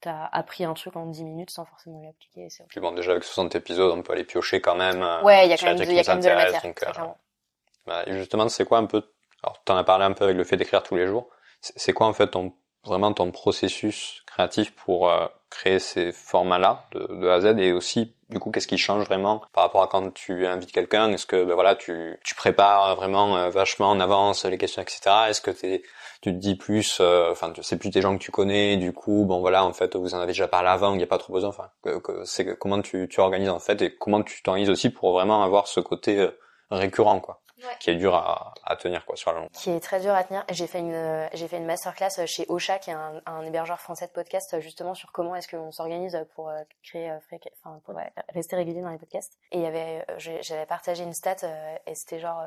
[0.00, 2.46] T'as appris un truc en 10 minutes sans forcément l'appliquer.
[2.46, 2.64] Okay.
[2.68, 5.02] Puis bon, déjà avec 60 épisodes, on peut aller piocher quand même.
[5.22, 6.62] Ouais, il y a quand même, de, y a quand même de la matière.
[6.62, 6.84] Donc,
[7.86, 9.02] bah, justement, c'est quoi un peu
[9.42, 11.30] Alors, t'en as parlé un peu avec le fait d'écrire tous les jours.
[11.62, 12.52] C'est quoi en fait ton
[12.84, 18.14] vraiment ton processus créatif pour euh, créer ces formats-là de, A à Z et aussi
[18.30, 21.10] du coup qu'est-ce qui change vraiment par rapport à quand tu invites quelqu'un?
[21.12, 25.00] Est-ce que ben voilà tu, tu prépares vraiment euh, vachement en avance les questions etc.
[25.28, 25.82] Est-ce que t'es,
[26.20, 29.24] tu te dis plus enfin euh, c'est plus des gens que tu connais du coup
[29.24, 31.32] bon voilà en fait vous en avez déjà parlé avant il n'y a pas trop
[31.32, 31.70] besoin enfin
[32.24, 35.68] c'est comment tu, tu organises en fait et comment tu t'organises aussi pour vraiment avoir
[35.68, 36.30] ce côté euh,
[36.70, 37.43] récurrent quoi?
[37.66, 37.76] Ouais.
[37.80, 39.50] qui est dur à, à, tenir quoi sur la longue.
[39.50, 40.44] Qui est très dur à tenir.
[40.50, 44.06] J'ai fait une j'ai fait une masterclass chez Ocha qui est un, un hébergeur français
[44.06, 46.52] de podcast justement sur comment est-ce qu'on s'organise pour
[46.82, 49.38] créer enfin pour ouais, rester régulier dans les podcasts.
[49.52, 51.36] Et il y avait j'avais partagé une stat
[51.86, 52.42] et c'était genre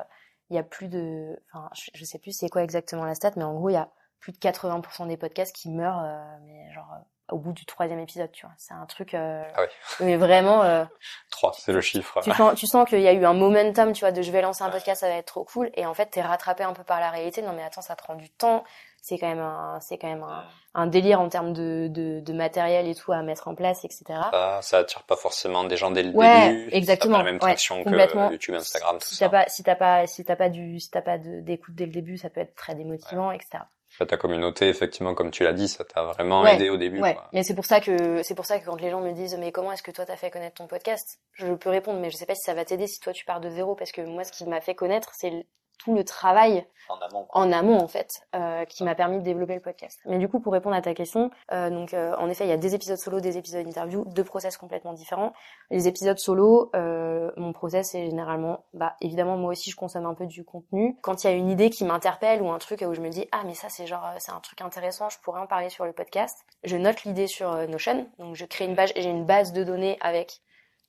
[0.50, 3.32] il y a plus de enfin je, je sais plus c'est quoi exactement la stat
[3.36, 3.90] mais en gros il y a
[4.20, 6.98] plus de 80% des podcasts qui meurent euh, mais genre
[7.30, 8.54] au bout du troisième épisode, tu vois.
[8.56, 9.68] C'est un truc, euh, ah oui.
[10.06, 10.62] mais vraiment.
[10.62, 10.84] Euh,
[11.30, 12.20] Trois, c'est le chiffre.
[12.22, 14.40] Tu sens, tu sens qu'il y a eu un momentum, tu vois, de je vais
[14.40, 16.84] lancer un podcast, ça va être trop cool, et en fait, t'es rattrapé un peu
[16.84, 17.42] par la réalité.
[17.42, 18.64] Non, mais attends, ça prend du temps.
[19.00, 20.44] C'est quand même un, c'est quand même un,
[20.74, 24.04] un, délire en termes de, de, de matériel et tout à mettre en place, etc.
[24.32, 26.68] Ah, ça attire pas forcément des gens dès le ouais, début.
[26.72, 27.18] exactement.
[27.18, 28.32] Pas la même traction ouais, que.
[28.32, 29.26] YouTube, Instagram, tout si ça.
[29.26, 31.92] T'as pas, si t'as pas, si t'as pas du, si t'as pas d'écoute dès le
[31.92, 33.36] début, ça peut être très démotivant, ouais.
[33.36, 33.60] etc.
[34.06, 37.00] Ta communauté, effectivement, comme tu l'as dit, ça t'a vraiment ouais, aidé au début.
[37.00, 37.14] Ouais.
[37.14, 37.28] Quoi.
[37.32, 39.52] Et c'est pour ça que c'est pour ça que quand les gens me disent mais
[39.52, 42.26] comment est-ce que toi t'as fait connaître ton podcast, je peux répondre mais je sais
[42.26, 44.32] pas si ça va t'aider si toi tu pars de zéro parce que moi ce
[44.32, 45.46] qui m'a fait connaître c'est
[45.78, 49.54] tout le travail en amont, en, amont, en fait, euh, qui m'a permis de développer
[49.54, 50.00] le podcast.
[50.06, 52.52] Mais du coup, pour répondre à ta question, euh, donc euh, en effet, il y
[52.52, 55.32] a des épisodes solo, des épisodes interview, deux process complètement différents.
[55.70, 60.14] Les épisodes solo, euh, mon process c'est généralement, bah évidemment moi aussi je consomme un
[60.14, 60.96] peu du contenu.
[61.02, 63.26] Quand il y a une idée qui m'interpelle ou un truc où je me dis
[63.32, 65.92] ah mais ça c'est genre c'est un truc intéressant, je pourrais en parler sur le
[65.92, 66.38] podcast.
[66.64, 69.64] Je note l'idée sur Notion, donc je crée une page et j'ai une base de
[69.64, 70.40] données avec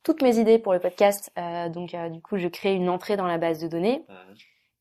[0.04, 1.32] toutes mes idées pour le podcast.
[1.38, 4.06] Euh, donc du coup je crée une entrée dans la base de données.
[4.08, 4.34] Mmh.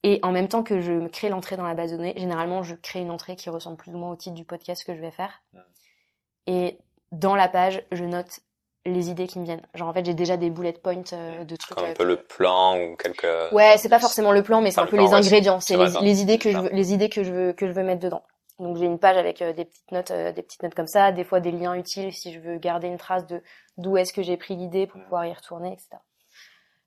[0.05, 2.75] Et en même temps que je crée l'entrée dans la base de données, généralement je
[2.75, 5.11] crée une entrée qui ressemble plus ou moins au titre du podcast que je vais
[5.11, 5.43] faire.
[6.47, 6.79] Et
[7.13, 8.41] dans la page, je note
[8.87, 9.67] les idées qui me viennent.
[9.75, 11.77] Genre en fait, j'ai déjà des bullet points euh, de trucs.
[11.77, 13.27] Comme un peu le plan ou quelques.
[13.53, 15.57] Ouais, c'est pas forcément le plan, mais c'est un peu plan, les ingrédients.
[15.57, 17.73] Ouais, c'est les, les, idées que je veux, les idées que je veux que je
[17.73, 18.23] veux mettre dedans.
[18.59, 21.13] Donc j'ai une page avec euh, des petites notes, euh, des petites notes comme ça,
[21.13, 23.41] des fois des liens utiles si je veux garder une trace de
[23.77, 25.91] d'où est-ce que j'ai pris l'idée pour pouvoir y retourner, etc.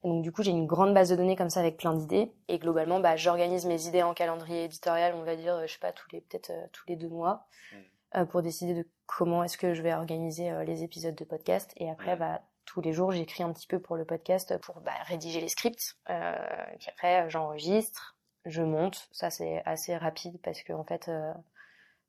[0.04, 2.32] Et donc du coup, j'ai une grande base de données comme ça avec plein d'idées.
[2.47, 5.91] Et globalement, bah, j'organise mes idées en calendrier éditorial, on va dire, je sais pas,
[5.91, 7.76] tous les peut-être euh, tous les deux mois, mmh.
[8.18, 8.88] euh, pour décider de
[9.18, 11.74] comment est-ce que je vais organiser euh, les épisodes de podcast.
[11.78, 14.93] Et après, bah, tous les jours, j'écris un petit peu pour le podcast pour bah,
[15.06, 15.97] rédiger les scripts.
[16.10, 16.36] Euh,
[16.80, 19.10] puis après, j'enregistre, je monte.
[19.12, 21.34] Ça, c'est assez rapide parce que en fait, euh,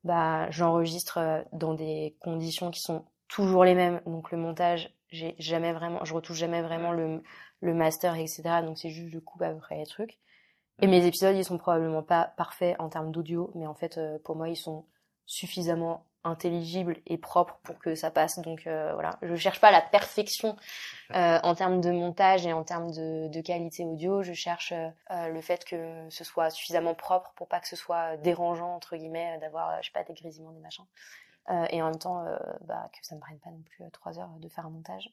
[0.05, 4.01] bah, j'enregistre dans des conditions qui sont toujours les mêmes.
[4.07, 7.23] Donc le montage, j'ai jamais vraiment, je retouche jamais vraiment le
[7.63, 8.43] le master, etc.
[8.63, 10.19] Donc c'est juste je coupe à peu près les trucs.
[10.81, 14.19] Et mes épisodes, ils sont probablement pas parfaits en termes d'audio, mais en fait, euh,
[14.25, 14.85] pour moi, ils sont
[15.27, 18.39] suffisamment intelligibles et propres pour que ça passe.
[18.39, 20.57] Donc euh, voilà, je cherche pas la perfection
[21.15, 24.23] euh, en termes de montage et en termes de, de qualité audio.
[24.23, 28.17] Je cherche euh, le fait que ce soit suffisamment propre pour pas que ce soit
[28.19, 30.87] dérangeant entre guillemets d'avoir, je sais pas, des grésillements, des machins.
[31.71, 32.25] et en même temps,
[32.63, 35.11] bah, que ça me prenne pas non plus trois heures de faire un montage.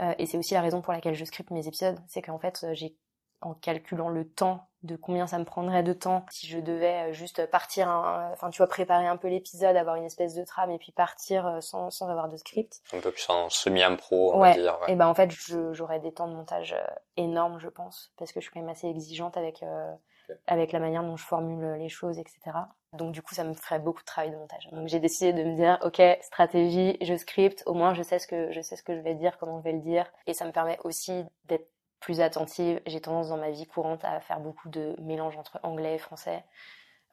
[0.00, 2.66] Euh, et c'est aussi la raison pour laquelle je scripte mes épisodes, c'est qu'en fait,
[2.72, 2.96] j'ai
[3.40, 7.44] en calculant le temps de combien ça me prendrait de temps si je devais juste
[7.46, 7.88] partir,
[8.32, 11.58] enfin tu vois, préparer un peu l'épisode, avoir une espèce de trame et puis partir
[11.60, 12.80] sans, sans avoir de script.
[12.92, 14.50] Un peu plus en semi-impro, on ouais.
[14.50, 14.78] va dire.
[14.82, 14.92] Ouais.
[14.92, 15.30] Et ben en fait,
[15.72, 16.76] j'aurais des temps de montage
[17.16, 19.92] énormes, je pense, parce que je suis quand même assez exigeante avec euh,
[20.28, 20.38] okay.
[20.46, 22.52] avec la manière dont je formule les choses, etc.
[22.92, 24.68] Donc du coup, ça me ferait beaucoup de travail de montage.
[24.70, 28.26] Donc j'ai décidé de me dire, ok, stratégie, je script, au moins je sais ce
[28.26, 30.44] que je sais ce que je vais dire, comment je vais le dire, et ça
[30.44, 31.68] me permet aussi d'être
[32.00, 32.80] plus attentive.
[32.86, 36.44] J'ai tendance dans ma vie courante à faire beaucoup de mélange entre anglais et français,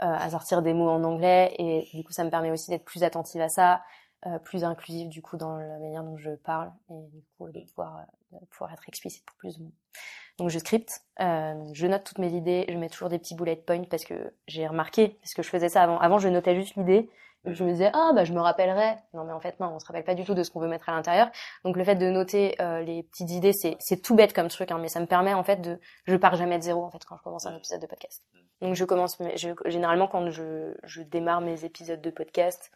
[0.02, 2.86] euh, à sortir des mots en anglais, et du coup ça me permet aussi d'être
[2.86, 3.82] plus attentive à ça,
[4.26, 7.62] euh, plus inclusive du coup dans la manière dont je parle, et du coup de
[7.62, 8.00] pouvoir,
[8.34, 9.74] euh, de pouvoir être explicite pour plus de monde.
[10.38, 13.58] Donc je scripte, euh, je note toutes mes idées, je mets toujours des petits bullet
[13.58, 16.00] points parce que j'ai remarqué, parce que je faisais ça avant.
[16.00, 17.10] Avant, je notais juste l'idée,
[17.46, 18.98] je me disais ah bah je me rappellerai.
[19.14, 20.68] Non mais en fait non, on se rappelle pas du tout de ce qu'on veut
[20.68, 21.30] mettre à l'intérieur.
[21.64, 24.72] Donc le fait de noter euh, les petites idées, c'est c'est tout bête comme truc,
[24.72, 27.04] hein, mais ça me permet en fait de, je pars jamais de zéro en fait
[27.06, 28.24] quand je commence un épisode de podcast.
[28.62, 32.72] Donc je commence, je, généralement quand je je démarre mes épisodes de podcast,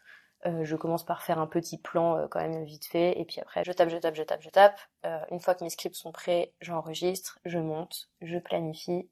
[0.46, 3.40] euh, je commence par faire un petit plan euh, quand même vite fait, et puis
[3.40, 4.78] après je tape, je tape, je tape, je tape.
[5.06, 9.08] Euh, une fois que mes scripts sont prêts, j'enregistre, je monte, je planifie.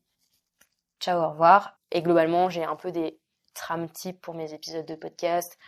[1.01, 1.79] Ciao, au revoir.
[1.91, 3.19] Et globalement, j'ai un peu des
[3.55, 5.59] trames types pour mes épisodes de podcast.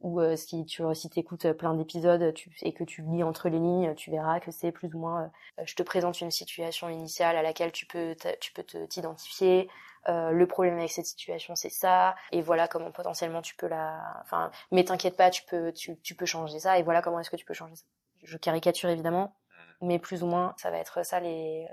[0.00, 4.10] Ou si tu si écoutes plein d'épisodes et que tu lis entre les lignes, tu
[4.10, 5.30] verras que c'est plus ou moins.
[5.64, 9.70] je te présente une situation initiale à laquelle tu peux tu peux t'identifier.
[10.08, 12.14] Euh, le problème avec cette situation c'est ça.
[12.32, 16.14] Et voilà comment potentiellement tu peux la enfin mais t'inquiète pas tu peux tu, tu
[16.14, 16.78] peux changer ça.
[16.78, 17.84] Et voilà comment est-ce que tu peux changer ça.
[18.22, 19.34] Je caricature évidemment
[19.80, 19.86] mm.
[19.86, 21.68] mais plus ou moins ça va être ça les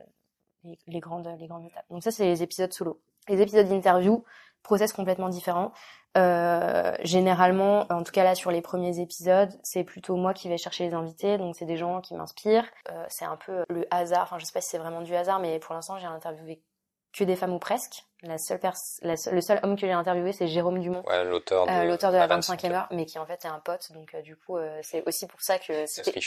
[0.64, 1.86] les, les grandes les grandes étapes.
[1.90, 3.02] Donc ça c'est les épisodes solo.
[3.28, 4.24] Les épisodes d'interview
[4.64, 5.72] process complètement différent.
[6.18, 10.58] Euh, généralement, en tout cas là sur les premiers épisodes, c'est plutôt moi qui vais
[10.58, 12.68] chercher les invités, donc c'est des gens qui m'inspirent.
[12.90, 15.40] Euh, c'est un peu le hasard, enfin je sais pas si c'est vraiment du hasard,
[15.40, 16.62] mais pour l'instant j'ai interviewé
[17.14, 18.06] que des femmes ou presque.
[18.24, 18.60] La seule
[19.02, 22.12] la le seul homme que j'ai interviewé, c'est Jérôme Dumont, ouais, l'auteur de, euh, l'auteur
[22.12, 23.94] de la 25e heure, mais qui en fait est un pote.
[23.94, 26.20] Donc euh, du coup, euh, c'est aussi pour ça que c'était,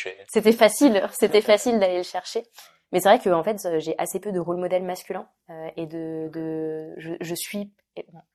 [0.53, 2.47] facile, c'était facile d'aller le chercher.
[2.93, 5.87] Mais c'est vrai que en fait, j'ai assez peu de rôle modèle masculin euh, et
[5.87, 7.73] de, de je, je suis,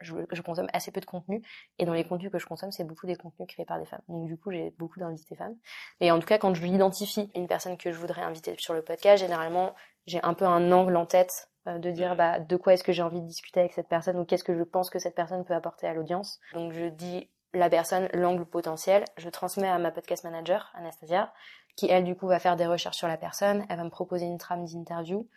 [0.01, 1.43] je, je, consomme assez peu de contenu
[1.77, 4.01] et dans les contenus que je consomme, c'est beaucoup des contenus créés par des femmes.
[4.07, 5.55] Donc du coup, j'ai beaucoup d'invités femmes.
[6.01, 8.81] Mais en tout cas, quand je l'identifie une personne que je voudrais inviter sur le
[8.81, 9.75] podcast, généralement,
[10.07, 12.91] j'ai un peu un angle en tête euh, de dire bah, de quoi est-ce que
[12.91, 15.45] j'ai envie de discuter avec cette personne ou qu'est-ce que je pense que cette personne
[15.45, 16.39] peut apporter à l'audience.
[16.53, 21.33] Donc je dis la personne, l'angle potentiel, je transmets à ma podcast manager, Anastasia,
[21.75, 24.25] qui elle du coup va faire des recherches sur la personne, elle va me proposer
[24.25, 25.27] une trame d'interview.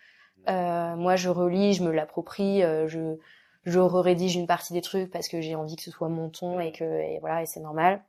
[0.49, 3.19] Euh, moi je relis, je me l'approprie, euh, je
[3.65, 6.61] je rédige une partie des trucs parce que j'ai envie que ce soit mon ton
[6.61, 8.03] et que et voilà et c'est normal.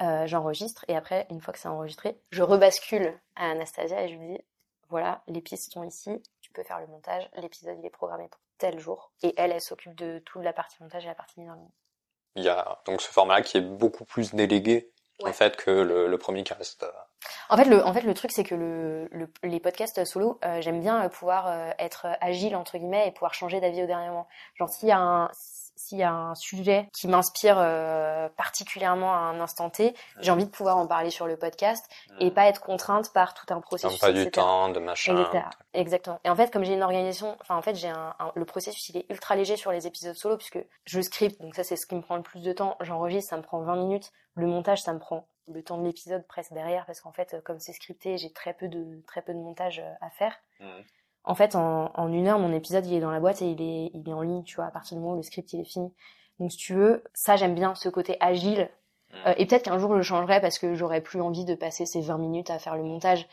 [0.00, 4.14] Euh, j'enregistre et après une fois que c'est enregistré, je rebascule à Anastasia et je
[4.14, 4.40] lui dis
[4.88, 7.28] voilà les pistes sont ici, tu peux faire le montage.
[7.36, 9.12] L'épisode, il est programmé pour tel jour.
[9.22, 11.70] Et elle, elle s'occupe de toute la partie montage et la partie mise en ligne.
[12.36, 14.92] Il y a donc ce format-là qui est beaucoup plus délégué,
[15.24, 16.84] en fait, que le, premier qui reste.
[16.84, 16.90] Euh,
[17.48, 19.08] en fait, le, en fait, le truc, c'est que le,
[19.42, 23.60] les podcasts solo, euh, j'aime bien euh, pouvoir être agile, entre guillemets, et pouvoir changer
[23.60, 24.28] d'avis au dernier moment.
[24.54, 25.30] Genre, s'il y a un,
[25.78, 30.44] s'il y a un sujet qui m'inspire euh, particulièrement à un instant T, j'ai envie
[30.44, 31.88] de pouvoir en parler sur le podcast
[32.18, 34.00] et pas être contrainte par tout un processus.
[34.00, 35.30] pas du temps, de machin.
[35.74, 36.20] Exactement.
[36.24, 38.96] Et en fait, comme j'ai une organisation, enfin en fait, j'ai un, le processus, il
[38.96, 41.94] est ultra léger sur les épisodes solo puisque je script, donc ça c'est ce qui
[41.94, 42.76] me prend le plus de temps.
[42.80, 44.10] J'enregistre, ça me prend 20 minutes.
[44.34, 47.60] Le montage, ça me prend le temps de l'épisode presque derrière parce qu'en fait, comme
[47.60, 50.34] c'est scripté, j'ai très peu de très peu de montage euh, à faire.
[50.60, 50.66] Mmh.
[51.28, 53.60] En fait, en, en, une heure, mon épisode, il est dans la boîte et il
[53.60, 55.60] est, il est en ligne, tu vois, à partir du moment où le script, il
[55.60, 55.92] est fini.
[56.40, 58.70] Donc, si tu veux, ça, j'aime bien ce côté agile.
[59.10, 59.16] Mmh.
[59.26, 62.00] Euh, et peut-être qu'un jour, je changerai parce que j'aurais plus envie de passer ces
[62.00, 63.28] 20 minutes à faire le montage.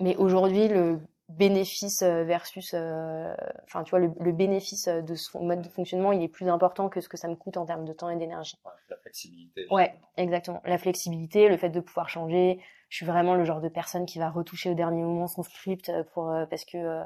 [0.00, 0.98] Mais aujourd'hui, le
[1.28, 6.12] bénéfice euh, versus, euh, enfin, tu vois, le, le, bénéfice de ce mode de fonctionnement,
[6.12, 8.16] il est plus important que ce que ça me coûte en termes de temps et
[8.16, 8.56] d'énergie.
[8.64, 9.66] Ouais, la flexibilité.
[9.70, 10.62] Ouais, exactement.
[10.64, 14.18] La flexibilité, le fait de pouvoir changer, je suis vraiment le genre de personne qui
[14.18, 17.04] va retoucher au dernier moment son script euh, pour euh, parce que euh,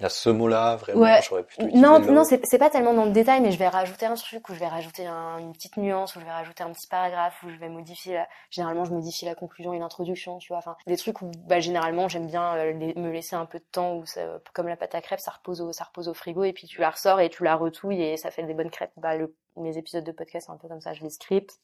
[0.00, 3.12] il y a ce mot-là, vraiment, j'aurais plutôt Non, non, c'est pas tellement dans le
[3.12, 6.20] détail, mais je vais rajouter un truc, ou je vais rajouter une petite nuance, ou
[6.20, 8.28] je vais rajouter un petit paragraphe, ou je vais modifier la...
[8.50, 10.56] Généralement, je modifie la conclusion et l'introduction, tu vois.
[10.56, 14.06] Enfin, des trucs où, bah, généralement, j'aime bien me laisser un peu de temps, où
[14.06, 16.66] ça, comme la pâte à crêpes, ça repose au, ça repose au frigo, et puis
[16.66, 18.92] tu la ressors et tu la retouilles, et ça fait des bonnes crêpes.
[18.96, 21.60] Bah, le, mes épisodes de podcast, c'est un peu comme ça, je les script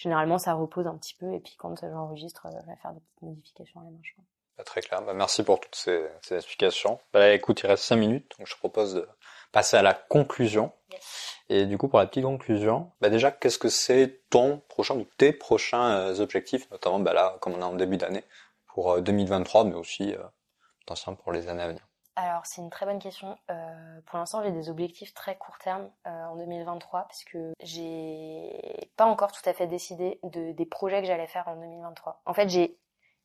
[0.00, 3.00] généralement ça repose un petit peu et puis quand j'enregistre, euh, je vais faire des
[3.00, 4.12] petites modifications à la main, je
[4.56, 5.02] Pas très clair.
[5.02, 6.98] Bah, merci pour toutes ces, ces explications.
[7.12, 9.08] Bah, écoute, il reste 5 minutes, donc je te propose de
[9.52, 10.72] passer à la conclusion.
[11.50, 15.04] Et du coup, pour la petite conclusion, bah déjà, qu'est-ce que c'est ton prochain ou
[15.18, 18.24] tes prochains euh, objectifs, notamment bah là, comme on est en début d'année,
[18.68, 21.89] pour 2023, euh, mais aussi euh, pour les années à venir?
[22.16, 23.38] Alors c'est une très bonne question.
[23.50, 28.90] Euh, pour l'instant j'ai des objectifs très court terme euh, en 2023 parce que j'ai
[28.96, 32.22] pas encore tout à fait décidé de, des projets que j'allais faire en 2023.
[32.26, 32.76] En fait j'ai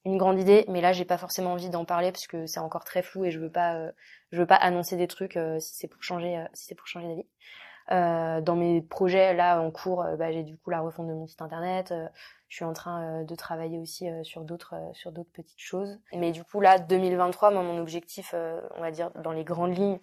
[0.05, 2.85] une grande idée, mais là j'ai pas forcément envie d'en parler parce que c'est encore
[2.85, 3.91] très flou et je veux pas, euh,
[4.31, 8.43] je veux pas annoncer des trucs euh, si c'est pour changer, si changer d'avis.
[8.43, 11.41] dans mes projets là en cours, bah, j'ai du coup la refonte de mon site
[11.41, 11.93] internet.
[12.55, 15.99] Je suis en train de travailler aussi sur d'autres sur d'autres petites choses.
[16.13, 18.33] Mais du coup là, 2023, moi, mon objectif,
[18.77, 19.99] on va dire dans les grandes lignes,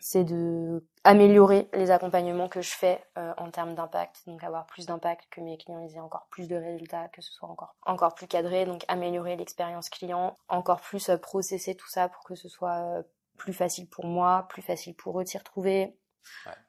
[0.00, 4.84] c'est de améliorer les accompagnements que je fais euh, en termes d'impact, donc avoir plus
[4.84, 8.26] d'impact, que mes clients aient encore plus de résultats, que ce soit encore encore plus
[8.26, 12.98] cadré, donc améliorer l'expérience client, encore plus euh, processer tout ça pour que ce soit
[12.98, 13.02] euh,
[13.38, 15.96] plus facile pour moi, plus facile pour eux de s'y retrouver,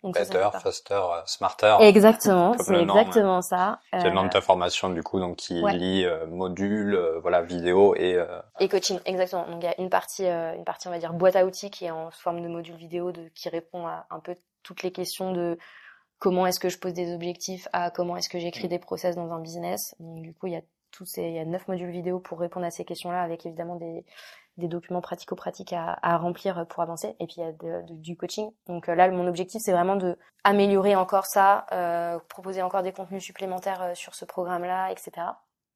[0.03, 1.77] Better, faster, euh, smarter.
[1.81, 3.79] Exactement, c'est exactement ça.
[3.91, 7.41] C'est le nom de ta formation du coup, donc qui lie euh, module, euh, voilà,
[7.41, 8.17] vidéo et
[8.59, 9.45] et coaching, exactement.
[9.47, 11.85] Donc il y a une partie, une partie on va dire boîte à outils qui
[11.85, 15.31] est en forme de module vidéo, de qui répond à un peu toutes les questions
[15.31, 15.57] de
[16.19, 18.69] comment est-ce que je pose des objectifs, à comment est-ce que j'écris mm.
[18.69, 19.95] des process dans un business.
[19.99, 20.61] Donc du coup il y a
[20.91, 23.75] tous ces, il y a neuf modules vidéo pour répondre à ces questions-là, avec évidemment
[23.75, 24.05] des
[24.57, 27.15] des documents pratico-pratiques à, à, remplir pour avancer.
[27.19, 28.51] Et puis il y a de, du coaching.
[28.67, 32.93] Donc euh, là mon objectif c'est vraiment de améliorer encore ça euh, proposer encore des
[32.93, 35.27] contenus supplémentaires euh, sur ce programme là etc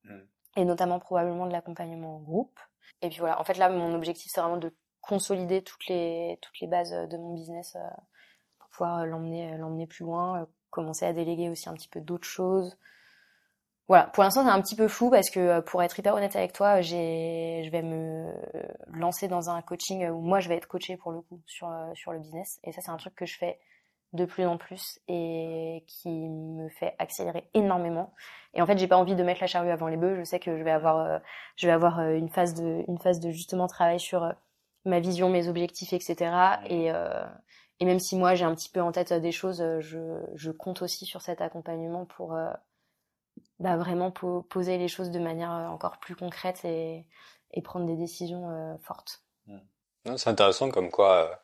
[0.04, 0.20] mm.
[0.58, 2.60] et notamment probablement de l'accompagnement en groupe.
[3.02, 3.40] Et puis voilà.
[3.40, 7.18] En fait là mon objectif c'est vraiment de consolider toutes les toutes les bases de
[7.18, 7.78] mon business
[8.60, 12.78] pour pouvoir l'emmener l'emmener plus loin commencer à déléguer aussi un petit peu d'autres choses
[13.90, 16.36] voilà, pour l'instant c'est un petit peu flou parce que euh, pour être hyper honnête
[16.36, 18.32] avec toi, j'ai, je vais me
[18.94, 21.92] lancer dans un coaching où moi je vais être coachée pour le coup sur euh,
[21.96, 23.60] sur le business et ça c'est un truc que je fais
[24.14, 28.14] de plus en plus et qui me fait accélérer énormément.
[28.54, 30.16] Et en fait, j'ai pas envie de mettre la charrue avant les bœufs.
[30.18, 31.20] Je sais que je vais avoir, euh,
[31.56, 34.34] je vais avoir une phase de, une phase de justement travail sur
[34.86, 36.32] ma vision, mes objectifs, etc.
[36.70, 36.92] Et
[37.82, 40.82] et même si moi j'ai un petit peu en tête des choses, je, je compte
[40.82, 42.36] aussi sur cet accompagnement pour
[43.60, 47.06] bah, vraiment poser les choses de manière euh, encore plus concrète et,
[47.54, 49.24] et prendre des décisions euh, fortes.
[49.48, 50.16] Mmh.
[50.18, 51.36] C'est intéressant comme quoi, euh,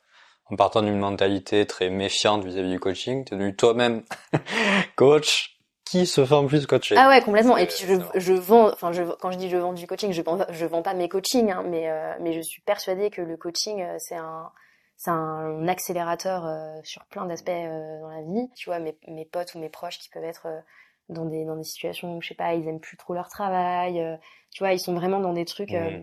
[0.46, 4.04] en partant d'une mentalité très méfiante vis-à-vis du coaching, tu es devenu toi-même
[4.96, 6.96] coach qui se forme plus coacher.
[6.98, 7.58] Ah ouais, complètement.
[7.58, 10.22] Et puis je, je vends, enfin je, quand je dis je vends du coaching, je
[10.22, 11.88] vends, je vends pas mes coachings, hein, mais
[12.20, 14.52] mais je suis persuadée que le coaching c'est un
[14.98, 16.50] c'est un accélérateur
[16.84, 18.50] sur plein d'aspects dans la vie.
[18.56, 20.48] Tu vois, mes, mes potes ou mes proches qui peuvent être
[21.10, 24.00] dans des dans des situations où je sais pas ils aiment plus trop leur travail
[24.00, 24.18] euh,
[24.52, 26.02] tu vois ils sont vraiment dans des trucs euh,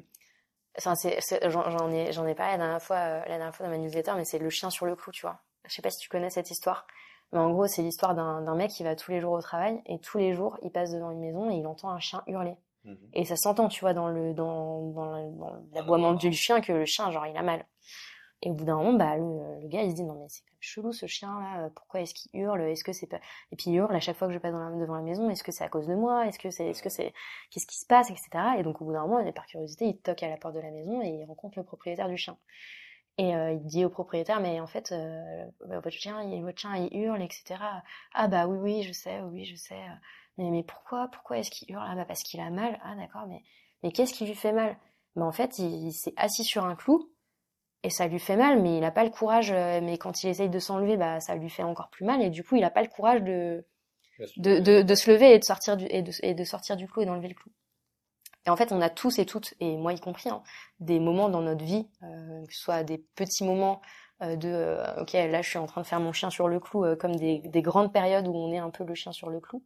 [0.78, 1.18] enfin c'est
[1.48, 4.12] j'en ai j'en ai parlé la dernière fois euh, la dernière fois dans ma newsletter
[4.16, 5.40] mais c'est le chien sur le clou tu vois.
[5.66, 6.86] Je sais pas si tu connais cette histoire
[7.32, 9.80] mais en gros c'est l'histoire d'un d'un mec qui va tous les jours au travail
[9.86, 12.56] et tous les jours il passe devant une maison et il entend un chien hurler.
[12.84, 12.98] Mhm.
[13.12, 17.12] et ça s'entend tu vois dans le dans dans l'aboiement du chien que le chien
[17.12, 17.64] genre il a mal
[18.42, 20.42] et au bout d'un moment, bah, le, le, gars, il se dit, non, mais c'est
[20.58, 23.20] chelou ce chien-là, pourquoi est-ce qu'il hurle Est-ce que c'est pas...
[23.52, 25.52] Et puis il hurle à chaque fois que je passe devant la maison, est-ce que
[25.52, 26.66] c'est à cause de moi Est-ce que c'est...
[26.66, 27.14] Est-ce que c'est...
[27.50, 28.28] Qu'est-ce qui se passe Etc.
[28.58, 30.72] Et donc au bout d'un moment, par curiosité, il toque à la porte de la
[30.72, 32.36] maison et il rencontre le propriétaire du chien.
[33.18, 36.58] Et euh, il dit au propriétaire, mais en fait, euh, bah, votre chien, il, votre
[36.58, 37.60] chien, il hurle, etc.
[38.14, 39.80] Ah bah oui, oui, je sais, oui, je sais.
[40.38, 41.84] Mais, mais pourquoi Pourquoi est-ce qu'il hurle?
[41.86, 42.80] Ah bah parce qu'il a mal.
[42.82, 43.42] Ah d'accord, mais,
[43.82, 44.76] mais qu'est-ce qui lui fait mal?
[45.14, 47.11] Bah en fait, il s'est assis sur un clou
[47.82, 49.50] et ça lui fait mal, mais il n'a pas le courage.
[49.52, 52.30] Euh, mais quand il essaye de s'enlever, bah ça lui fait encore plus mal, et
[52.30, 53.64] du coup il n'a pas le courage de
[54.36, 56.86] de, de, de se lever et de sortir du et de, et de sortir du
[56.86, 57.50] clou et d'enlever le clou.
[58.46, 60.42] Et en fait, on a tous et toutes, et moi y compris, hein,
[60.80, 63.80] des moments dans notre vie, euh, que ce soit des petits moments
[64.22, 66.60] euh, de euh, ok là je suis en train de faire mon chien sur le
[66.60, 69.30] clou, euh, comme des, des, grandes périodes où on est un peu le chien sur
[69.30, 69.64] le clou,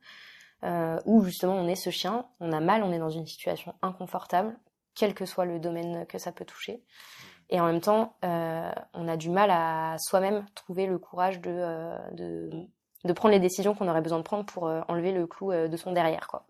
[1.04, 4.56] où justement on est ce chien, on a mal, on est dans une situation inconfortable,
[4.94, 6.82] quel que soit le domaine que ça peut toucher.
[7.50, 11.50] Et en même temps, euh, on a du mal à soi-même trouver le courage de,
[11.50, 12.50] euh, de,
[13.04, 15.68] de, prendre les décisions qu'on aurait besoin de prendre pour euh, enlever le clou euh,
[15.68, 16.26] de son derrière.
[16.26, 16.44] Quoi.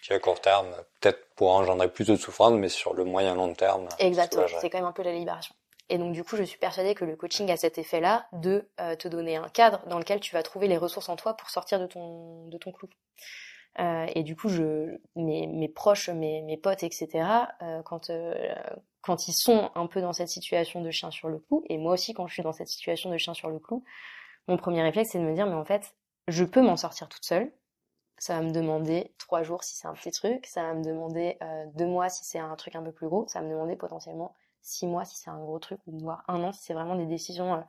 [0.00, 0.68] Qui à court terme,
[1.00, 3.88] peut-être pour engendrer plus de souffrance, mais sur le moyen long terme.
[3.98, 5.54] Exactement, c'est quand même un peu la libération.
[5.88, 9.08] Et donc du coup, je suis persuadée que le coaching a cet effet-là de te
[9.08, 11.86] donner un cadre dans lequel tu vas trouver les ressources en toi pour sortir de
[11.86, 12.90] ton, de ton clou.
[13.80, 17.08] Euh, et du coup, je, mes, proches, mes, mes potes, etc.,
[17.62, 18.34] euh, quand, euh,
[19.02, 21.92] quand ils sont un peu dans cette situation de chien sur le clou, et moi
[21.92, 23.84] aussi quand je suis dans cette situation de chien sur le clou,
[24.48, 25.94] mon premier réflexe c'est de me dire, mais en fait,
[26.26, 27.52] je peux m'en sortir toute seule.
[28.18, 31.38] Ça va me demander trois jours si c'est un petit truc, ça va me demander
[31.76, 34.34] deux mois si c'est un truc un peu plus gros, ça va me demander potentiellement
[34.60, 37.06] six mois si c'est un gros truc, ou voire un an si c'est vraiment des
[37.06, 37.64] décisions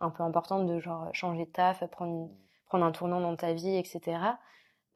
[0.00, 2.30] un peu importantes de genre changer de taf, prendre,
[2.66, 4.18] prendre un tournant dans ta vie, etc.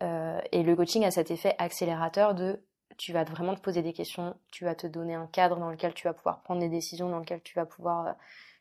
[0.02, 2.62] Euh, et le coaching a cet effet accélérateur de
[2.96, 5.94] tu vas vraiment te poser des questions, tu vas te donner un cadre dans lequel
[5.94, 8.12] tu vas pouvoir prendre des décisions, dans lequel tu vas pouvoir euh,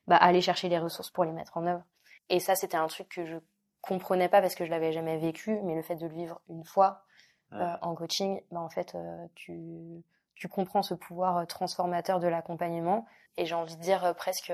[0.07, 1.83] bah, aller chercher les ressources pour les mettre en œuvre.
[2.29, 3.37] Et ça, c'était un truc que je
[3.81, 6.65] comprenais pas parce que je l'avais jamais vécu, mais le fait de le vivre une
[6.65, 7.03] fois
[7.53, 10.03] euh, en coaching, bah, en fait, euh, tu,
[10.35, 13.05] tu comprends ce pouvoir transformateur de l'accompagnement.
[13.37, 14.51] Et j'ai envie de dire presque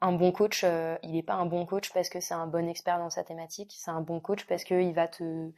[0.00, 0.64] un bon coach,
[1.02, 3.74] il n'est pas un bon coach parce que c'est un bon expert dans sa thématique.
[3.78, 5.52] C'est un bon coach parce qu'il va te,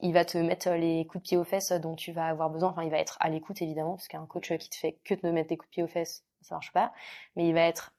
[0.00, 2.70] il va te mettre les coups de pied aux fesses dont tu vas avoir besoin.
[2.70, 5.26] Enfin, il va être à l'écoute évidemment, parce qu'un coach qui te fait que te
[5.26, 6.92] mettre des coups de pied aux fesses, ça marche pas.
[7.36, 7.94] Mais il va être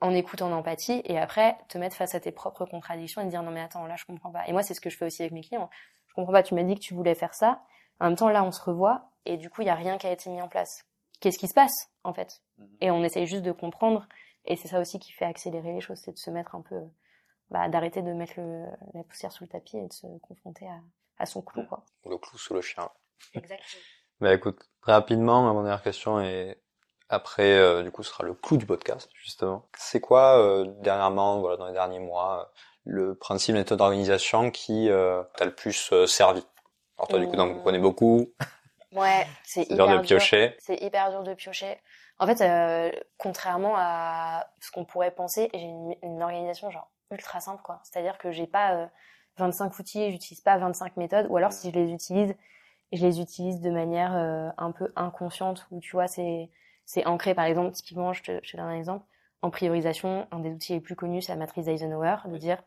[0.00, 3.30] en écoute, en empathie, et après te mettre face à tes propres contradictions et te
[3.30, 4.46] dire non mais attends là je comprends pas.
[4.48, 5.68] Et moi c'est ce que je fais aussi avec mes clients.
[6.08, 6.42] Je comprends pas.
[6.42, 7.60] Tu m'as dit que tu voulais faire ça.
[8.00, 10.06] En même temps là on se revoit et du coup il y a rien qui
[10.06, 10.86] a été mis en place.
[11.20, 12.42] Qu'est-ce qui se passe en fait?
[12.58, 12.68] Mhm.
[12.80, 14.08] Et on essaye juste de comprendre.
[14.46, 16.80] Et c'est ça aussi qui fait accélérer les choses, c'est de se mettre un peu,
[17.50, 18.64] bah, d'arrêter de mettre le,
[18.94, 20.80] la poussière sous le tapis et de se confronter à,
[21.20, 21.84] à son clou quoi.
[22.06, 22.88] Le clou sous le chien.
[23.34, 23.82] Exactement.
[24.20, 26.60] bah écoute, rapidement, ma dernière question est
[27.12, 29.66] après, euh, du coup, ce sera le clou du podcast, justement.
[29.76, 34.88] C'est quoi, euh, dernièrement, voilà, dans les derniers mois, euh, le principe méthode d'organisation qui
[34.88, 36.46] t'a le plus servi?
[36.96, 38.32] Alors toi, du coup, donc, vous connais beaucoup.
[38.92, 40.56] Ouais, c'est hyper dur de piocher.
[40.60, 41.78] C'est hyper dur de piocher.
[42.20, 47.62] En fait, contrairement à ce qu'on pourrait penser, j'ai une, une, organisation genre ultra simple,
[47.62, 47.80] quoi.
[47.82, 48.88] C'est-à-dire que j'ai pas
[49.38, 52.34] 25 outils, j'utilise pas 25 méthodes, ou alors si je les utilise,
[52.92, 56.50] je les utilise de manière un peu inconsciente, où tu vois, c'est
[56.90, 59.06] c'est ancré, par exemple, typiquement, je te, je te, donne un exemple,
[59.42, 62.58] en priorisation, un des outils les plus connus, c'est la matrice d'Eisenhower, de dire,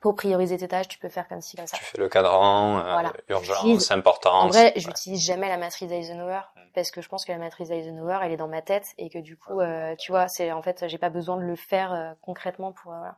[0.00, 1.76] pour prioriser tes tâches, tu peux faire comme ci, comme ça.
[1.76, 4.34] Tu fais le cadran, euh, urgence, important.
[4.34, 6.40] En vrai, j'utilise jamais la matrice d'Eisenhower,
[6.74, 9.18] parce que je pense que la matrice d'Eisenhower, elle est dans ma tête, et que
[9.18, 12.12] du coup, euh, tu vois, c'est, en fait, j'ai pas besoin de le faire euh,
[12.22, 13.16] concrètement pour, euh, voilà.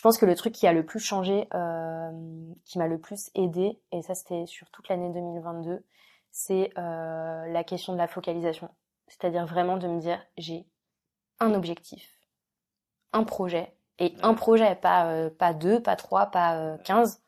[0.00, 2.10] Je pense que le truc qui a le plus changé, euh,
[2.64, 5.84] qui m'a le plus aidé, et ça c'était sur toute l'année 2022,
[6.30, 8.70] c'est la question de la focalisation.
[9.08, 10.64] C'est-à-dire vraiment de me dire, j'ai
[11.38, 12.18] un objectif,
[13.12, 17.22] un projet, et un projet, pas, euh, pas deux, pas trois, pas euh, quinze,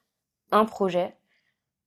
[0.51, 1.15] un projet.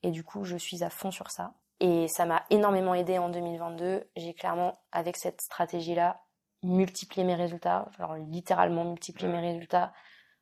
[0.03, 1.55] Et du coup, je suis à fond sur ça.
[1.79, 4.07] Et ça m'a énormément aidé en 2022.
[4.15, 6.21] J'ai clairement, avec cette stratégie-là,
[6.61, 9.91] multiplié mes résultats, alors littéralement multiplié mes résultats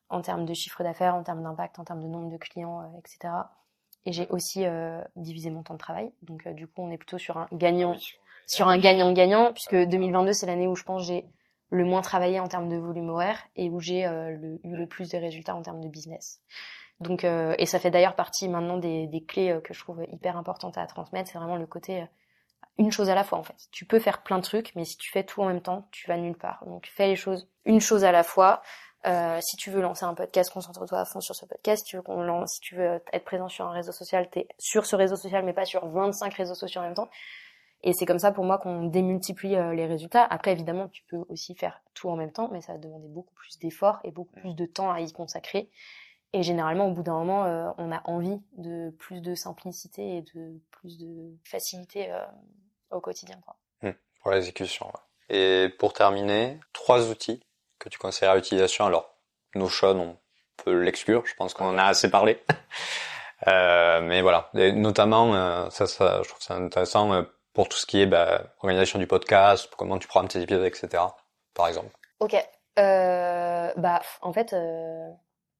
[0.09, 2.99] en termes de chiffre d'affaires, en termes d'impact, en termes de nombre de clients, euh,
[2.99, 3.33] etc.
[4.05, 4.65] Et j'ai aussi
[5.15, 6.11] divisé mon temps de travail.
[6.23, 7.95] Donc du coup, on est plutôt sur un gagnant
[8.45, 11.25] sur un gagnant-gagnant, puisque 2022, c'est l'année où je pense j'ai
[11.69, 15.09] le moins travaillé en termes de volume horaire et où j'ai euh, eu le plus
[15.09, 16.41] de résultats en termes de business.
[16.99, 20.05] Donc, euh, et ça fait d'ailleurs partie maintenant des, des clés euh, que je trouve
[20.11, 21.31] hyper importantes à transmettre.
[21.31, 22.05] C'est vraiment le côté
[22.77, 23.55] une chose à la fois en fait.
[23.71, 26.07] Tu peux faire plein de trucs, mais si tu fais tout en même temps, tu
[26.07, 26.63] vas nulle part.
[26.65, 28.61] Donc fais les choses une chose à la fois.
[29.05, 31.85] Euh, si tu veux lancer un podcast, concentre-toi à fond sur ce podcast.
[31.85, 35.53] Si tu veux, être présent sur un réseau social, t'es sur ce réseau social, mais
[35.53, 37.09] pas sur 25 réseaux sociaux en même temps.
[37.83, 40.23] Et c'est comme ça pour moi qu'on démultiplie euh, les résultats.
[40.23, 43.33] Après, évidemment, tu peux aussi faire tout en même temps, mais ça va demander beaucoup
[43.33, 45.69] plus d'efforts et beaucoup plus de temps à y consacrer.
[46.31, 50.21] Et généralement, au bout d'un moment, euh, on a envie de plus de simplicité et
[50.33, 52.23] de plus de facilité euh,
[52.89, 53.37] au quotidien.
[53.45, 53.57] Quoi.
[53.81, 54.91] Mmh, pour l'exécution.
[55.29, 57.43] Et pour terminer, trois outils
[57.83, 58.85] que tu conseilles à l'utilisation.
[58.85, 59.15] Alors,
[59.55, 60.17] Notion, on
[60.63, 61.23] peut l'exclure.
[61.25, 62.41] Je pense qu'on en a assez parlé.
[63.45, 68.05] mais voilà, et notamment, ça, ça, je trouve ça intéressant pour tout ce qui est
[68.05, 71.03] bah, organisation du podcast, comment tu programmes tes épisodes, etc.
[71.53, 71.95] Par exemple.
[72.19, 72.35] Ok.
[72.79, 75.07] Euh, bah en fait euh,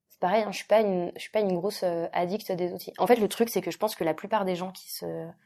[0.10, 2.74] c'est pareil, hein, je suis pas une je suis pas une grosse euh, addict des
[2.74, 2.92] outils.
[2.98, 5.06] En fait le truc c'est que je pense que la plupart des gens qui se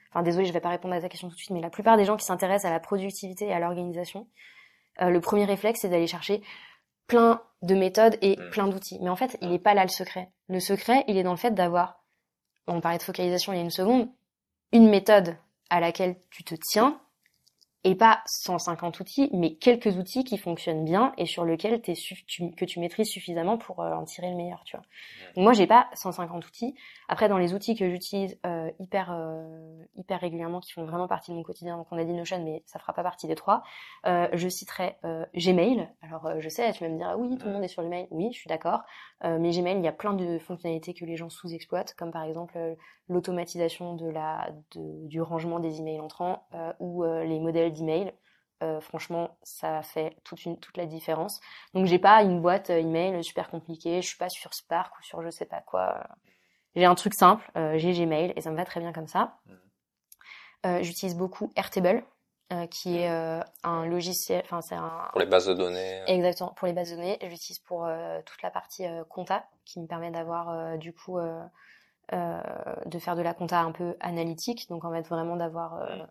[0.09, 1.97] enfin désolé je vais pas répondre à ta question tout de suite mais la plupart
[1.97, 4.27] des gens qui s'intéressent à la productivité et à l'organisation
[5.01, 6.41] euh, le premier réflexe c'est d'aller chercher
[7.07, 8.49] plein de méthodes et mm.
[8.51, 8.99] plein d'outils.
[9.01, 10.29] Mais en fait, il est pas là le secret.
[10.49, 12.03] Le secret, il est dans le fait d'avoir
[12.67, 14.09] on parlait de focalisation il y a une seconde,
[14.73, 15.37] une méthode
[15.69, 16.99] à laquelle tu te tiens
[17.87, 22.65] et pas 150 outils, mais quelques outils qui fonctionnent bien et sur lesquels tu, que
[22.65, 24.85] tu maîtrises suffisamment pour euh, en tirer le meilleur, tu vois.
[25.35, 26.75] Donc moi, j'ai pas 150 outils.
[27.07, 31.31] Après, dans les outils que j'utilise euh, hyper euh, hyper régulièrement, qui font vraiment partie
[31.31, 33.63] de mon quotidien, donc on a dit Notion, mais ça fera pas partie des trois.
[34.03, 34.97] je citerai
[35.33, 35.87] Gmail.
[36.01, 37.87] Alors, je sais, tu vas me dire, ah oui, tout le monde est sur le
[37.87, 38.07] mail.
[38.11, 38.81] Oui, je suis d'accord.
[39.23, 42.57] mais Gmail, il y a plein de fonctionnalités que les gens sous-exploitent, comme par exemple
[43.09, 46.47] l'automatisation de la de, du rangement des emails entrants
[46.79, 48.13] ou les modèles d'email.
[48.63, 51.39] Euh, franchement, ça fait toute, une, toute la différence.
[51.75, 55.03] Donc j'ai pas une boîte euh, email super compliquée, je suis pas sur Spark ou
[55.03, 56.07] sur je sais pas quoi.
[56.75, 59.37] J'ai un truc simple, euh, j'ai Gmail et ça me va très bien comme ça.
[60.65, 62.03] Euh, J'utilise beaucoup Airtable,
[62.51, 63.07] euh, qui est
[63.63, 65.07] un logiciel, enfin c'est un...
[65.11, 66.01] Pour les bases de données.
[66.07, 67.19] Exactement, pour les bases de données.
[67.21, 67.87] J'utilise pour
[68.25, 71.19] toute la partie compta, qui me permet d'avoir du coup...
[72.11, 76.07] de faire de la compta un peu analytique, donc en fait vraiment d'avoir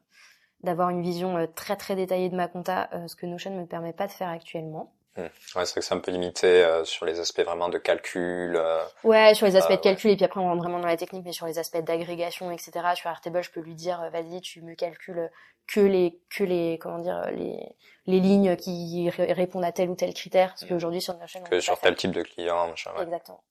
[0.62, 3.60] d'avoir une vision euh, très très détaillée de ma compta, euh, ce que Notion ne
[3.60, 4.92] me permet pas de faire actuellement.
[5.16, 5.22] Hmm.
[5.22, 8.56] Ouais, c'est vrai que c'est un peu limité euh, sur les aspects vraiment de calcul.
[8.56, 10.96] Euh, ouais, sur les aspects de calcul, et puis après on rentre vraiment dans la
[10.96, 12.72] technique, mais sur les aspects d'agrégation, etc.
[12.94, 15.30] Sur Airtable, je peux lui dire, vas-y, tu me calcules
[15.66, 17.58] que les, que les, comment dire, les,
[18.06, 20.68] les lignes qui répondent à tel ou tel critère, parce hmm.
[20.68, 22.90] qu'aujourd'hui sur Notion, que sur tel type de client, machin.
[22.96, 23.04] Ouais.
[23.04, 23.42] Exactement.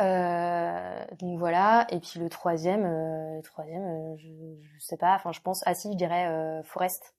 [0.00, 4.28] Euh, donc voilà, et puis le troisième, euh, le troisième, je,
[4.60, 7.14] je sais pas, enfin je pense, ah si, je dirais Forest.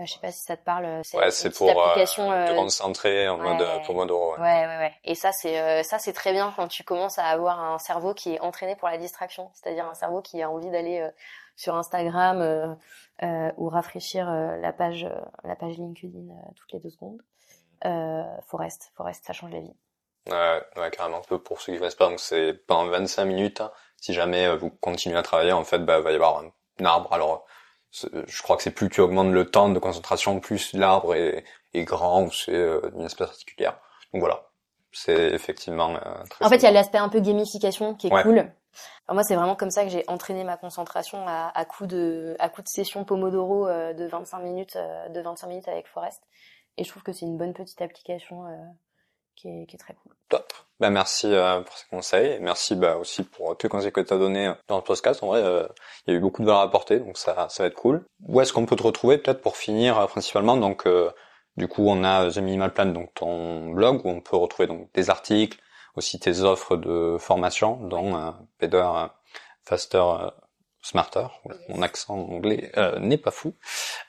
[0.00, 0.84] Euh, je sais pas si ça te parle.
[0.84, 4.34] Euh, c'est ouais, c'est pour application, euh, te concentrer en mode Pomodoro.
[4.34, 4.94] Ouais, ouais, ouais.
[5.04, 8.34] Et ça, c'est ça, c'est très bien quand tu commences à avoir un cerveau qui
[8.34, 11.08] est entraîné pour la distraction, c'est-à-dire un cerveau qui a envie d'aller
[11.56, 12.76] sur Instagram
[13.56, 15.08] ou rafraîchir la page
[15.44, 17.20] la page LinkedIn toutes les deux secondes.
[18.46, 19.74] Forest, Forest, ça change la vie.
[20.28, 21.20] Ouais, ouais, carrément.
[21.20, 23.60] Pour ceux qui fassent pas, donc c'est pendant 25 minutes.
[23.60, 23.72] Hein.
[24.00, 27.12] si jamais vous continuez à travailler, en fait, bah, va y avoir un arbre.
[27.12, 27.46] Alors,
[27.92, 31.44] je crois que c'est plus tu augmentes le temps de concentration, plus l'arbre est,
[31.74, 33.78] est, grand ou c'est euh, une espèce particulière.
[34.12, 34.48] Donc voilà,
[34.92, 36.44] c'est effectivement euh, très.
[36.44, 38.38] En fait, il y a l'aspect un peu gamification qui est cool.
[38.38, 42.36] Alors moi, c'est vraiment comme ça que j'ai entraîné ma concentration à, à coup de
[42.38, 44.78] à coup de session Pomodoro euh, de 25 minutes
[45.10, 46.22] de 25 minutes avec Forest.
[46.76, 48.44] Et je trouve que c'est une bonne petite application
[49.36, 50.12] qui est, très cool.
[50.28, 50.52] Top.
[50.78, 54.12] Ben merci euh, pour ces conseils merci bah, aussi pour tous les conseils que tu
[54.12, 55.22] as donnés euh, dans le podcast.
[55.22, 55.66] En vrai, euh,
[56.06, 58.04] il y a eu beaucoup de valeur à apporter, donc ça, ça va être cool.
[58.26, 60.56] Où est-ce qu'on peut te retrouver peut-être pour finir principalement?
[60.56, 60.86] Donc,
[61.56, 64.90] du coup, on a The Minimal Plan, donc ton blog où on peut retrouver donc
[64.94, 65.58] des articles,
[65.96, 68.88] aussi tes offres de formation, dont Better
[69.64, 70.04] Faster
[70.82, 71.26] Smarter,
[71.68, 73.54] mon accent anglais euh, n'est pas fou.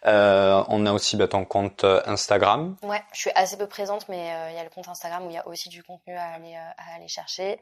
[0.05, 2.77] Euh, on a aussi bah, ton compte euh, Instagram.
[2.83, 5.33] Ouais, je suis assez peu présente, mais il y a le compte Instagram où il
[5.33, 7.59] y a aussi du contenu à aller, à aller chercher.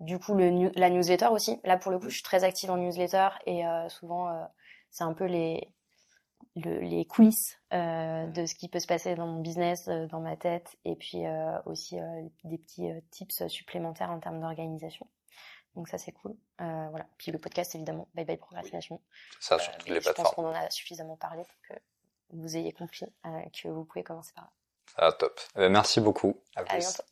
[0.00, 1.60] du coup, le, la newsletter aussi.
[1.64, 4.48] Là, pour le coup, je suis très active en newsletter et souvent,
[4.90, 5.68] c'est un peu les,
[6.54, 10.94] les coulisses de ce qui peut se passer dans mon business, dans ma tête, et
[10.94, 11.24] puis
[11.66, 11.96] aussi
[12.44, 15.08] des petits tips supplémentaires en termes d'organisation.
[15.76, 16.36] Donc ça c'est cool.
[16.60, 17.06] Euh, voilà.
[17.16, 19.00] Puis le podcast évidemment, Bye Bye Procrastination.
[19.40, 20.16] Ça sur toutes les plateformes.
[20.16, 21.80] Je pense qu'on en a suffisamment parlé pour que
[22.30, 24.50] vous ayez compris euh, que vous pouvez commencer par là.
[24.96, 25.40] Ah top.
[25.56, 26.40] Euh, merci beaucoup.
[26.56, 27.02] À, à bientôt.